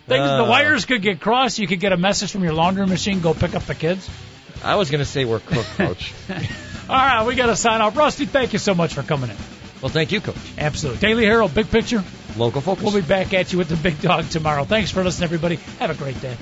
Things, 0.07 0.23
the 0.29 0.43
Uh. 0.43 0.49
wires 0.49 0.85
could 0.85 1.01
get 1.01 1.19
crossed. 1.19 1.59
You 1.59 1.67
could 1.67 1.81
get 1.81 1.91
a 1.91 1.97
message 1.97 2.31
from 2.31 2.43
your 2.43 2.53
laundry 2.53 2.87
machine. 2.87 3.19
Go 3.19 3.33
pick 3.33 3.53
up 3.55 3.63
the 3.63 3.75
kids. 3.75 4.09
I 4.63 4.75
was 4.75 4.89
going 4.89 4.99
to 4.99 5.05
say 5.05 5.25
we're 5.25 5.39
cooked, 5.39 5.67
coach. 5.77 6.13
All 6.89 6.95
right, 6.95 7.27
we 7.27 7.35
got 7.35 7.47
to 7.47 7.55
sign 7.57 7.81
off. 7.81 7.95
Rusty, 7.97 8.25
thank 8.25 8.53
you 8.53 8.59
so 8.59 8.73
much 8.73 8.93
for 8.93 9.03
coming 9.03 9.29
in. 9.29 9.35
Well, 9.81 9.89
thank 9.89 10.11
you, 10.11 10.21
coach. 10.21 10.35
Absolutely. 10.57 11.01
Daily 11.01 11.25
Herald, 11.25 11.53
big 11.53 11.69
picture. 11.69 12.03
Local 12.35 12.61
focus. 12.61 12.83
We'll 12.83 12.93
be 12.93 13.01
back 13.01 13.33
at 13.33 13.51
you 13.51 13.57
with 13.57 13.69
the 13.69 13.75
big 13.75 14.01
dog 14.01 14.29
tomorrow. 14.29 14.63
Thanks 14.63 14.91
for 14.91 15.03
listening, 15.03 15.25
everybody. 15.25 15.55
Have 15.79 15.89
a 15.89 15.95
great 15.95 16.19
day. 16.21 16.37